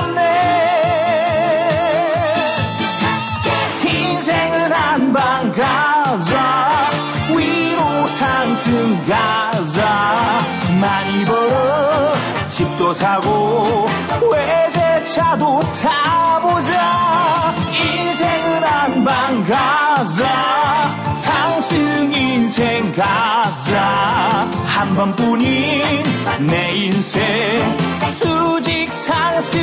사고 12.98 13.86
외제차도 14.32 15.60
타보자. 15.60 17.54
인생은 17.70 18.64
한방 18.64 19.44
가자. 19.44 21.14
상승 21.14 22.12
인생 22.12 22.92
가자. 22.92 24.50
한 24.64 24.96
번뿐인 24.96 26.02
내 26.40 26.74
인생. 26.74 27.78
수직 28.02 28.92
상승 28.92 29.60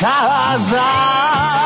가자 0.00 1.57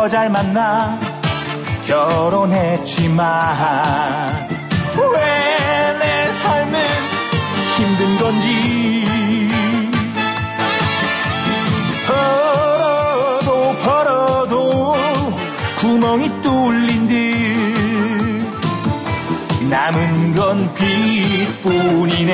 사랑하는 0.00 0.04
여자를 0.04 0.30
만나 0.30 0.98
결혼했지만 1.86 3.18
왜 4.96 5.50
내 5.98 6.32
삶은 6.32 6.80
힘든 7.76 8.16
건지 8.18 9.04
벌어도 12.06 13.76
벌어도 13.84 14.94
구멍이 15.76 16.40
뚫린 16.40 17.06
듯 17.06 17.20
남은 19.68 20.32
건 20.34 20.74
빚뿐이네. 20.74 22.32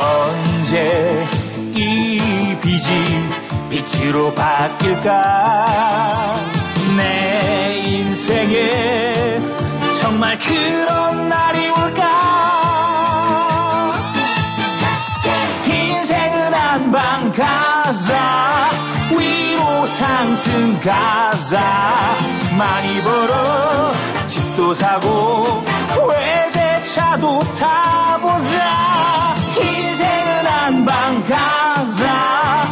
언제 0.00 1.26
이 1.74 2.56
빚이 2.60 3.19
빛으로 4.00 4.32
바뀔까? 4.34 6.36
내 6.96 7.76
인생에 7.84 9.38
정말 10.00 10.38
그런 10.38 11.28
날이 11.28 11.68
올까? 11.68 12.00
인생은 15.66 16.54
한방 16.54 17.30
가자 17.32 18.70
위로 19.10 19.86
상승 19.86 20.80
가자. 20.80 22.16
많이 22.58 23.02
벌어 23.02 23.92
집도 24.26 24.72
사고 24.74 25.62
외제차도 26.08 27.38
타보자. 27.58 29.34
인생은 29.60 30.46
한방 30.46 31.22
가자 31.24 32.69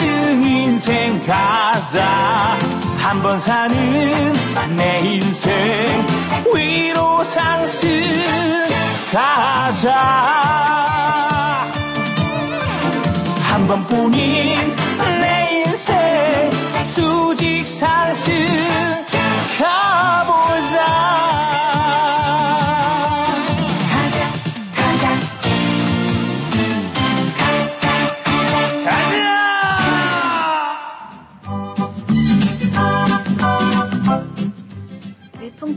상승 0.00 0.42
인생 0.42 1.20
가자. 1.26 2.56
한번 2.96 3.38
사는 3.38 4.32
내 4.74 5.00
인생 5.00 6.06
위로 6.54 7.22
상승 7.22 8.02
가자. 9.12 9.92
한 13.42 13.66
번뿐인 13.68 14.89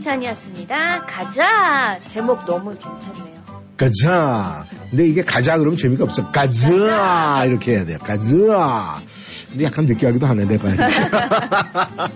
밀풍찬이었습니다. 0.04 1.06
가자! 1.06 1.98
제목 2.06 2.44
너무 2.44 2.74
괜찮네요. 2.74 3.34
가자. 3.76 4.64
근데 4.90 5.06
이게 5.06 5.22
가자 5.22 5.58
그러면 5.58 5.76
재미가 5.76 6.04
없어. 6.04 6.30
가자. 6.30 7.44
이렇게 7.46 7.72
해야 7.72 7.84
돼요. 7.84 7.98
가자. 7.98 9.00
근데 9.50 9.64
약간 9.64 9.86
느끼하기도 9.86 10.24
하네, 10.26 10.44
내가. 10.44 10.68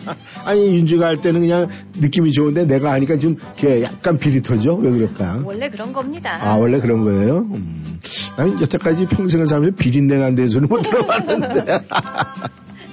아니, 0.45 0.77
윤주가 0.77 1.07
할 1.07 1.21
때는 1.21 1.41
그냥 1.41 1.69
느낌이 1.97 2.31
좋은데 2.33 2.65
내가 2.67 2.93
하니까 2.93 3.17
지금 3.17 3.37
이렇게 3.59 3.83
약간 3.83 4.19
비릿하죠? 4.19 4.77
왜 4.77 4.91
그럴까? 4.91 5.41
원래 5.45 5.69
그런 5.69 5.93
겁니다. 5.93 6.39
아, 6.41 6.55
원래 6.55 6.79
그런 6.79 7.03
거예요? 7.03 7.39
음. 7.39 7.99
나는 8.37 8.61
여태까지 8.61 9.07
평생을 9.07 9.47
살면서 9.47 9.77
비린내 9.77 10.17
난 10.19 10.35
데서는 10.37 10.69
못 10.69 10.83
들어봤는데. 10.83 11.81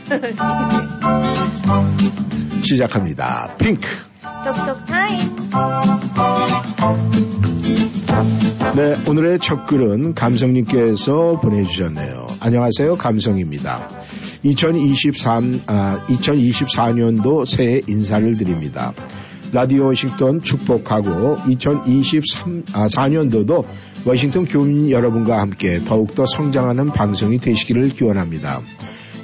시작합니다. 2.64 3.54
핑크. 3.60 3.88
쪽쪽 4.46 4.86
타임. 4.86 5.18
네, 8.76 8.96
오늘의 9.10 9.40
첫 9.40 9.66
글은 9.66 10.14
감성님께서 10.14 11.40
보내주셨네요. 11.40 12.28
안녕하세요, 12.40 12.96
감성입니다. 12.96 13.90
2023, 14.44 15.62
아, 15.66 16.06
2024년도 16.06 17.48
새해 17.48 17.82
인사를 17.88 18.38
드립니다. 18.38 18.94
라디오 19.52 19.86
워싱턴 19.86 20.40
축복하고 20.40 21.38
2023년도도 21.38 23.66
워싱턴 24.06 24.46
교민 24.46 24.92
여러분과 24.92 25.40
함께 25.40 25.84
더욱더 25.84 26.28
성장하는 26.28 26.92
방송이 26.92 27.40
되시기를 27.40 27.90
기원합니다. 27.90 28.62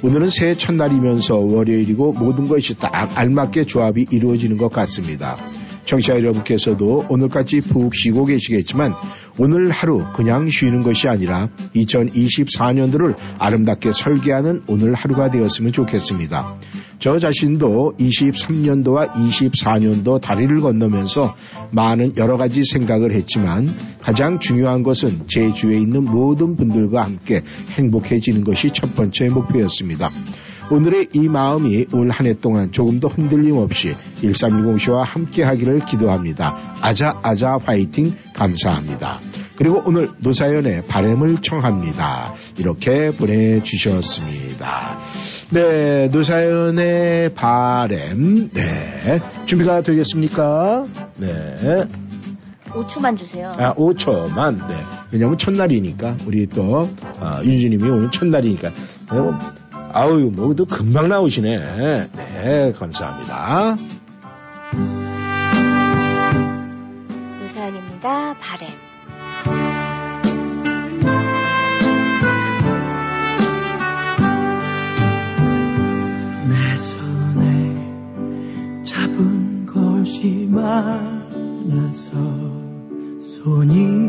오늘은 0.04 0.28
새해 0.28 0.56
첫날이면서 0.56 1.36
월요일이고 1.36 2.12
모든 2.14 2.48
것이 2.48 2.76
딱 2.76 3.16
알맞게 3.16 3.66
조합이 3.66 4.06
이루어지는 4.10 4.56
것 4.56 4.68
같습니다. 4.72 5.36
청취자 5.84 6.14
여러분께서도 6.14 7.06
오늘까지 7.08 7.60
푹 7.60 7.94
쉬고 7.94 8.24
계시겠지만 8.24 8.94
오늘 9.38 9.70
하루 9.70 10.04
그냥 10.12 10.48
쉬는 10.48 10.82
것이 10.82 11.08
아니라 11.08 11.48
2024년도를 11.74 13.16
아름답게 13.38 13.92
설계하는 13.92 14.62
오늘 14.68 14.94
하루가 14.94 15.30
되었으면 15.30 15.72
좋겠습니다. 15.72 16.58
저 16.98 17.18
자신도 17.18 17.94
23년도와 17.98 19.12
24년도 19.12 20.20
다리를 20.20 20.60
건너면서 20.60 21.34
많은 21.72 22.16
여러 22.16 22.36
가지 22.36 22.62
생각을 22.62 23.12
했지만 23.12 23.68
가장 24.00 24.38
중요한 24.38 24.82
것은 24.82 25.22
제 25.26 25.52
주위에 25.52 25.78
있는 25.78 26.04
모든 26.04 26.54
분들과 26.54 27.02
함께 27.02 27.42
행복해지는 27.72 28.44
것이 28.44 28.70
첫 28.72 28.94
번째 28.94 29.26
목표였습니다. 29.30 30.10
오늘의 30.70 31.08
이 31.12 31.28
마음이 31.28 31.86
올 31.92 32.10
한 32.10 32.26
해 32.26 32.34
동안 32.34 32.70
조금 32.72 33.00
더 33.00 33.08
흔들림 33.08 33.56
없이 33.58 33.94
1310쇼와 34.22 35.02
함께 35.04 35.42
하기를 35.42 35.84
기도합니다. 35.84 36.56
아자 36.80 37.18
아자 37.22 37.58
화이팅 37.64 38.14
감사합니다. 38.34 39.18
그리고 39.56 39.82
오늘 39.84 40.08
노사연의 40.18 40.86
바램을 40.86 41.42
청합니다. 41.42 42.32
이렇게 42.58 43.10
보내주셨습니다. 43.12 44.98
네, 45.50 46.08
노사연의 46.08 47.34
바램. 47.34 48.50
네. 48.50 49.20
준비가 49.46 49.82
되겠습니까? 49.82 50.84
네. 51.16 51.54
5초만 52.70 53.16
주세요. 53.18 53.54
아, 53.58 53.74
5초만. 53.74 54.66
네. 54.68 54.76
왜냐면 55.12 55.36
첫날이니까 55.36 56.16
우리 56.26 56.46
또 56.46 56.88
아, 57.20 57.42
윤주님이 57.44 57.88
오늘 57.90 58.10
첫날이니까. 58.10 58.70
네, 58.70 59.18
뭐, 59.20 59.38
아우 59.92 60.18
뭐또 60.30 60.64
금방 60.64 61.08
나오시네. 61.08 62.08
네, 62.14 62.72
감사합니다. 62.72 63.76
노사연입니다. 67.40 68.34
바램. 68.38 68.70
내 76.48 76.76
손에 76.76 77.74
잡은 78.84 79.66
것이 79.66 80.46
많아서 80.50 82.12
손이 83.20 84.08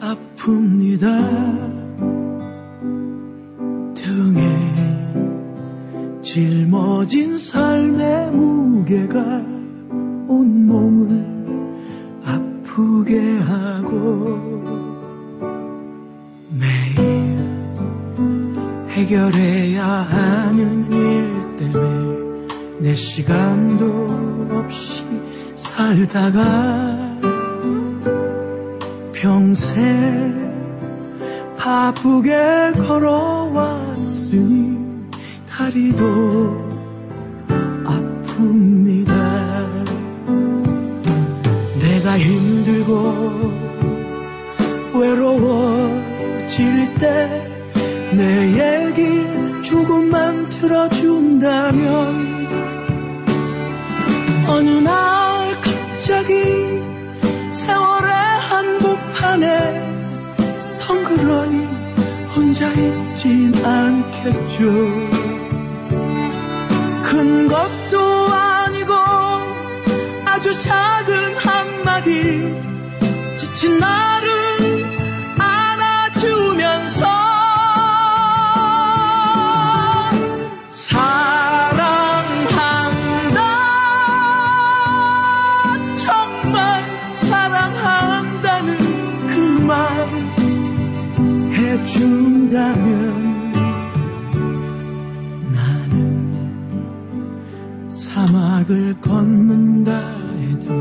아픕니다. 0.00 1.67
짊어진 6.38 7.36
삶의 7.36 8.30
무게가 8.30 9.18
온 10.28 10.66
몸을 10.68 12.22
아프게 12.24 13.38
하고 13.38 14.38
매일 16.50 17.36
해결해야 18.90 19.84
하는 19.84 20.92
일 20.92 21.56
때문에 21.56 22.46
내 22.82 22.94
시간도 22.94 24.06
없이 24.52 25.02
살다가 25.56 27.18
평생 29.12 30.38
바쁘게 31.56 32.74
걸어왔으니 32.86 34.67
다리도 35.58 36.06
아픕니다. 37.84 39.10
내가 41.80 42.16
힘들고 42.16 42.92
외로워질 44.94 46.94
때 46.94 47.48
내 48.10 48.86
얘기 48.86 49.62
조금만 49.62 50.48
들어준다면 50.48 52.48
어느 54.48 54.70
날 54.70 55.60
갑자기 55.60 56.32
세월의 57.50 58.10
한복판에 58.48 60.36
덩그러니 60.78 61.66
혼자 62.34 62.72
있진 62.72 63.54
않겠죠 63.62 65.17
큰 67.18 67.48
것도 67.48 68.32
아니고 68.32 68.94
아주 70.24 70.56
작은 70.62 71.36
한마디 71.36 72.54
지친 73.36 73.80
나를 73.80 74.37
사막을 98.68 99.00
걷는다 99.00 99.98
해도 100.36 100.72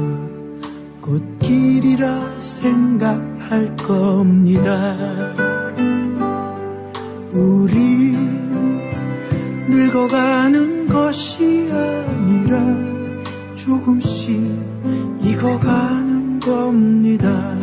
꽃길이라 1.01 2.41
생각할 2.41 3.75
겁니다. 3.77 5.33
우리 7.31 8.11
늙어가는 9.69 10.87
것이 10.89 11.69
아니라 11.71 12.75
조금씩 13.55 14.37
익어가는 15.23 16.39
겁니다. 16.41 17.56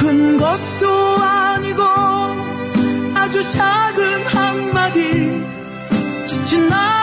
큰 0.00 0.38
것도 0.38 1.16
아니고 1.22 1.82
아주 3.14 3.46
작은 3.50 4.26
한마디 4.28 5.44
지친 6.26 6.70
나 6.70 6.99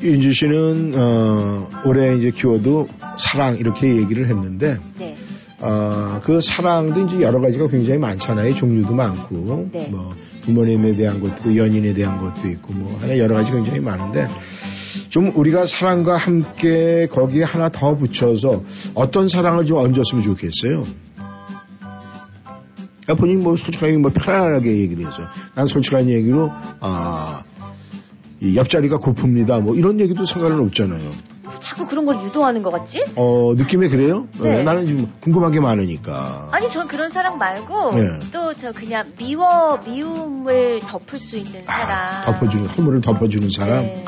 윤주 0.00 0.32
씨는 0.32 0.92
어, 0.96 1.68
올해 1.84 2.16
이제 2.16 2.30
키워드 2.30 2.86
사랑 3.18 3.56
이렇게 3.56 3.96
얘기를 3.96 4.28
했는데 4.28 4.78
네. 4.98 5.16
어, 5.60 6.20
그 6.22 6.40
사랑도 6.40 7.04
이제 7.04 7.20
여러 7.20 7.40
가지가 7.40 7.68
굉장히 7.68 7.98
많잖아요. 7.98 8.54
종류도 8.54 8.94
많고, 8.94 9.68
네. 9.72 9.88
뭐, 9.90 10.14
부모님에 10.42 10.94
대한 10.94 11.20
것도 11.20 11.50
있고, 11.50 11.56
연인에 11.56 11.94
대한 11.94 12.20
것도 12.20 12.48
있고, 12.48 12.74
뭐, 12.74 12.96
하나 13.00 13.18
여러 13.18 13.34
가지 13.34 13.50
굉장히 13.50 13.80
많은데, 13.80 14.28
좀 15.08 15.32
우리가 15.34 15.66
사랑과 15.66 16.16
함께 16.16 17.08
거기에 17.10 17.42
하나 17.42 17.70
더 17.70 17.96
붙여서 17.96 18.62
어떤 18.94 19.28
사랑을 19.28 19.64
좀 19.64 19.78
얹었으면 19.78 20.22
좋겠어요. 20.22 20.84
아, 23.08 23.14
본인 23.14 23.40
뭐 23.40 23.56
솔직하게 23.56 23.96
뭐 23.96 24.12
편안하게 24.12 24.70
얘기를 24.70 25.06
해서, 25.06 25.22
난 25.56 25.66
솔직한 25.66 26.08
얘기로, 26.08 26.52
아, 26.80 27.42
이 27.42 27.47
옆자리가 28.42 28.96
고픕니다. 28.98 29.60
뭐 29.62 29.74
이런 29.74 30.00
얘기도 30.00 30.24
상관은 30.24 30.60
없잖아요. 30.60 31.10
자꾸 31.60 31.88
그런 31.88 32.06
걸 32.06 32.22
유도하는 32.22 32.62
것 32.62 32.70
같지? 32.70 33.02
어, 33.16 33.52
느낌이 33.56 33.88
그래요? 33.88 34.28
네. 34.40 34.60
어, 34.60 34.62
나는 34.62 34.86
좀 34.86 35.12
궁금한 35.20 35.50
게 35.50 35.58
많으니까. 35.58 36.48
아니 36.52 36.68
전 36.68 36.86
그런 36.86 37.08
사랑 37.10 37.36
말고 37.38 37.94
네. 37.96 38.18
또 38.32 38.52
저 38.54 38.70
그냥 38.72 39.06
미워 39.16 39.78
미움을 39.84 40.80
덮을 40.80 41.18
수 41.18 41.36
있는. 41.36 41.62
아, 41.66 42.20
덮어주는, 42.22 42.66
허물을 42.70 43.00
덮어주는 43.00 43.50
사람. 43.50 43.82
네. 43.82 44.04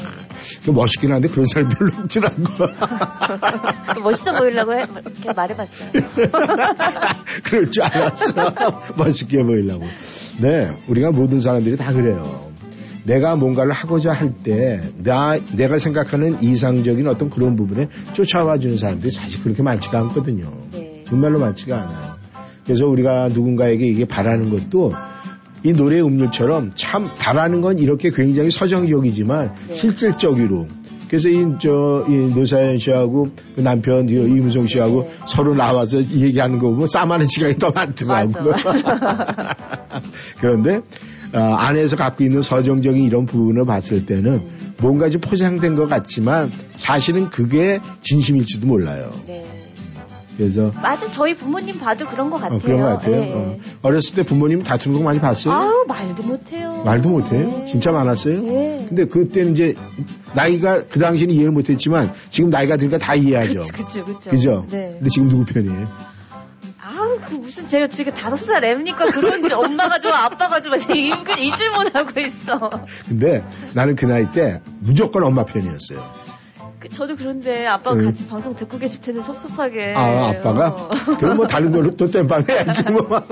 그 0.65 0.71
멋있긴 0.71 1.13
한데 1.13 1.29
그런 1.29 1.45
사람 1.47 1.69
별로 1.69 1.93
없더라고. 2.03 2.43
멋있어 4.03 4.33
보이려고 4.33 4.73
해, 4.73 4.85
이렇게 5.05 5.33
말해봤어요. 5.33 5.91
그럴 7.45 7.71
줄 7.71 7.83
알았어. 7.85 8.55
멋있게 8.97 9.43
보이려고. 9.43 9.85
네, 10.41 10.73
우리가 10.89 11.11
모든 11.13 11.41
사람들이 11.41 11.77
다 11.77 11.93
그래요. 11.93 12.50
내가 13.05 13.37
뭔가를 13.37 13.73
하고자 13.73 14.13
할 14.13 14.35
때, 14.43 14.81
나, 14.97 15.39
내가 15.57 15.79
생각하는 15.79 16.43
이상적인 16.43 17.07
어떤 17.09 17.31
그런 17.31 17.57
부분에 17.57 17.89
쫓아와 18.13 18.59
주는 18.59 18.77
사람들이 18.77 19.11
사실 19.11 19.43
그렇게 19.43 19.63
많지가 19.63 19.99
않거든요. 20.01 20.53
네. 20.73 21.05
정말로 21.07 21.39
많지가 21.41 21.81
않아요. 21.81 22.21
그래서 22.65 22.87
우리가 22.87 23.29
누군가에게 23.29 23.87
이게 23.87 24.05
바라는 24.05 24.51
것도 24.51 24.93
이 25.63 25.73
노래 25.73 26.01
음료처럼 26.01 26.73
참 26.75 27.09
바라는 27.19 27.61
건 27.61 27.79
이렇게 27.79 28.11
굉장히 28.11 28.51
서정적이지만 28.51 29.55
네. 29.69 29.75
실질적으로 29.75 30.67
그래서 31.09 31.29
이, 31.29 31.45
저, 31.59 32.07
이 32.09 32.13
노사연 32.13 32.79
씨하고 32.79 33.31
그 33.57 33.61
남편 33.61 34.09
이 34.09 34.13
이무성 34.13 34.69
씨하고 34.69 35.03
네. 35.03 35.11
서로 35.27 35.55
나와서 35.55 35.99
얘기하는 35.99 36.59
거 36.59 36.71
보면 36.71 36.87
싸마는 36.87 37.27
시간이 37.27 37.59
더 37.59 37.73
많더라고요. 37.73 38.55
그런데 40.39 40.83
어, 41.35 41.39
안에서 41.39 41.97
갖고 41.97 42.25
있는 42.25 42.41
서정적인 42.41 43.05
이런 43.05 43.27
부분을 43.27 43.65
봤을 43.65 44.07
때는 44.07 44.43
뭔가 44.79 45.09
좀 45.11 45.21
포장된 45.21 45.75
것 45.75 45.89
같지만 45.89 46.51
사실은 46.77 47.31
그게 47.31 47.81
진심일지도 48.03 48.67
몰라요. 48.67 49.11
네. 49.27 49.45
그래서 50.37 50.73
맞아 50.83 51.07
저희 51.11 51.35
부모님 51.35 51.79
봐도 51.79 52.07
그런 52.07 52.31
것 52.31 52.41
같아요. 52.41 52.57
어, 52.59 52.63
그런 52.63 52.81
것 52.81 52.87
같아요. 52.87 53.17
네. 53.21 53.33
어. 53.35 53.57
어렸을 53.83 54.15
때 54.17 54.23
부모님 54.23 54.63
다투는 54.63 54.97
거 54.97 55.05
많이 55.05 55.21
봤어요? 55.21 55.55
아우 55.55 55.85
말도 55.87 56.23
못해요. 56.23 56.83
말도 56.83 57.11
못해요? 57.11 57.47
네. 57.47 57.65
진짜 57.67 57.93
많았어요? 57.93 58.41
네. 58.41 58.87
근데 58.89 59.05
그때는 59.05 59.53
이제 59.53 59.75
나이가 60.35 60.85
그 60.87 60.99
당시에는 60.99 61.35
이해를 61.35 61.51
못했지만 61.53 62.15
지금 62.31 62.49
나이가 62.49 62.79
드니까 62.79 62.97
다 62.97 63.15
이해하죠. 63.15 63.65
그쵸 63.73 64.03
그쵸. 64.03 64.31
그죠? 64.31 64.67
네. 64.71 64.93
근데 64.95 65.11
지금 65.11 65.29
누구 65.29 65.45
편이에요? 65.45 65.87
그 67.31 67.37
무슨 67.37 67.69
제가 67.69 67.87
지금 67.87 68.13
다섯 68.13 68.35
살 68.37 68.65
애니까 68.65 69.13
그런지 69.13 69.55
엄마가 69.55 70.01
좋아 70.01 70.25
아빠가 70.25 70.61
좋아 70.61 70.77
지금 70.77 70.97
인근 70.97 71.39
이 71.39 71.53
질문하고 71.53 72.19
있어. 72.19 72.71
근데 73.09 73.45
나는 73.73 73.95
그 73.95 74.05
나이 74.07 74.29
때 74.33 74.61
무조건 74.81 75.23
엄마 75.23 75.45
편이었어요. 75.45 76.31
그, 76.81 76.89
저도 76.89 77.15
그런데 77.15 77.67
아빠가 77.67 78.01
음. 78.01 78.07
같이 78.07 78.27
방송 78.27 78.57
듣고 78.57 78.79
계실 78.79 79.01
텐데 79.01 79.23
섭섭하게. 79.23 79.93
아, 79.95 80.31
아빠가? 80.31 80.71
어. 80.71 80.89
그럼 81.19 81.37
뭐 81.37 81.47
다른 81.47 81.71
걸로 81.71 81.91
또 81.93 82.11
땜빵 82.11 82.49
해야지 82.49 82.83
뭐. 82.91 83.01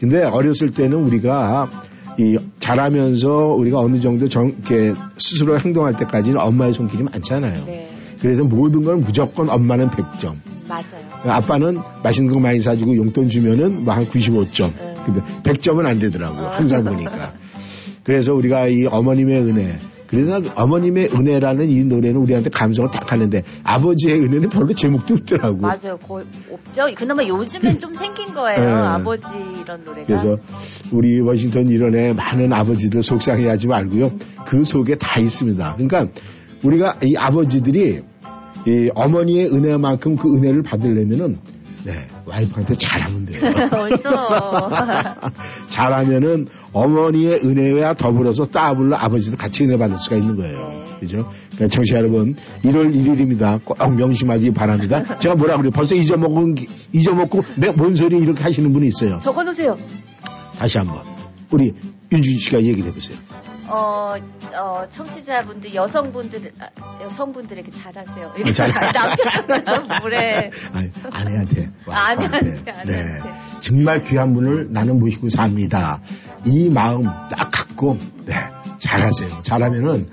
근데 0.00 0.22
어렸을 0.24 0.70
때는 0.70 0.96
우리가 0.96 1.68
이 2.16 2.38
자라면서 2.58 3.28
우리가 3.28 3.80
어느 3.80 4.00
정도 4.00 4.28
정, 4.28 4.48
이렇게 4.48 4.94
스스로 5.18 5.58
행동할 5.58 5.94
때까지는 5.94 6.40
엄마의 6.40 6.72
손길이 6.72 7.02
많잖아요. 7.02 7.64
네 7.66 7.90
그래서 8.20 8.44
모든 8.44 8.82
걸 8.82 8.96
무조건 8.96 9.50
엄마는 9.50 9.90
100점. 9.90 10.49
아빠는 11.24 11.78
맛있는 12.02 12.32
거 12.32 12.40
많이 12.40 12.60
사주고 12.60 12.96
용돈 12.96 13.28
주면은 13.28 13.84
뭐 13.84 13.94
한 13.94 14.06
95점. 14.06 14.72
네. 14.76 14.94
근데 15.04 15.20
100점은 15.42 15.86
안 15.86 15.98
되더라고요. 15.98 16.46
아. 16.46 16.56
항상 16.56 16.84
보니까. 16.84 17.32
그래서 18.04 18.34
우리가 18.34 18.68
이 18.68 18.86
어머님의 18.86 19.42
은혜. 19.42 19.76
그래서 20.06 20.40
어머님의 20.56 21.10
은혜라는 21.14 21.70
이 21.70 21.84
노래는 21.84 22.20
우리한테 22.20 22.50
감성을 22.50 22.90
딱 22.90 23.12
하는데 23.12 23.44
아버지의 23.62 24.18
은혜는 24.20 24.48
별로 24.48 24.72
제목도 24.74 25.14
없더라고. 25.14 25.58
맞아요. 25.58 25.98
거의 26.02 26.24
없죠. 26.50 26.82
그나마 26.96 27.22
요즘엔 27.24 27.78
좀 27.78 27.94
생긴 27.94 28.34
거예요. 28.34 28.58
네. 28.58 28.72
아버지 28.72 29.26
이런 29.62 29.84
노래가. 29.84 30.06
그래서 30.06 30.36
우리 30.90 31.20
워싱턴 31.20 31.68
일원에 31.68 32.12
많은 32.12 32.52
아버지들 32.52 33.04
속상해하지 33.04 33.68
말고요. 33.68 34.10
그 34.46 34.64
속에 34.64 34.96
다 34.96 35.20
있습니다. 35.20 35.74
그러니까 35.76 36.08
우리가 36.64 36.96
이 37.04 37.14
아버지들이 37.16 38.02
이 38.66 38.90
어머니의 38.94 39.46
은혜만큼 39.52 40.16
그 40.16 40.34
은혜를 40.36 40.62
받으려면은 40.62 41.38
네, 41.84 41.92
와이프한테 42.26 42.74
잘하면 42.74 43.24
돼요. 43.24 43.40
어디서? 43.72 44.68
잘하면은 45.68 46.48
어머니의 46.72 47.40
은혜와 47.42 47.94
더불어서 47.94 48.46
따블로 48.46 48.96
아버지도 48.96 49.36
같이 49.38 49.64
은혜 49.64 49.76
받을 49.78 49.96
수가 49.96 50.16
있는 50.16 50.36
거예요. 50.36 50.58
네. 50.58 50.84
그죠? 51.00 51.26
그러니까 51.54 51.68
청취자 51.74 51.96
여러분, 51.96 52.34
1월 52.64 52.94
1일입니다. 52.94 53.64
꼭 53.64 53.78
명심하기 53.94 54.52
바랍니다. 54.52 55.18
제가 55.18 55.34
뭐라 55.36 55.56
그래요? 55.56 55.70
벌써 55.70 55.94
잊어먹은, 55.94 56.54
기- 56.54 56.68
잊어먹고, 56.92 57.40
내 57.56 57.70
뭔 57.72 57.94
소리 57.96 58.18
이렇게 58.18 58.42
하시는 58.42 58.70
분이 58.72 58.86
있어요. 58.88 59.18
적어놓으세요. 59.20 59.78
다시 60.58 60.76
한 60.78 60.86
번. 60.86 60.98
우리 61.50 61.72
윤준 62.12 62.34
씨가 62.38 62.58
얘기를 62.62 62.90
해보세요. 62.90 63.16
어, 63.70 64.14
어, 64.54 64.88
청취자분들, 64.90 65.74
여성분들, 65.74 66.52
아, 66.58 66.98
여성분들에게 67.02 67.70
잘하세요. 67.70 68.32
이렇게 68.36 68.52
잘- 68.52 68.68
남편은 68.70 69.88
뭐래. 70.00 70.50
아니, 70.74 70.90
아내한테. 71.12 71.70
아내한테. 71.86 72.70
아내한테. 72.70 72.84
네. 72.84 73.18
정말 73.60 74.02
귀한 74.02 74.34
분을 74.34 74.72
나는 74.72 74.98
모시고 74.98 75.28
삽니다. 75.28 76.00
이 76.44 76.68
마음 76.68 77.04
딱 77.04 77.50
갖고, 77.52 77.96
네. 78.26 78.34
잘하세요. 78.78 79.40
잘하면은 79.42 80.08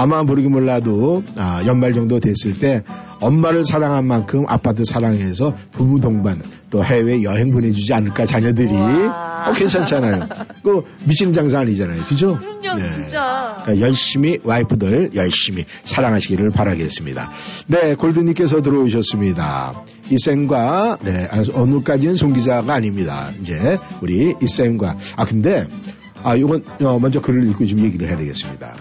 아마 0.00 0.22
모르긴 0.22 0.52
몰라도 0.52 1.22
아, 1.36 1.62
연말 1.66 1.92
정도 1.92 2.20
됐을 2.20 2.58
때 2.58 2.82
엄마를 3.20 3.64
사랑한 3.64 4.06
만큼 4.06 4.46
아빠도 4.48 4.82
사랑해서 4.82 5.54
부부 5.72 6.00
동반 6.00 6.40
또 6.70 6.82
해외 6.82 7.22
여행 7.22 7.52
보내주지 7.52 7.92
않을까 7.92 8.24
자녀들이. 8.24 8.72
어, 8.72 9.52
괜찮잖아요. 9.54 10.26
그 10.62 10.84
미치는 11.04 11.34
장사 11.34 11.58
아니잖아요. 11.58 12.04
그죠? 12.04 12.38
그럼요, 12.38 12.80
네. 12.80 12.86
진짜. 12.86 13.56
그러니까 13.62 13.86
열심히 13.86 14.38
와이프들 14.42 15.10
열심히 15.16 15.66
사랑하시기를 15.84 16.48
바라겠습니다. 16.48 17.30
네, 17.66 17.94
골드님께서 17.94 18.62
들어오셨습니다. 18.62 19.84
이쌤과 20.10 20.98
네, 21.02 21.28
아, 21.30 21.42
오늘까지는 21.52 22.16
송 22.16 22.32
기자가 22.32 22.72
아닙니다. 22.72 23.28
이제 23.38 23.78
우리 24.00 24.34
이쌤과 24.40 24.96
아 25.16 25.24
근데 25.26 25.66
아 26.22 26.36
이건 26.36 26.64
어, 26.84 26.98
먼저 26.98 27.20
글을 27.20 27.50
읽고 27.50 27.66
좀 27.66 27.80
얘기를 27.80 28.08
해야 28.08 28.16
되겠습니다. 28.16 28.74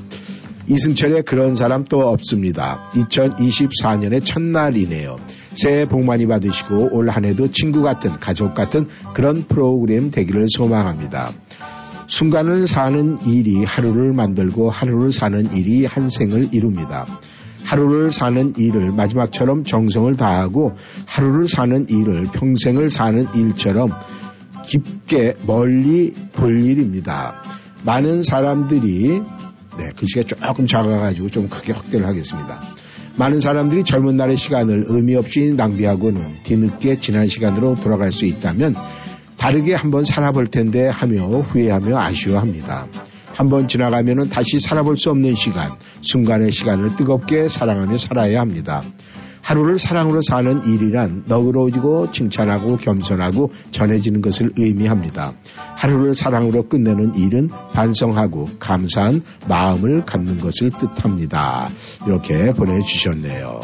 이승철의 0.69 1.23
그런 1.23 1.55
사람 1.55 1.83
또 1.83 2.07
없습니다. 2.07 2.79
2024년의 2.93 4.23
첫날이네요. 4.23 5.17
새해 5.55 5.87
복 5.87 6.05
많이 6.05 6.27
받으시고 6.27 6.89
올 6.95 7.09
한 7.09 7.25
해도 7.25 7.51
친구 7.51 7.81
같은 7.81 8.11
가족 8.11 8.53
같은 8.53 8.87
그런 9.13 9.43
프로그램 9.47 10.11
되기를 10.11 10.45
소망합니다. 10.49 11.31
순간을 12.05 12.67
사는 12.67 13.17
일이 13.25 13.63
하루를 13.63 14.13
만들고 14.13 14.69
하루를 14.69 15.11
사는 15.11 15.51
일이 15.53 15.85
한 15.85 16.07
생을 16.07 16.49
이룹니다. 16.53 17.05
하루를 17.65 18.11
사는 18.11 18.53
일을 18.55 18.91
마지막처럼 18.91 19.63
정성을 19.63 20.15
다하고 20.17 20.73
하루를 21.05 21.47
사는 21.47 21.87
일을 21.89 22.23
평생을 22.33 22.89
사는 22.89 23.27
일처럼 23.35 23.89
깊게 24.65 25.35
멀리 25.47 26.13
볼 26.33 26.63
일입니다. 26.63 27.41
많은 27.85 28.21
사람들이 28.21 29.21
네, 29.79 29.91
글씨가 29.95 30.23
조금 30.23 30.67
작아가지고 30.67 31.29
좀 31.29 31.47
크게 31.47 31.71
확대를 31.71 32.05
하겠습니다. 32.05 32.59
많은 33.17 33.39
사람들이 33.39 33.85
젊은 33.85 34.17
날의 34.17 34.35
시간을 34.35 34.83
의미 34.87 35.15
없이 35.15 35.53
낭비하고는 35.55 36.21
뒤늦게 36.43 36.99
지난 36.99 37.27
시간으로 37.27 37.75
돌아갈 37.75 38.11
수 38.11 38.25
있다면 38.25 38.75
다르게 39.37 39.73
한번 39.73 40.03
살아볼 40.03 40.47
텐데 40.47 40.89
하며 40.89 41.27
후회하며 41.27 41.97
아쉬워합니다. 41.97 42.87
한번 43.33 43.69
지나가면은 43.69 44.27
다시 44.27 44.59
살아볼 44.59 44.97
수 44.97 45.11
없는 45.11 45.33
시간, 45.33 45.71
순간의 46.01 46.51
시간을 46.51 46.97
뜨겁게 46.97 47.47
사랑하며 47.47 47.97
살아야 47.97 48.41
합니다. 48.41 48.81
하루를 49.49 49.79
사랑으로 49.79 50.21
사는 50.21 50.63
일이란 50.63 51.23
너그러워지고 51.25 52.11
칭찬하고 52.11 52.77
겸손하고 52.77 53.51
전해지는 53.71 54.21
것을 54.21 54.51
의미합니다. 54.55 55.33
하루를 55.75 56.13
사랑으로 56.13 56.69
끝내는 56.69 57.15
일은 57.15 57.49
반성하고 57.73 58.45
감사한 58.59 59.23
마음을 59.47 60.05
갖는 60.05 60.37
것을 60.37 60.69
뜻합니다. 60.69 61.67
이렇게 62.05 62.51
보내주셨네요. 62.53 63.59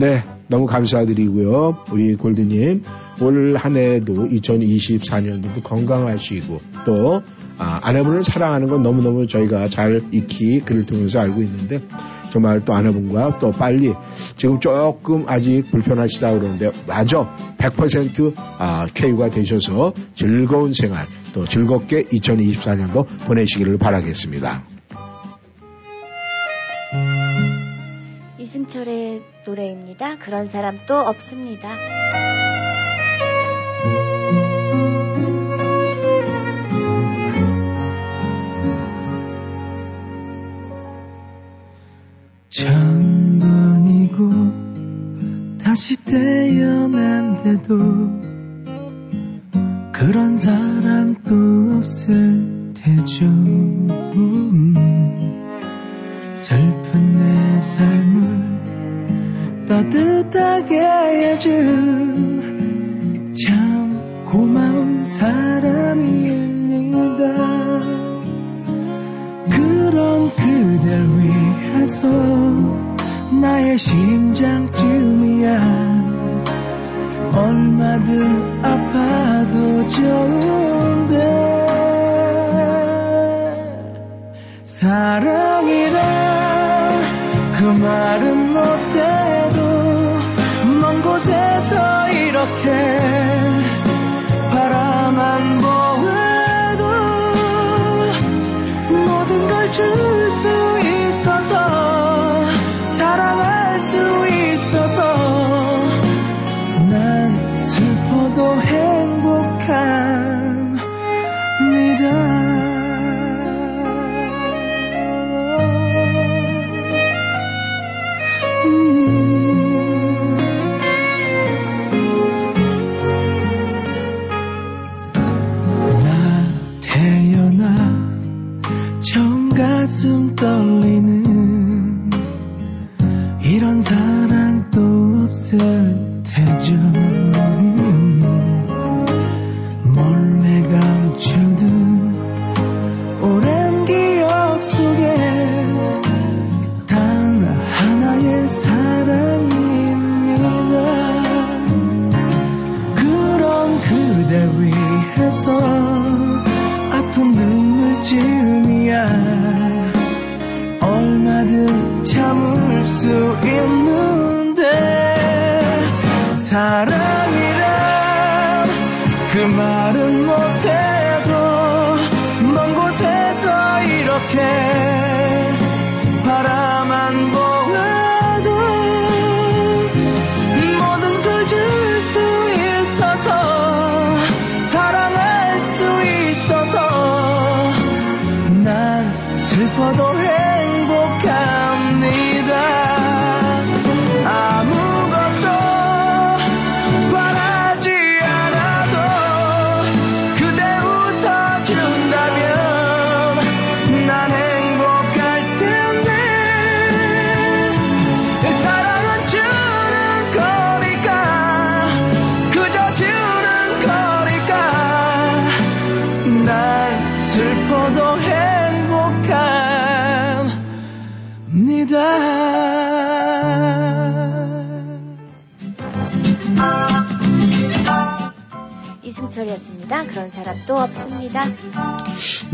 네. 0.00 0.24
너무 0.48 0.66
감사드리고요. 0.66 1.84
우리 1.92 2.16
골드님 2.16 2.82
올 3.22 3.56
한 3.56 3.76
해도 3.76 4.26
2024년도도 4.26 5.62
건강하시고 5.62 6.60
또 6.84 7.22
아, 7.56 7.78
아내분을 7.82 8.24
사랑하는 8.24 8.66
건 8.66 8.82
너무너무 8.82 9.28
저희가 9.28 9.68
잘 9.68 10.02
익히 10.10 10.58
글을 10.58 10.86
통해서 10.86 11.20
알고 11.20 11.40
있는데 11.42 11.80
정말 12.34 12.64
또 12.64 12.74
아내분과 12.74 13.38
또 13.38 13.52
빨리 13.52 13.94
지금 14.36 14.58
조금 14.58 15.24
아직 15.28 15.70
불편하시다 15.70 16.32
그러는데 16.32 16.72
마저 16.84 17.28
100% 17.58 18.34
아, 18.58 18.88
쾌유가 18.92 19.30
되셔서 19.30 19.92
즐거운 20.16 20.72
생활 20.72 21.06
또 21.32 21.46
즐겁게 21.46 22.02
2024년도 22.02 23.06
보내시기를 23.28 23.78
바라겠습니다. 23.78 24.64
이승철의 28.40 29.22
노래입니다. 29.46 30.18
그런 30.18 30.48
사람 30.48 30.80
또 30.88 30.96
없습니다. 30.96 31.70
천 42.54 43.40
번이고 43.40 44.30
다시 45.58 45.96
태어난데도 46.04 47.76
그런 49.90 50.36
사람 50.36 51.16
또 51.24 51.34
없을 51.78 52.72
테죠. 52.74 53.24
음, 53.24 54.74
슬픈 56.32 57.16
내 57.16 57.60
삶을 57.60 59.66
따뜻하게 59.66 60.78
해준 60.78 62.44
참 63.34 64.22
고마운 64.24 65.02
사람입니다. 65.02 66.54
그런 69.50 70.30
그댈 70.84 71.08
위해서 71.16 72.06
나의 73.40 73.78
심장쯤이야. 73.78 75.48
얼마든 77.34 78.62
아파도 78.62 79.88
좋은데 79.88 81.14
사랑이란 84.62 86.02
그 87.58 87.64
말은 87.64 88.52
못해도 88.52 89.58
먼 90.82 91.00
곳에서 91.00 92.10
이렇게 92.10 93.03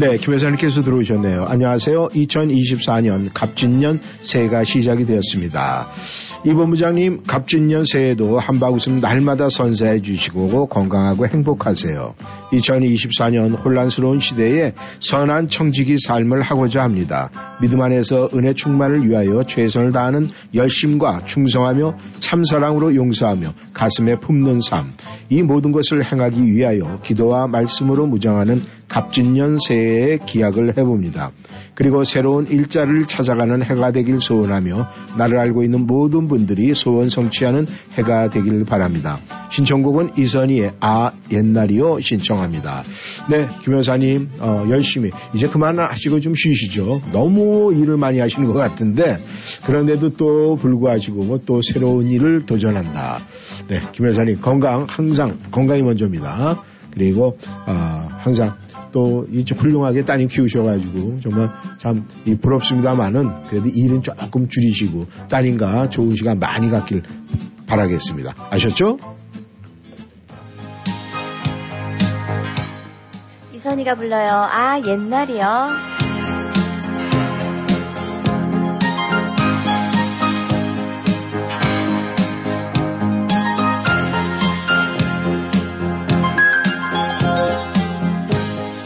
네, 0.00 0.16
김 0.16 0.32
회사님께서 0.32 0.80
들어오셨네요. 0.80 1.44
안녕하세요. 1.46 2.08
2024년 2.08 3.28
갑진년 3.34 4.00
새해가 4.22 4.64
시작이 4.64 5.04
되었습니다. 5.04 5.88
이 6.46 6.54
본부장님, 6.54 7.24
갑진년 7.26 7.84
새해도 7.84 8.38
한바구음 8.38 9.00
날마다 9.00 9.50
선사해 9.50 10.00
주시고 10.00 10.68
건강하고 10.68 11.26
행복하세요. 11.26 12.14
2024년 12.52 13.64
혼란스러운 13.64 14.20
시대에 14.20 14.74
선한 15.00 15.48
청지기 15.48 15.96
삶을 15.98 16.42
하고자 16.42 16.82
합니다. 16.82 17.30
믿음 17.60 17.80
안에서 17.80 18.28
은혜 18.34 18.54
충만을 18.54 19.08
위하여 19.08 19.42
최선을 19.44 19.92
다하는 19.92 20.28
열심과 20.54 21.24
충성하며 21.26 21.96
참사랑으로 22.20 22.94
용서하며 22.94 23.52
가슴에 23.72 24.16
품는 24.16 24.60
삶, 24.60 24.92
이 25.28 25.42
모든 25.42 25.72
것을 25.72 26.04
행하기 26.04 26.52
위하여 26.52 26.98
기도와 27.02 27.46
말씀으로 27.46 28.06
무장하는 28.06 28.60
갑진년 28.88 29.58
새해의 29.66 30.18
기약을 30.26 30.76
해봅니다. 30.76 31.30
그리고 31.74 32.04
새로운 32.04 32.46
일자를 32.46 33.06
찾아가는 33.06 33.62
해가 33.62 33.92
되길 33.92 34.20
소원하며 34.20 34.88
나를 35.16 35.38
알고 35.38 35.62
있는 35.62 35.86
모든 35.86 36.28
분들이 36.28 36.74
소원 36.74 37.08
성취하는 37.08 37.66
해가 37.94 38.28
되길 38.28 38.64
바랍니다. 38.64 39.18
신청곡은 39.50 40.10
이선희의 40.16 40.74
아 40.80 41.12
옛날이요 41.30 42.00
신청합니다. 42.00 42.82
네, 43.28 43.48
김 43.62 43.74
여사님 43.74 44.30
어, 44.38 44.66
열심히 44.68 45.10
이제 45.34 45.48
그만 45.48 45.78
하시고 45.78 46.20
좀 46.20 46.34
쉬시죠. 46.34 47.00
너무 47.12 47.74
일을 47.74 47.96
많이 47.96 48.18
하시는 48.18 48.46
것 48.46 48.54
같은데 48.54 49.18
그런데도 49.64 50.10
또 50.16 50.56
불구하시고 50.56 51.24
뭐또 51.24 51.60
새로운 51.62 52.06
일을 52.06 52.46
도전한다. 52.46 53.20
네, 53.68 53.80
김 53.92 54.06
여사님 54.06 54.40
건강 54.40 54.86
항상 54.88 55.38
건강이 55.50 55.82
먼저입니다. 55.82 56.62
그리고 56.92 57.38
어, 57.66 58.08
항상 58.18 58.54
또 58.92 59.26
이좀 59.32 59.58
훌륭하게 59.58 60.04
따님 60.04 60.28
키우셔가지고 60.28 61.20
정말 61.20 61.50
참이 61.78 62.38
부럽습니다만은 62.40 63.42
그래도 63.48 63.68
일은 63.68 64.02
조금 64.02 64.48
줄이시고 64.48 65.06
따님과 65.28 65.90
좋은 65.90 66.16
시간 66.16 66.38
많이 66.38 66.70
갖길 66.70 67.02
바라겠습니다. 67.66 68.34
아셨죠? 68.50 69.19
이선희가 73.70 73.94
불러요. 73.94 74.48
아, 74.50 74.80
옛날이요. 74.84 75.70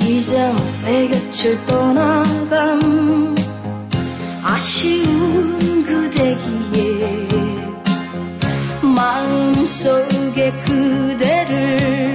이제 0.02 0.52
내 0.82 1.06
곁을 1.08 1.66
떠나간 1.66 3.34
아쉬운 4.42 5.82
그대기에 5.82 7.28
마음속에 8.94 10.52
그대를 10.64 12.13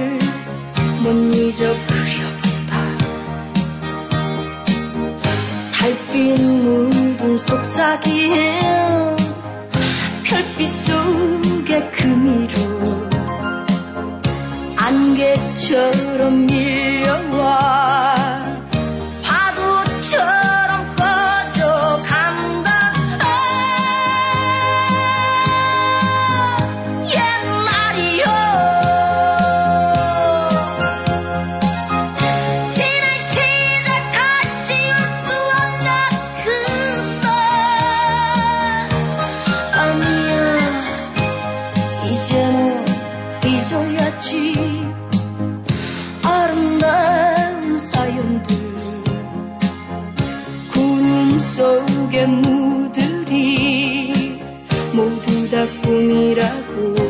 달빛 6.20 6.38
묻은 6.38 7.36
속삭임 7.38 9.16
별빛 10.24 10.68
속에 10.68 11.90
그미로 11.90 12.54
안개처럼 14.76 16.46
밀려와 16.46 18.19
다 56.10 57.09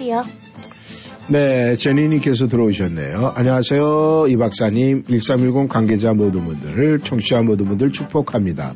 아, 0.00 0.04
옛날이요. 0.10 0.24
네, 1.28 1.76
제니님께서 1.76 2.46
들어오셨네요. 2.46 3.34
안녕하세요. 3.36 4.26
이 4.28 4.36
박사님, 4.36 5.04
1310 5.04 5.68
관계자 5.68 6.12
모든 6.12 6.44
분들을, 6.44 7.00
청취자 7.00 7.42
모든 7.42 7.66
분들 7.66 7.92
축복합니다. 7.92 8.74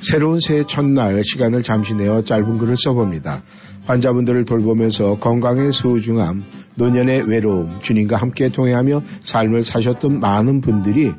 새로운 0.00 0.38
새해 0.40 0.64
첫날 0.66 1.22
시간을 1.24 1.62
잠시 1.62 1.94
내어 1.94 2.22
짧은 2.22 2.58
글을 2.58 2.76
써봅니다. 2.76 3.42
환자분들을 3.86 4.44
돌보면서 4.44 5.18
건강의 5.18 5.72
소중함, 5.72 6.42
노년의 6.74 7.28
외로움, 7.28 7.80
주님과 7.80 8.16
함께 8.16 8.48
동행하며 8.48 9.02
삶을 9.22 9.64
사셨던 9.64 10.20
많은 10.20 10.60
분들이 10.60 11.12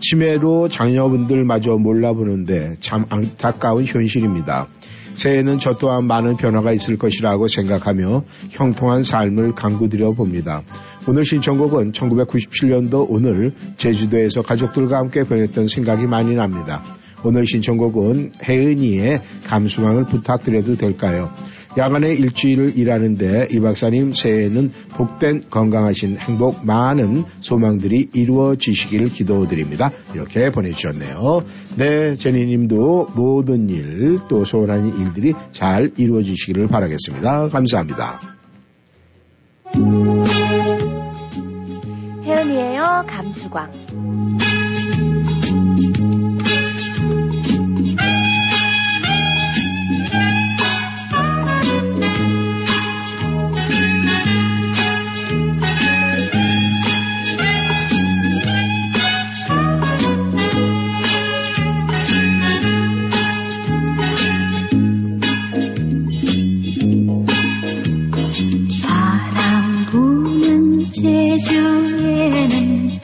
치매로 0.00 0.68
자녀분들마저 0.68 1.76
몰라보는데 1.76 2.76
참 2.80 3.04
안타까운 3.10 3.84
현실입니다. 3.84 4.68
새해에는 5.14 5.58
저 5.58 5.74
또한 5.74 6.06
많은 6.06 6.36
변화가 6.36 6.72
있을 6.72 6.96
것이라고 6.96 7.48
생각하며 7.48 8.24
형통한 8.50 9.02
삶을 9.02 9.54
강구드려 9.54 10.12
봅니다. 10.12 10.62
오늘 11.08 11.24
신청곡은 11.24 11.92
1997년도 11.92 13.06
오늘 13.08 13.52
제주도에서 13.76 14.42
가족들과 14.42 14.98
함께 14.98 15.22
보냈던 15.22 15.66
생각이 15.66 16.06
많이 16.06 16.34
납니다. 16.34 16.82
오늘 17.22 17.46
신청곡은 17.46 18.32
혜은이의 18.42 19.20
감수광을 19.44 20.04
부탁드려도 20.04 20.76
될까요? 20.76 21.30
야간에 21.78 22.12
일주일을 22.14 22.76
일하는데 22.76 23.48
이 23.50 23.60
박사님 23.60 24.12
새해에는 24.14 24.72
복된 24.90 25.42
건강하신 25.50 26.16
행복 26.16 26.64
많은 26.66 27.24
소망들이 27.40 28.08
이루어지시길 28.12 29.08
기도드립니다. 29.08 29.90
이렇게 30.14 30.50
보내주셨네요. 30.50 31.42
네, 31.76 32.14
제니님도 32.14 33.08
모든 33.14 33.68
일 33.68 34.00
또 34.28 34.44
소원하는 34.44 34.96
일들이 34.98 35.34
잘 35.50 35.90
이루어지시기를 35.96 36.68
바라겠습니다. 36.68 37.48
감사합니다. 37.48 38.20
혜연이에요. 42.24 43.04
감수광. 43.06 43.70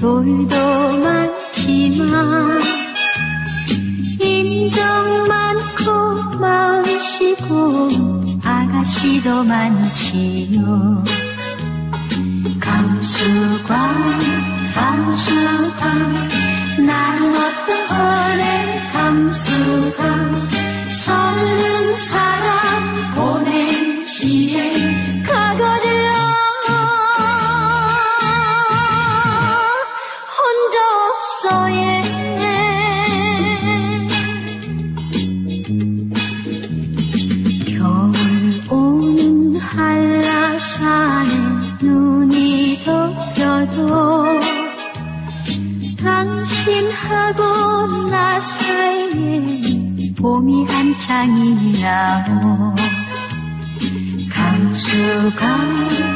돈도 0.06 0.56
많지만 1.00 2.60
인정 4.20 5.24
많고 5.26 6.38
마음 6.38 6.84
시고 6.84 7.88
아가씨도 8.40 9.42
많지요. 9.42 11.02
감수광 12.60 14.18
감수광 14.76 16.28
나는 16.86 17.34
어떤 17.34 17.68
어린 17.90 18.42
감수광 18.92 20.48
설른 20.88 21.94
사람 21.96 23.12
보내시에 23.16 25.05
한창이라오 51.26 52.74
감수강 54.30 56.15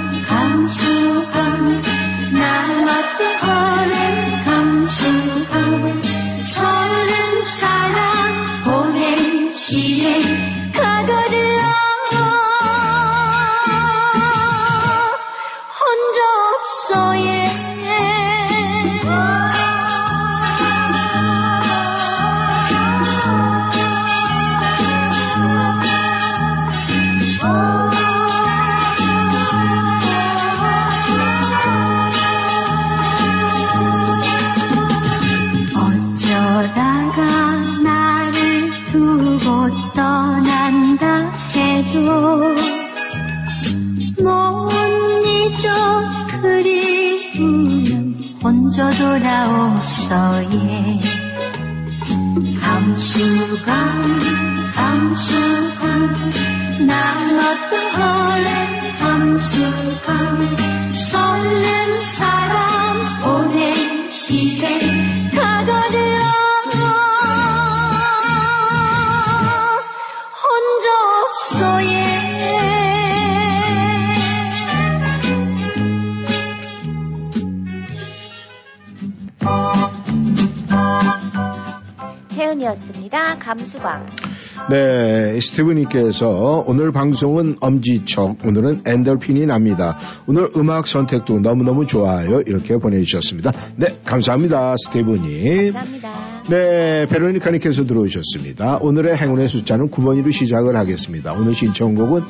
네, 85.60 85.64
스티브님께서 85.64 86.64
오늘 86.66 86.90
방송은 86.90 87.56
엄지척, 87.60 88.38
오늘은 88.46 88.82
엔돌핀이 88.86 89.44
납니다. 89.46 89.98
오늘 90.26 90.48
음악 90.56 90.86
선택도 90.86 91.40
너무너무 91.40 91.84
좋아요. 91.86 92.40
이렇게 92.46 92.78
보내주셨습니다. 92.78 93.52
네, 93.76 93.98
감사합니다, 94.04 94.74
스티브님. 94.78 95.72
감사합니다. 95.74 96.08
네, 96.48 97.06
베로니카님께서 97.06 97.84
들어오셨습니다. 97.86 98.78
오늘의 98.80 99.16
행운의 99.18 99.48
숫자는 99.48 99.90
9번으로 99.90 100.32
시작을 100.32 100.76
하겠습니다. 100.76 101.34
오늘 101.34 101.52
신청곡은 101.52 102.22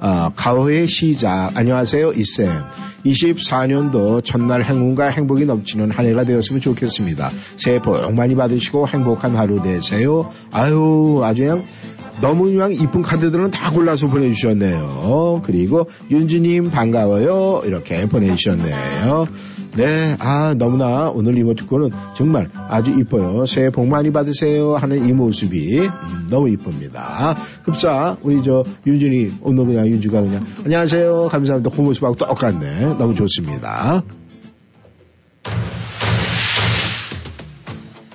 아, 0.00 0.30
가호의 0.36 0.86
시작. 0.86 1.52
안녕하세요, 1.56 2.12
이쌤. 2.12 2.46
24년도 3.06 4.24
첫날 4.24 4.64
행운과 4.64 5.08
행복이 5.08 5.44
넘치는 5.44 5.90
한 5.90 6.06
해가 6.06 6.24
되었으면 6.24 6.60
좋겠습니다. 6.60 7.30
새해 7.56 7.80
복 7.80 8.12
많이 8.12 8.34
받으시고 8.34 8.88
행복한 8.88 9.36
하루 9.36 9.62
되세요. 9.62 10.30
아유, 10.52 11.20
아주 11.22 11.42
그냥 11.42 11.64
너무 12.20 12.44
그냥 12.44 12.72
이쁜 12.72 13.02
카드들은 13.02 13.50
다 13.50 13.70
골라서 13.70 14.06
보내주셨네요. 14.06 15.42
그리고 15.44 15.88
윤주님 16.10 16.70
반가워요. 16.70 17.62
이렇게 17.64 18.06
보내주셨네요. 18.06 19.26
네, 19.76 20.16
아, 20.20 20.54
너무나 20.56 21.10
오늘 21.10 21.36
이모티콘은 21.36 21.90
정말 22.14 22.48
아주 22.68 22.92
이뻐요. 22.92 23.44
새해 23.46 23.70
복 23.70 23.88
많이 23.88 24.12
받으세요 24.12 24.76
하는 24.76 25.08
이 25.08 25.12
모습이 25.12 25.80
음, 25.80 26.26
너무 26.30 26.48
이쁩니다. 26.48 27.34
흡사, 27.64 28.16
우리 28.22 28.40
저 28.42 28.62
윤준이, 28.86 29.32
오늘 29.42 29.66
그냥 29.66 29.88
윤주가 29.88 30.20
그냥 30.20 30.44
안녕하세요. 30.64 31.28
감사합니다. 31.28 31.70
그 31.74 31.80
모습하고 31.80 32.14
똑같네. 32.14 32.94
너무 32.98 33.14
좋습니다. 33.14 34.04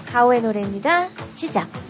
가오의 0.05 0.41
노래입니다. 0.41 1.09
시작. 1.33 1.88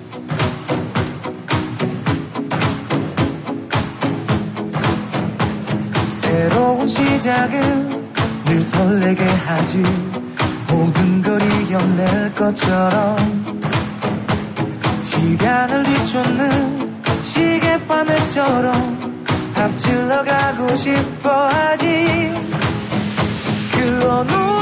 새로운 6.29 6.87
시작은 6.87 8.13
늘 8.45 8.61
설레게 8.61 9.25
하지. 9.25 9.81
호근거리 10.69 11.65
곁낼 11.69 12.35
것처럼 12.35 13.17
시간을 15.01 15.83
뒤쫓는 15.85 17.01
시계바늘처럼 17.23 19.25
앞질러 19.55 20.23
가고 20.23 20.75
싶어 20.75 21.47
하지. 21.47 22.31
그 23.73 24.07
어느 24.07 24.58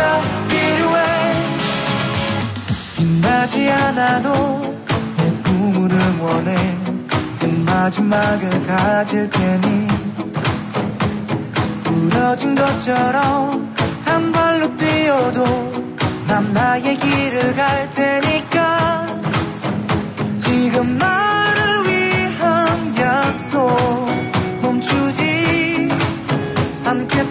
용기가 0.00 0.20
필요해. 0.48 1.04
빛나지 2.96 3.70
않아도 3.70 4.74
내 5.16 5.30
꿈을 5.42 5.90
응원해. 5.90 6.78
그 7.38 7.46
마지막을 7.46 8.66
가질 8.66 9.28
테니. 9.28 9.88
부러진 11.84 12.54
것처럼 12.54 13.74
한 14.04 14.32
발로 14.32 14.76
뛰어도 14.76 15.44
난 16.26 16.52
나의 16.52 16.96
길을 16.96 17.54
갈 17.54 17.90
테니까. 17.90 19.20
지금 20.38 20.98
나를 20.98 21.86
위한 21.86 22.96
약속 22.98 23.76
멈추지 24.62 25.88
않겠다 26.84 27.29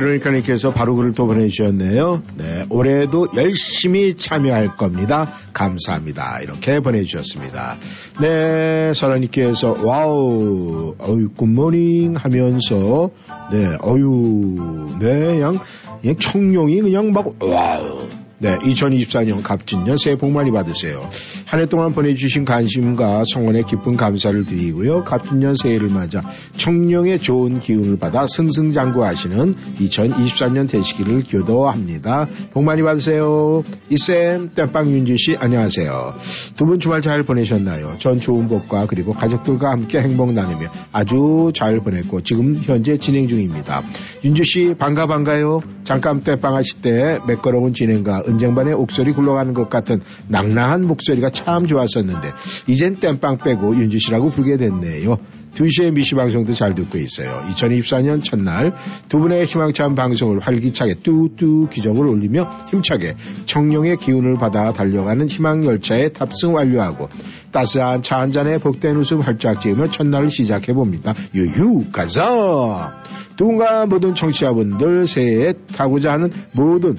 네, 0.00 0.06
베로니카님께서 0.06 0.72
바로 0.72 0.96
글을 0.96 1.14
또 1.14 1.26
보내주셨네요. 1.26 2.22
네, 2.36 2.64
올해도 2.70 3.28
열심히 3.36 4.14
참여할 4.14 4.76
겁니다. 4.76 5.30
감사합니다. 5.52 6.40
이렇게 6.40 6.80
보내주셨습니다. 6.80 7.76
네, 8.20 8.92
설아님께서 8.94 9.76
wow, 9.84 10.94
어유 10.98 11.30
good 11.36 11.65
morning 11.65 12.16
하면서 12.16 13.10
네, 13.52 13.76
어유, 13.82 14.96
네, 15.00 15.08
그냥, 15.08 15.58
그냥 16.00 16.16
청룡이 16.16 16.80
그냥 16.80 17.12
막 17.12 17.34
wow. 17.42 17.98
네, 18.42 18.58
2024년 18.58 19.42
갑진년 19.42 19.98
새해 19.98 20.16
복 20.16 20.30
많이 20.30 20.50
받으세요. 20.50 21.06
한 21.44 21.60
해 21.60 21.66
동안 21.66 21.92
보내주신 21.92 22.46
관심과 22.46 23.24
성원의 23.30 23.64
깊은 23.64 23.96
감사를 23.96 24.44
드리고요. 24.46 25.04
갑진년 25.04 25.54
새해를 25.56 25.90
맞아 25.90 26.22
청룡의 26.56 27.18
좋은 27.18 27.58
기운을 27.58 27.98
받아 27.98 28.26
승승장구하시는 28.26 29.54
2024년 29.80 30.70
되시기를 30.70 31.22
기도합니다. 31.24 32.28
복 32.52 32.62
많이 32.64 32.82
받으세요. 32.82 33.62
이쌤, 33.90 34.52
땜빵 34.54 34.90
윤지 34.90 35.16
씨, 35.18 35.36
안녕하세요. 35.36 36.14
두 36.56 36.64
분 36.64 36.80
주말 36.80 37.02
잘 37.02 37.24
보내셨나요? 37.24 37.96
전 37.98 38.20
좋은 38.20 38.46
복과 38.48 38.86
그리고 38.86 39.12
가족들과 39.12 39.70
함께 39.72 39.98
행복 40.00 40.32
나누며 40.32 40.70
아주 40.92 41.50
잘 41.54 41.80
보냈고 41.80 42.22
지금 42.22 42.54
현재 42.54 42.96
진행 42.96 43.28
중입니다. 43.28 43.82
윤주 44.24 44.44
씨 44.44 44.74
반가 44.78 45.06
반가요. 45.06 45.60
잠깐 45.82 46.20
땜빵 46.20 46.54
하실 46.54 46.80
때 46.80 47.18
매끄러운 47.26 47.74
진행과 47.74 48.22
은쟁반의 48.30 48.74
옥소리 48.74 49.12
굴러가는 49.12 49.52
것 49.54 49.68
같은 49.68 50.00
낭낭한 50.28 50.86
목소리가 50.86 51.30
참 51.30 51.66
좋았었는데 51.66 52.28
이젠 52.68 52.96
땜빵 52.96 53.38
빼고 53.38 53.76
윤주 53.76 53.98
씨라고 53.98 54.30
부르게 54.30 54.56
됐네요. 54.56 55.18
2시에 55.54 55.92
미시 55.92 56.14
방송도 56.14 56.54
잘 56.54 56.76
듣고 56.76 56.96
있어요. 56.98 57.42
2024년 57.50 58.22
첫날 58.22 58.72
두 59.08 59.18
분의 59.18 59.46
희망찬 59.46 59.96
방송을 59.96 60.38
활기차게 60.38 60.94
뚜뚜 61.02 61.68
기적을 61.70 62.06
올리며 62.06 62.48
힘차게 62.68 63.16
청룡의 63.46 63.96
기운을 63.96 64.34
받아 64.34 64.72
달려가는 64.72 65.28
희망열차에 65.28 66.10
탑승 66.10 66.54
완료하고 66.54 67.08
따스한 67.50 68.02
차 68.02 68.20
한 68.20 68.32
잔에 68.32 68.58
복된 68.58 68.96
웃음 68.96 69.20
활짝 69.20 69.62
지으며 69.62 69.86
첫날을 69.88 70.30
시작해 70.30 70.74
봅니다. 70.74 71.14
유유 71.34 71.86
가자! 71.90 73.00
누군가 73.36 73.86
모든 73.86 74.14
청취자분들 74.14 75.06
새해에 75.06 75.54
타고자 75.74 76.12
하는 76.12 76.30
모든 76.52 76.96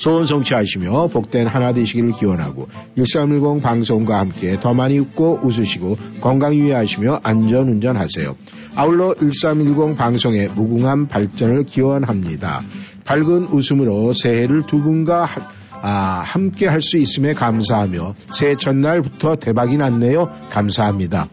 소원 0.00 0.24
성취하시며 0.24 1.08
복된 1.08 1.46
하나 1.46 1.74
되시기를 1.74 2.12
기원하고 2.12 2.68
1310 2.96 3.62
방송과 3.62 4.18
함께 4.18 4.58
더 4.58 4.72
많이 4.72 4.98
웃고 4.98 5.40
웃으시고 5.42 5.98
건강 6.22 6.54
유의하시며 6.54 7.20
안전운전 7.22 7.98
하세요. 7.98 8.34
아울러 8.76 9.14
1310 9.14 9.98
방송의 9.98 10.48
무궁한 10.54 11.06
발전을 11.08 11.64
기원합니다. 11.64 12.62
밝은 13.04 13.48
웃음으로 13.48 14.14
새해를 14.14 14.62
두 14.66 14.82
분과 14.82 15.26
하- 15.26 15.48
아, 15.82 16.22
함께 16.24 16.66
할 16.66 16.80
수 16.80 16.96
있음에 16.96 17.34
감사하며 17.34 18.14
새해 18.32 18.54
첫날부터 18.54 19.36
대박이 19.36 19.76
났네요. 19.76 20.30
감사합니다. 20.50 21.28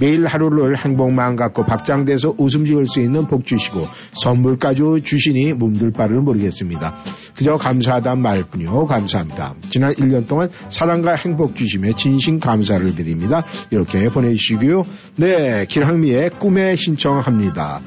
매일 0.00 0.26
하루를 0.26 0.76
행복만 0.76 1.36
갖고 1.36 1.64
박장돼서 1.64 2.34
웃음 2.38 2.64
지을 2.64 2.86
수 2.86 3.00
있는 3.00 3.26
복 3.26 3.46
주시고 3.46 3.80
선물까지 4.14 4.76
주시니 5.04 5.54
몸둘 5.54 5.92
바를 5.92 6.20
모르겠습니다. 6.20 6.96
그저 7.36 7.52
감사하단 7.52 8.20
말뿐이요. 8.20 8.86
감사합니다. 8.86 9.54
지난 9.68 9.92
1년 9.92 10.26
동안 10.26 10.50
사랑과 10.68 11.14
행복 11.14 11.56
주심에 11.56 11.94
진심 11.94 12.40
감사를 12.40 12.94
드립니다. 12.94 13.44
이렇게 13.70 14.08
보내주시고요. 14.08 14.86
네, 15.16 15.64
길항미의 15.66 16.30
꿈에 16.38 16.76
신청합니다. 16.76 17.80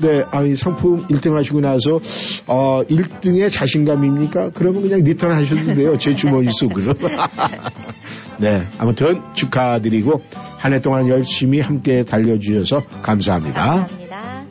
네, 0.00 0.22
아니 0.30 0.54
상품 0.54 0.98
1등 1.08 1.34
하시고 1.34 1.60
나서 1.60 2.00
어 2.46 2.82
1등의 2.88 3.50
자신감입니까? 3.50 4.50
그러면 4.54 4.82
그냥 4.82 5.02
return 5.02 5.30
하셔도 5.32 5.74
돼요. 5.74 5.98
제 5.98 6.14
주머니 6.14 6.50
속으로. 6.52 6.94
네, 8.38 8.62
아무튼 8.78 9.20
축하드리고 9.34 10.22
한 10.58 10.72
해 10.72 10.80
동안 10.80 11.08
열심히 11.08 11.60
함께 11.60 12.04
달려주셔서 12.04 12.84
감사합니다. 13.02 13.62
감사합니다. 13.62 14.44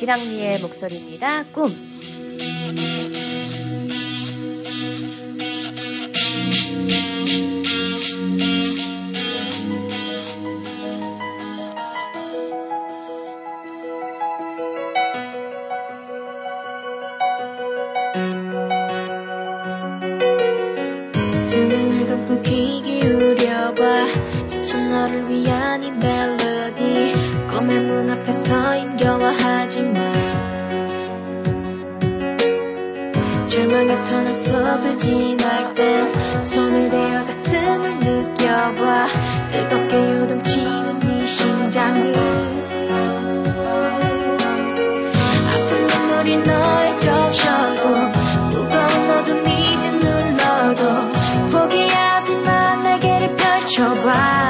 기랑미의 0.00 0.60
목소리입니다. 0.62 1.44
꿈. 1.52 1.72
너를 24.98 25.28
위한 25.30 25.80
이 25.84 25.92
멜로디. 25.92 27.46
꿈의 27.48 27.80
문 27.82 28.10
앞에 28.10 28.32
서 28.32 28.74
힘겨워하지 28.76 29.82
마 29.82 30.12
절망의 33.46 34.04
터널 34.04 34.34
속을 34.34 34.98
지날 34.98 35.72
땐 35.74 36.42
손을 36.42 36.90
대어 36.90 37.24
가슴을 37.26 37.98
느껴봐. 38.00 39.08
뜨겁게 39.48 39.96
요동치는 39.96 40.98
네 40.98 41.26
심장이 41.26 42.12
아픈 45.52 45.86
눈물이 45.86 46.36
널 46.44 46.98
적셔도 46.98 47.88
무거운 48.50 49.10
어둠이 49.10 49.74
이제 49.74 49.90
눌러도 49.90 50.82
포기하지 51.52 52.34
마. 52.44 52.58
날개를 52.76 53.36
펼쳐봐 53.36 54.47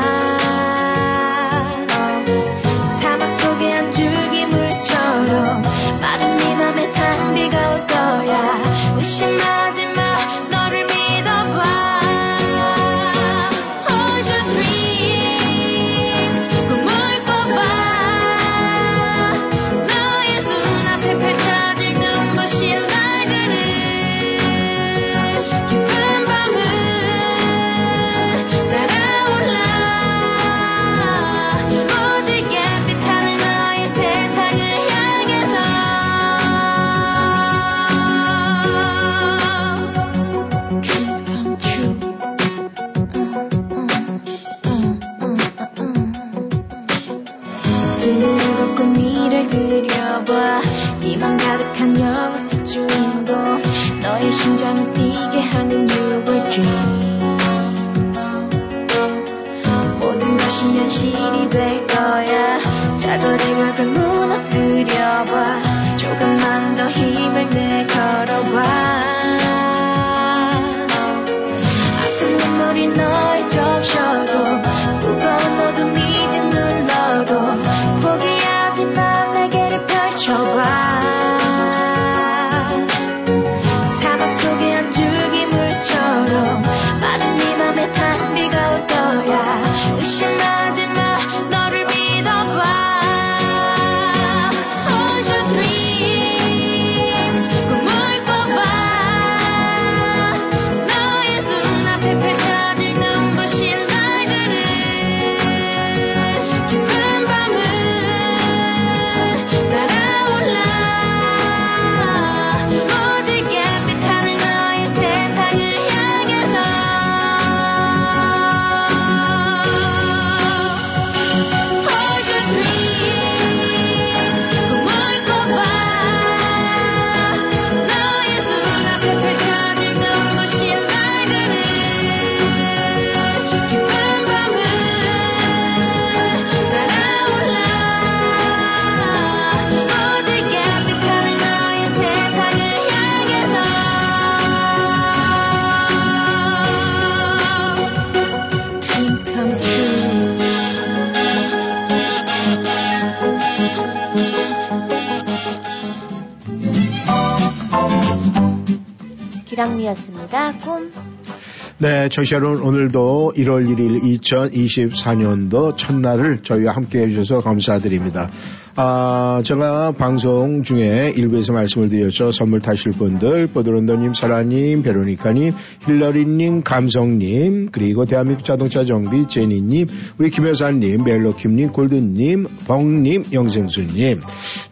청취자 162.19 162.39
여러분 162.39 162.63
오늘도 162.63 163.35
1월 163.37 163.65
1일 163.69 164.03
2024년도 164.21 165.77
첫날을 165.77 166.43
저희와 166.43 166.75
함께 166.75 167.03
해주셔서 167.03 167.43
감사드립니다. 167.43 168.29
아, 168.75 169.41
제가 169.45 169.93
방송 169.93 170.65
중에 170.65 171.13
일부에서 171.15 171.53
말씀을 171.53 171.89
드렸죠. 171.89 172.33
선물 172.33 172.61
타실 172.61 172.91
분들, 172.91 173.47
보드론더님, 173.49 174.15
사라님, 174.15 174.83
베로니카님, 174.83 175.53
힐러리님, 175.87 176.63
감성님, 176.65 177.69
그리고 177.71 178.05
대한민국 178.05 178.45
자동차 178.45 178.85
정비 178.85 179.29
제니님, 179.29 179.87
우리 180.19 180.31
김여사님, 180.31 181.05
멜로킴님, 181.05 181.71
골든님, 181.71 182.47
벙님, 182.67 183.25
영생수님. 183.33 184.21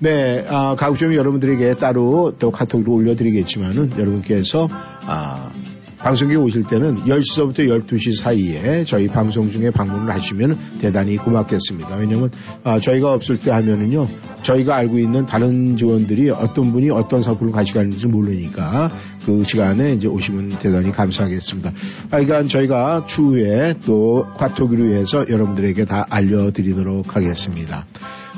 네, 0.01 0.45
아, 0.49 0.75
가급적 0.75 1.15
여러분들에게 1.15 1.77
따로 1.77 2.33
또 2.41 2.51
카톡으로 2.51 2.93
올려드리겠지만은 2.93 3.93
여러분께서 3.99 4.69
아, 5.07 5.51
방송국에 5.99 6.37
오실 6.37 6.65
때는 6.65 6.97
10시서부터 6.97 7.61
12시 7.61 8.17
사이에 8.17 8.85
저희 8.85 9.09
방송 9.09 9.51
중에 9.51 9.71
방문을 9.71 10.13
하시면 10.13 10.59
대단히 10.81 11.17
고맙겠습니다. 11.17 11.97
왜냐면 11.97 12.31
아, 12.65 12.79
저희가 12.79 13.13
없을 13.13 13.39
때 13.39 13.51
하면은요. 13.51 14.07
저희가 14.43 14.77
알고 14.77 14.99
있는 14.99 15.27
다른 15.27 15.77
직원들이 15.77 16.31
어떤 16.31 16.73
분이 16.73 16.91
어떤 16.91 17.23
사업을 17.23 17.51
가져가는지 17.51 18.07
모르니까 18.07 18.91
그 19.25 19.43
시간에 19.43 19.95
이제 19.95 20.07
오시면 20.07 20.51
대단히 20.61 20.93
감사하겠습니다. 20.93 21.71
아, 21.71 22.21
그러니까 22.21 22.43
저희가 22.45 23.07
추후에 23.07 23.75
또 23.85 24.27
카톡으로 24.37 24.95
해서 24.95 25.25
여러분들에게 25.29 25.85
다 25.87 26.07
알려드리도록 26.11 27.17
하겠습니다. 27.17 27.87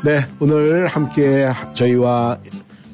네, 0.05 0.21
오늘 0.39 0.87
함께 0.87 1.51
저희와 1.75 2.39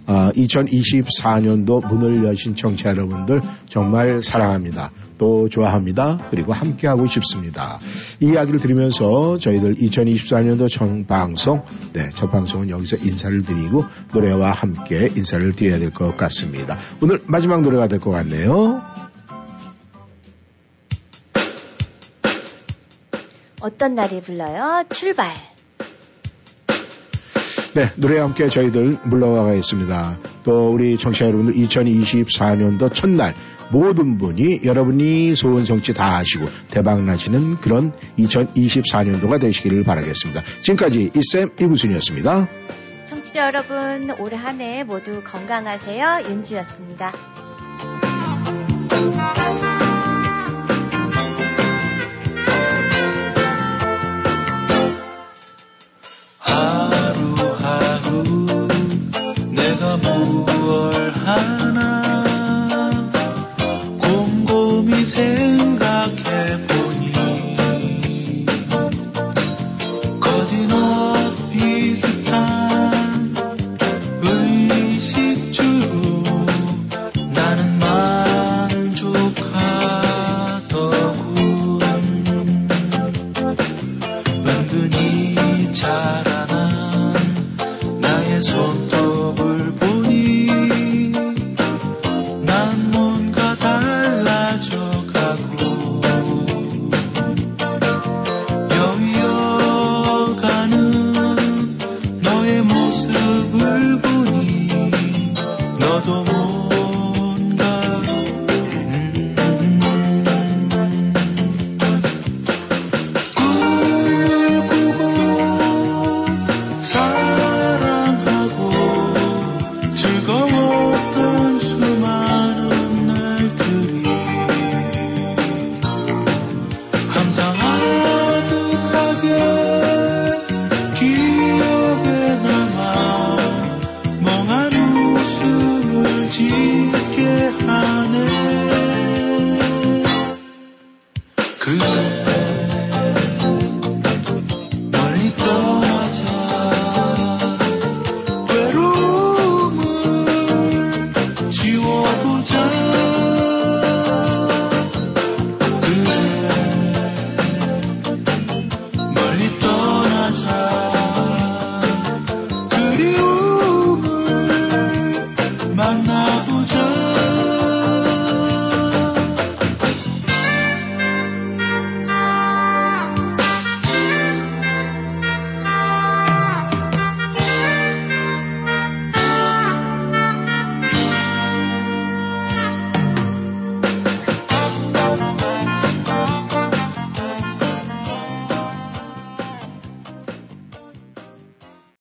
어, 0.07 0.31
2024년도 0.33 1.87
문을 1.87 2.25
여신 2.25 2.55
청취자 2.55 2.91
여러분들 2.91 3.41
정말 3.69 4.23
사랑합니다. 4.23 4.91
또 5.17 5.49
좋아합니다. 5.49 6.27
그리고 6.31 6.53
함께하고 6.53 7.07
싶습니다. 7.07 7.79
이 8.21 8.27
이야기를 8.27 8.59
들으면서 8.61 9.39
저희들 9.39 9.77
2024년도 9.77 10.69
정방송, 10.71 11.63
네, 11.93 12.11
첫 12.15 12.31
방송은 12.31 12.69
여기서 12.69 12.97
인사를 12.97 13.41
드리고 13.43 13.85
노래와 14.13 14.51
함께 14.53 15.09
인사를 15.15 15.53
드려야 15.55 15.79
될 15.79 15.91
것 15.91 16.17
같습니다. 16.17 16.77
오늘 17.01 17.23
마지막 17.27 17.63
노래가 17.63 17.87
될 17.89 18.01
것 18.01 18.11
같네요. 18.11 18.83
어떤 23.61 23.95
날이 23.95 24.21
불러요? 24.21 24.85
출발. 24.91 25.33
네, 27.75 27.91
노래와 27.97 28.27
함께 28.27 28.49
저희들 28.49 28.99
물러가겠습니다. 29.05 30.19
또 30.45 30.73
우리 30.73 30.97
청취자 30.97 31.27
여러분들 31.27 31.55
2024년도 31.55 32.95
첫날 32.95 33.35
모든 33.71 34.17
분이 34.19 34.61
여러분이 34.65 35.35
소원 35.35 35.65
성취 35.65 35.93
다 35.93 36.17
하시고 36.17 36.49
대박나시는 36.71 37.57
그런 37.61 37.93
2024년도가 38.19 39.41
되시기를 39.41 39.83
바라겠습니다. 39.83 40.43
지금까지 40.63 41.11
이쌤 41.17 41.51
이구순이었습니다. 41.61 42.47
청취자 43.09 43.47
여러분 43.47 44.11
올 44.21 44.33
한 44.35 44.61
해 44.61 44.85
모두 44.85 45.21
건강하세요. 45.25 46.21
윤주였습니다. 46.31 47.13
하나 61.37 62.91
곰곰이 64.01 65.05
생 65.05 65.74